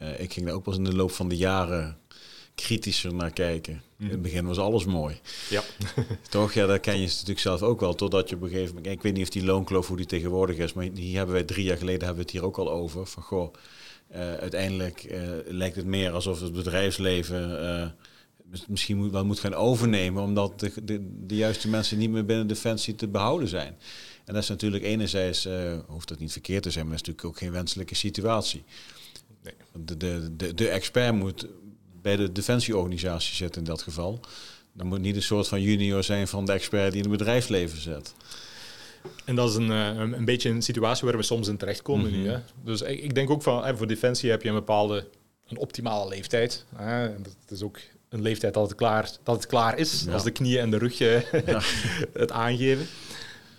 [0.00, 1.98] Uh, ik ging er ook pas in de loop van de jaren
[2.54, 3.82] kritischer naar kijken.
[3.98, 4.22] In het mhm.
[4.22, 5.20] begin was alles mooi.
[5.50, 5.62] Ja.
[6.30, 6.52] Toch?
[6.52, 7.94] Ja, dat ken je natuurlijk zelf ook wel.
[7.94, 8.92] Totdat je op een gegeven moment...
[8.94, 10.72] Ik weet niet of die loonkloof, hoe die tegenwoordig is.
[10.72, 13.06] Maar die hebben wij drie jaar geleden hebben we het hier ook al over.
[13.06, 13.54] Van goh,
[14.20, 17.86] uiteindelijk uh, lijkt het meer alsof het bedrijfsleven uh,
[18.68, 22.46] misschien moet, wel moet gaan overnemen, omdat de, de, de, juiste mensen niet meer binnen
[22.46, 23.76] Defensie te behouden zijn.
[24.24, 25.48] En dat is natuurlijk enerzijds,
[25.86, 28.64] hoeft dat niet verkeerd te zijn, maar dat is natuurlijk ook geen wenselijke situatie.
[29.42, 29.54] Nee.
[29.84, 31.46] De, de, de, de expert moet
[32.02, 34.20] bij de defensieorganisatie zitten in dat geval.
[34.72, 37.80] Dan moet niet een soort van junior zijn van de expert die in het bedrijfsleven
[37.80, 38.14] zit.
[39.24, 42.10] En dat is een, eh, een, een, beetje een situatie waar we soms in terechtkomen
[42.10, 42.28] mm nu.
[42.28, 42.38] Hè.
[42.64, 45.06] Dus ik, ik, denk ook van, voor defensie heb je een bepaalde,
[45.46, 46.64] een optimale leeftijd.
[46.76, 47.06] Hè.
[47.06, 47.78] En dat is ook
[48.08, 50.98] een leeftijd dat het klaar, dat het klaar is, als de knieën en de rug
[50.98, 51.22] ja.
[52.12, 52.86] het aangeven.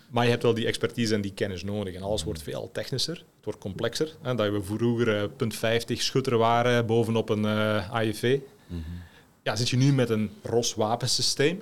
[0.09, 1.93] Maar je hebt wel die expertise en die kennis nodig.
[1.93, 4.15] En alles wordt veel technischer, het wordt complexer.
[4.21, 4.35] Hè.
[4.35, 8.39] Dat we vroeger uh, punt 50 schutter waren bovenop een uh, eh,
[9.43, 11.61] Ja, zit je nu met een ROS wapensysteem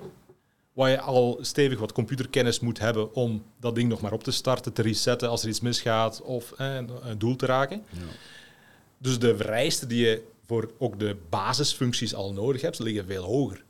[0.74, 4.30] waar je al stevig wat computerkennis moet hebben om dat ding nog maar op te
[4.30, 7.84] starten, te resetten als er iets misgaat of eh, een doel te raken.
[7.90, 7.98] Ja.
[8.98, 13.64] Dus de vereisten die je voor ook de basisfuncties al nodig hebt, liggen veel hoger.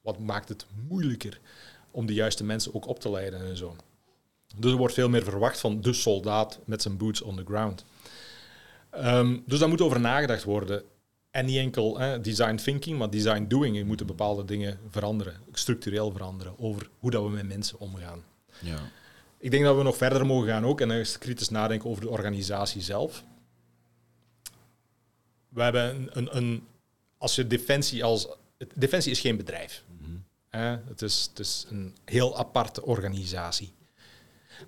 [0.00, 1.40] Wat maakt het moeilijker
[1.90, 3.76] om de juiste mensen ook op te leiden en zo.
[4.56, 7.84] Dus er wordt veel meer verwacht van de soldaat met zijn boots on the ground.
[8.96, 10.82] Um, dus daar moet over nagedacht worden.
[11.34, 13.76] En niet enkel design thinking, maar design doing.
[13.76, 18.24] Je moet bepaalde dingen veranderen, structureel veranderen, over hoe dat we met mensen omgaan.
[18.60, 18.78] Ja.
[19.38, 22.08] Ik denk dat we nog verder mogen gaan ook en eens kritisch nadenken over de
[22.08, 23.24] organisatie zelf.
[25.48, 26.66] We hebben een, een
[27.18, 28.28] als je defensie als...
[28.74, 29.84] Defensie is geen bedrijf.
[30.00, 30.24] Mm
[30.60, 33.72] het, is, het is een heel aparte organisatie.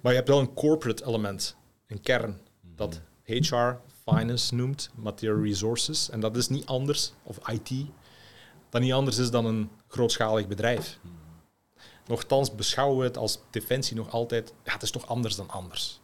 [0.00, 1.56] Maar je hebt wel een corporate element,
[1.86, 2.40] een kern,
[2.74, 3.76] dat HR,
[4.14, 6.10] finance noemt, material resources.
[6.10, 7.86] En dat is niet anders, of IT,
[8.68, 10.98] dat niet anders is dan een grootschalig bedrijf.
[12.06, 16.00] Nochtans beschouwen we het als defensie nog altijd, ja, het is toch anders dan anders.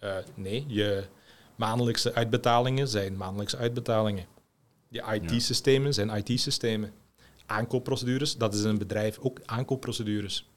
[0.00, 1.06] Uh, nee, je
[1.54, 4.26] maandelijkse uitbetalingen zijn maandelijkse uitbetalingen.
[4.88, 6.92] Je IT-systemen zijn IT-systemen.
[7.46, 10.48] Aankoopprocedures, dat is een bedrijf ook aankoopprocedures.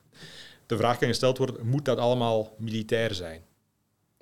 [0.66, 3.42] De vraag kan gesteld worden, moet dat allemaal militair zijn?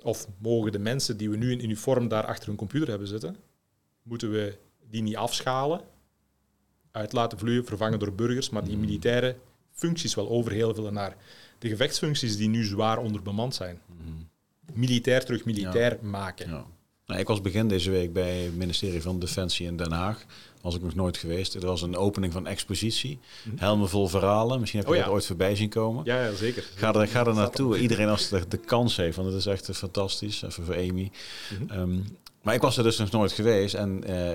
[0.02, 3.36] Of mogen de mensen die we nu in uniform daar achter hun computer hebben zitten,
[4.02, 4.58] moeten we
[4.90, 5.80] die niet afschalen,
[6.90, 8.80] uit laten vloeien, vervangen door burgers, maar die hmm.
[8.80, 9.36] militaire
[9.72, 11.16] functies wel overhevelen naar
[11.58, 13.80] de gevechtsfuncties die nu zwaar onderbemand zijn.
[13.86, 14.28] Hmm.
[14.72, 16.50] Militair terug militair maken.
[16.50, 16.66] Ja.
[17.08, 20.24] Nou, ik was begin deze week bij het ministerie van Defensie in Den Haag.
[20.60, 21.52] Was ik nog nooit geweest.
[21.52, 23.18] Het was een opening van expositie.
[23.42, 23.56] Mhm.
[23.58, 24.60] Helmen vol verhalen.
[24.60, 26.04] Misschien heb je oh, dat ooit voorbij zien komen.
[26.04, 26.70] Ja, ja zeker.
[26.74, 27.78] Ga er, ga er naartoe.
[27.78, 29.16] Iedereen als de, de kans heeft.
[29.16, 30.42] Want het is echt fantastisch.
[30.42, 31.10] Even voor Amy.
[31.60, 31.70] Mhm.
[31.70, 32.00] Ehm,
[32.42, 33.74] maar ik was er dus nog nooit geweest.
[33.74, 34.30] En uh,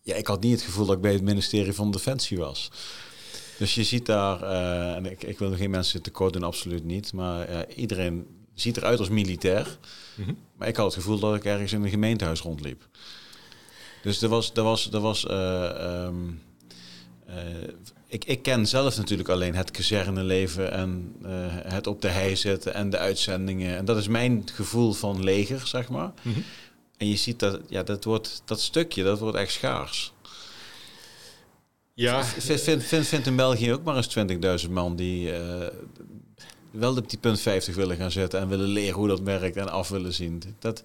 [0.00, 2.70] ja, ik had niet het gevoel dat ik bij het ministerie van Defensie was.
[3.58, 7.12] Dus je ziet daar, uh, en ik, ik wil geen mensen tekort doen, absoluut niet.
[7.12, 8.26] Maar uh, iedereen
[8.60, 9.78] ziet eruit als militair.
[10.14, 10.32] Mhm.
[10.56, 12.88] Maar ik had het gevoel dat ik ergens in een gemeentehuis rondliep.
[14.02, 16.42] Dus er was, er was, er was uh, um,
[18.06, 21.16] ik, ik ken zelf natuurlijk alleen het kazerneleven en
[21.66, 23.76] het op de hei zitten en de uitzendingen.
[23.76, 26.12] En dat is mijn gevoel van leger, zeg maar.
[26.22, 26.40] Mhm.
[26.96, 30.12] En je ziet dat, ja, dat, wordt, dat stukje, dat wordt echt schaars.
[31.94, 32.24] Ja.
[32.24, 35.66] Vindt vind, vind, vind in België ook maar eens 20.000 man die uh,
[36.70, 39.68] wel op die punt 50 willen gaan zetten en willen leren hoe dat werkt en
[39.68, 40.42] af willen zien.
[40.58, 40.82] Dat,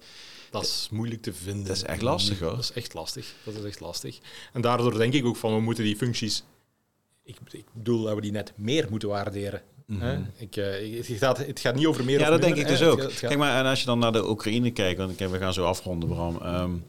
[0.50, 1.64] dat is moeilijk te vinden.
[1.64, 2.50] Dat is echt lastig hoor.
[2.50, 3.34] Dat is echt lastig.
[3.44, 4.18] Dat is echt lastig.
[4.52, 6.44] En daardoor denk ik ook van we moeten die functies.
[7.24, 9.62] Ik, ik bedoel dat we die net meer moeten waarderen.
[9.86, 10.20] Mhm.
[10.36, 12.18] ik, uh, het, gaat, het gaat niet over meer.
[12.18, 13.10] Ja, dat denk ik dus ook.
[13.20, 16.08] Kijk maar, en als je dan naar de Oekraïne kijkt, want we gaan zo afronden,
[16.08, 16.42] Bram.
[16.42, 16.84] Um,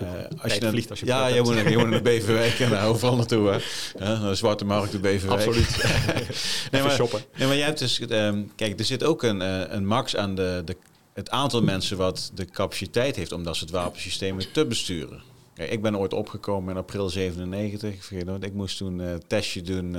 [0.00, 0.08] uh,
[0.42, 3.16] als je vliegt als je Ja, je moet, je moet naar Beverwijk en uh, overal
[3.16, 3.48] naartoe.
[3.48, 3.58] Hè.
[4.04, 5.46] Ja, naar de Zwarte Markt, de Beverwijk.
[5.46, 5.84] Absoluut.
[6.70, 7.24] nee, maar, shoppen.
[7.36, 8.00] Nee, maar jij hebt dus...
[8.00, 10.76] Um, kijk, er zit ook een, uh, een max aan de, de,
[11.12, 15.22] het aantal mensen wat de capaciteit heeft om dat soort wapensystemen te besturen.
[15.54, 17.92] Kijk, ik ben ooit opgekomen in april 97.
[17.92, 19.96] Ik, vergeet nooit, ik moest toen een testje doen.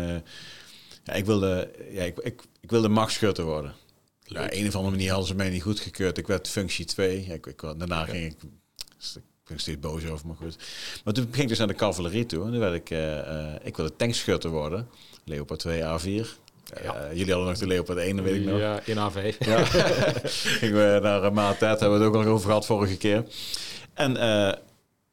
[1.04, 3.74] ja, ik wilde, ja, ik, ik, ik wilde machtschutter worden.
[4.24, 6.18] Ja, een of andere manier hadden ze mij niet goedgekeurd.
[6.18, 7.26] Ik werd functie 2.
[7.26, 8.38] Ik, ik, daarna ging ik
[9.44, 10.58] ik ben steeds boos over, maar goed.
[11.04, 12.46] Maar toen ging ik dus naar de cavalerie toe.
[12.46, 14.88] En toen werd ik, uh, uh, ik wilde tankschutter worden.
[15.24, 16.28] Leopard 2 A4.
[16.82, 17.10] Ja.
[17.10, 18.60] Uh, jullie hadden nog de Leopard 1, dat weet ik nog.
[18.60, 19.38] Ja, in A5.
[19.40, 19.66] Ja.
[20.60, 23.24] Gingen we naar uh, Maat hebben we het ook nog over gehad vorige keer.
[23.94, 24.18] En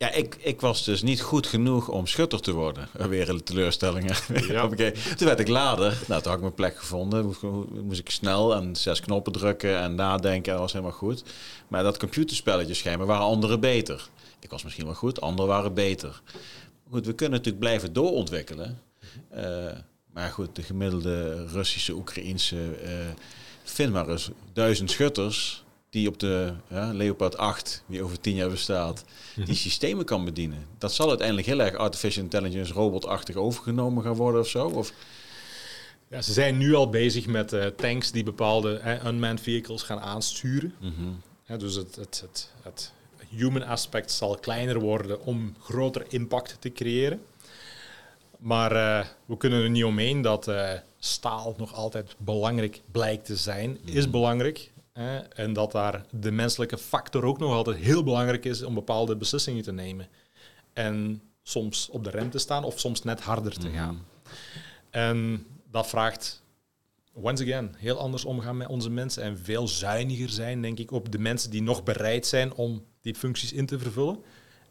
[0.02, 2.88] ja, ik, ik was dus niet goed genoeg om schutter te worden.
[3.08, 4.10] Weer een teleurstelling.
[4.48, 4.68] Ja.
[5.16, 5.98] Toen werd ik lader.
[6.08, 7.24] Nou, toen had ik mijn plek gevonden.
[7.24, 7.42] Moest,
[7.82, 10.52] moest ik snel en zes knoppen drukken en nadenken.
[10.52, 11.22] En dat was helemaal goed.
[11.68, 14.08] Maar dat computerspelletje schijnbaar waren anderen beter.
[14.38, 16.20] Ik was misschien wel goed, anderen waren beter.
[16.90, 18.80] Goed, we kunnen natuurlijk blijven doorontwikkelen.
[19.34, 19.72] Uh,
[20.12, 22.56] maar goed, de gemiddelde Russische, Oekraïense...
[22.56, 22.90] Uh,
[23.62, 26.54] vind maar eens duizend schutters die op de
[26.92, 29.04] Leopard 8, die over tien jaar bestaat,
[29.34, 29.54] die mhm.
[29.54, 30.66] systemen kan bedienen.
[30.78, 34.66] Dat zal uiteindelijk heel erg artificial intelligence robotachtig overgenomen gaan worden of zo?
[34.66, 34.92] Of?
[36.08, 40.74] Ja, ze zijn nu al bezig met uh, tanks die bepaalde unmanned vehicles gaan aansturen.
[40.78, 41.58] Mhm.
[41.58, 42.92] dus het, het, het, het
[43.28, 47.22] human aspect zal kleiner worden om groter impact te creëren.
[48.38, 53.36] Maar uh, we kunnen er niet omheen dat uh, staal nog altijd belangrijk blijkt te
[53.36, 53.78] zijn.
[53.84, 54.10] Is mhm.
[54.92, 55.28] Belangrijk.
[55.34, 59.62] En dat daar de menselijke factor ook nog altijd heel belangrijk is om bepaalde beslissingen
[59.62, 60.08] te nemen.
[60.72, 63.94] En soms op de rem te staan of soms net harder te gaan.
[63.94, 64.04] Mhm.
[64.90, 66.42] En dat vraagt,
[67.12, 71.12] once again, heel anders omgaan met onze mensen en veel zuiniger zijn, denk ik, op
[71.12, 74.18] de mensen die nog bereid zijn om die functies in te vervullen.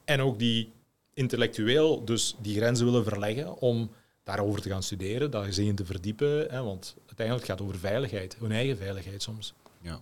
[0.06, 0.72] En ook die
[1.14, 3.92] intellectueel dus die grenzen willen verleggen om
[4.24, 6.48] daarover te gaan studeren, daar in te verdiepen.
[6.50, 9.54] Hè, want uiteindelijk gaat het over veiligheid, hun eigen veiligheid soms.
[9.82, 10.02] Ja.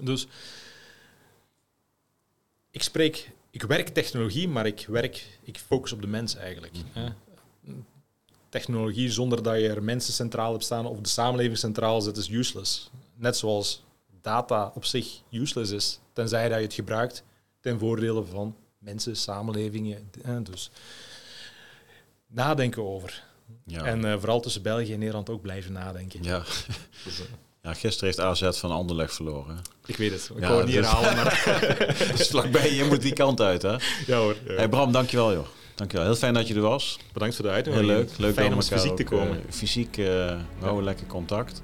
[0.00, 0.26] Dus
[2.70, 6.74] ik spreek, ik werk technologie, maar ik werk, ik focus op de mens eigenlijk.
[6.94, 7.10] Mhm.
[8.48, 12.28] Technologie zonder dat je er mensen centraal hebt staan of de samenleving centraal zet is
[12.28, 12.90] useless.
[13.14, 13.84] Net zoals
[14.20, 17.22] data op zich useless is, tenzij dat je het gebruikt
[17.60, 20.10] ten voordele van mensen, samenlevingen.
[20.42, 20.70] Dus
[22.26, 23.24] nadenken over.
[23.64, 23.84] Ja.
[23.84, 26.22] En uh, vooral tussen België en Nederland ook blijven nadenken.
[26.22, 26.38] Ja.
[27.04, 27.26] Dus, uh,
[27.66, 29.60] ja, gisteren heeft AZ van Anderlecht verloren.
[29.86, 30.30] Ik weet het.
[30.36, 31.96] Ik ja, hoor niet dus, herhalen, maar...
[32.18, 33.76] is vlakbij, je moet die kant uit, hè?
[34.06, 34.36] Ja hoor.
[34.46, 34.54] Ja.
[34.54, 35.46] Hey Bram, dankjewel joh.
[35.74, 36.06] Dankjewel.
[36.06, 36.98] Heel fijn dat je er was.
[37.12, 37.90] Bedankt voor de uitnodiging.
[37.90, 38.18] Heel leuk.
[38.18, 39.36] Leuk fijn om fysiek te komen.
[39.36, 41.62] Uh, fysiek uh, houden lekker contact.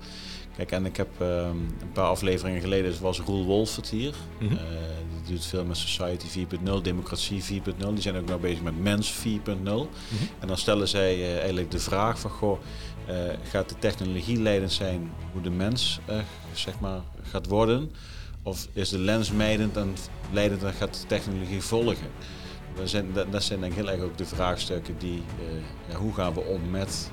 [0.57, 1.29] Kijk, en ik heb uh,
[1.81, 4.15] een paar afleveringen geleden was Roel Wolf het hier.
[4.39, 4.59] Mm -hmm.
[5.25, 7.49] die doet veel met Society 4.0, Democratie 4.0.
[7.77, 9.23] Die zijn ook nou bezig met Mens 4.0.
[9.25, 9.89] Mm -hmm.
[10.41, 12.59] En dan stellen zij eigenlijk de vraag van, goh,
[13.43, 16.17] gaat de technologie leidend zijn hoe de mens uh,
[16.53, 17.93] zeg maar, gaat worden?
[18.43, 19.95] Of is de lens leidend en,
[20.33, 22.11] leidend en gaat de technologie volgen?
[22.75, 25.97] Dat zijn, dat, dat zijn denk ik heel erg ook de vraagstukken die, uh, ja,
[25.97, 27.11] hoe gaan we om met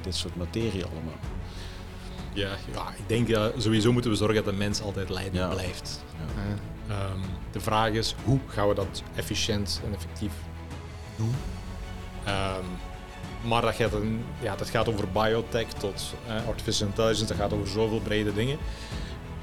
[0.00, 1.18] dit soort materie allemaal?
[2.32, 5.48] Ja, ja ik denk uh, sowieso moeten we zorgen dat de mens altijd leidend ja.
[5.48, 6.04] blijft.
[6.88, 7.10] Ja.
[7.12, 7.20] Um,
[7.52, 10.32] de vraag is, hoe gaan we dat efficiënt en effectief
[11.16, 11.34] doen?
[12.28, 12.66] Um,
[13.40, 13.92] maar dat gaat,
[14.40, 18.58] ja, gaat over biotech tot uh, artificial intelligence, dat gaat over zoveel brede dingen.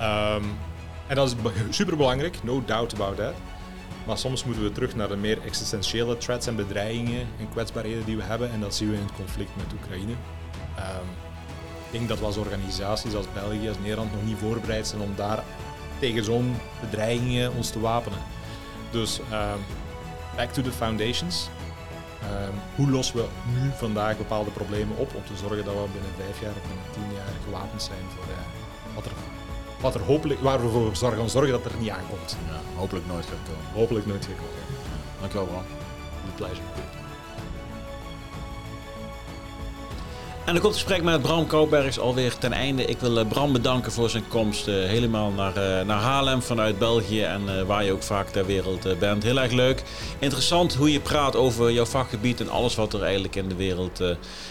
[0.02, 0.58] Um,
[1.08, 1.36] en dat is
[1.70, 3.34] super belangrijk, no doubt about that.
[4.06, 8.18] Maar soms moeten we terug naar de meer existentiële threats en bedreigingen en kwetsbaarheden die
[8.18, 8.52] we hebben.
[8.52, 10.12] En dat zien we in het conflict met Oekraïne.
[10.12, 11.10] Um,
[11.86, 15.14] ik denk dat we als organisaties, als België, als Nederland nog niet voorbereid zijn om
[15.16, 15.44] daar
[16.00, 18.20] tegen zo'n bedreigingen ons te wapenen.
[18.92, 19.60] Dus um,
[20.36, 21.50] back to the foundations.
[22.32, 26.12] Um, hoe lossen we nu vandaag bepaalde problemen op om te zorgen dat we binnen
[26.18, 29.12] vijf jaar of binnen tien jaar gewapend zijn voor uh, wat, er,
[29.82, 32.38] wat er hopelijk, waar we voor zorgen, gaan zorgen dat er niet aankomt.
[32.48, 33.66] Ja, hopelijk nooit gaat komen.
[33.74, 34.64] Hopelijk nooit gaat komen.
[35.20, 35.66] Dankjewel Bram.
[36.26, 36.93] Met plezier.
[40.46, 42.86] En dan komt het gesprek met Bram Kouwbergs alweer ten einde.
[42.86, 47.84] Ik wil Bram bedanken voor zijn komst helemaal naar, naar Haarlem vanuit België en waar
[47.84, 49.24] je ook vaak ter wereld bent.
[49.24, 49.84] Heel erg leuk.
[50.20, 54.02] Interessant hoe je praat over jouw vakgebied en alles wat er eigenlijk in de wereld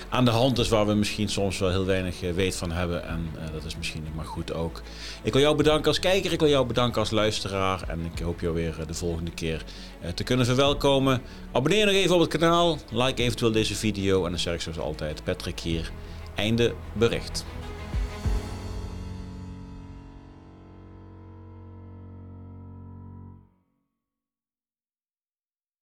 [0.08, 3.08] aan de hand is waar we misschien soms wel heel weinig weet van hebben.
[3.08, 4.82] En dat is misschien maar goed ook.
[5.22, 8.40] Ik wil jou bedanken als kijker, ik wil jou bedanken als luisteraar en ik hoop
[8.40, 9.64] jou weer de volgende keer
[10.14, 11.22] te kunnen verwelkomen.
[11.52, 14.78] Abonneer nog even op het kanaal, like eventueel deze video en dan zeg ik zoals
[14.78, 15.90] altijd Patrick hier.
[16.34, 17.44] Einde bericht.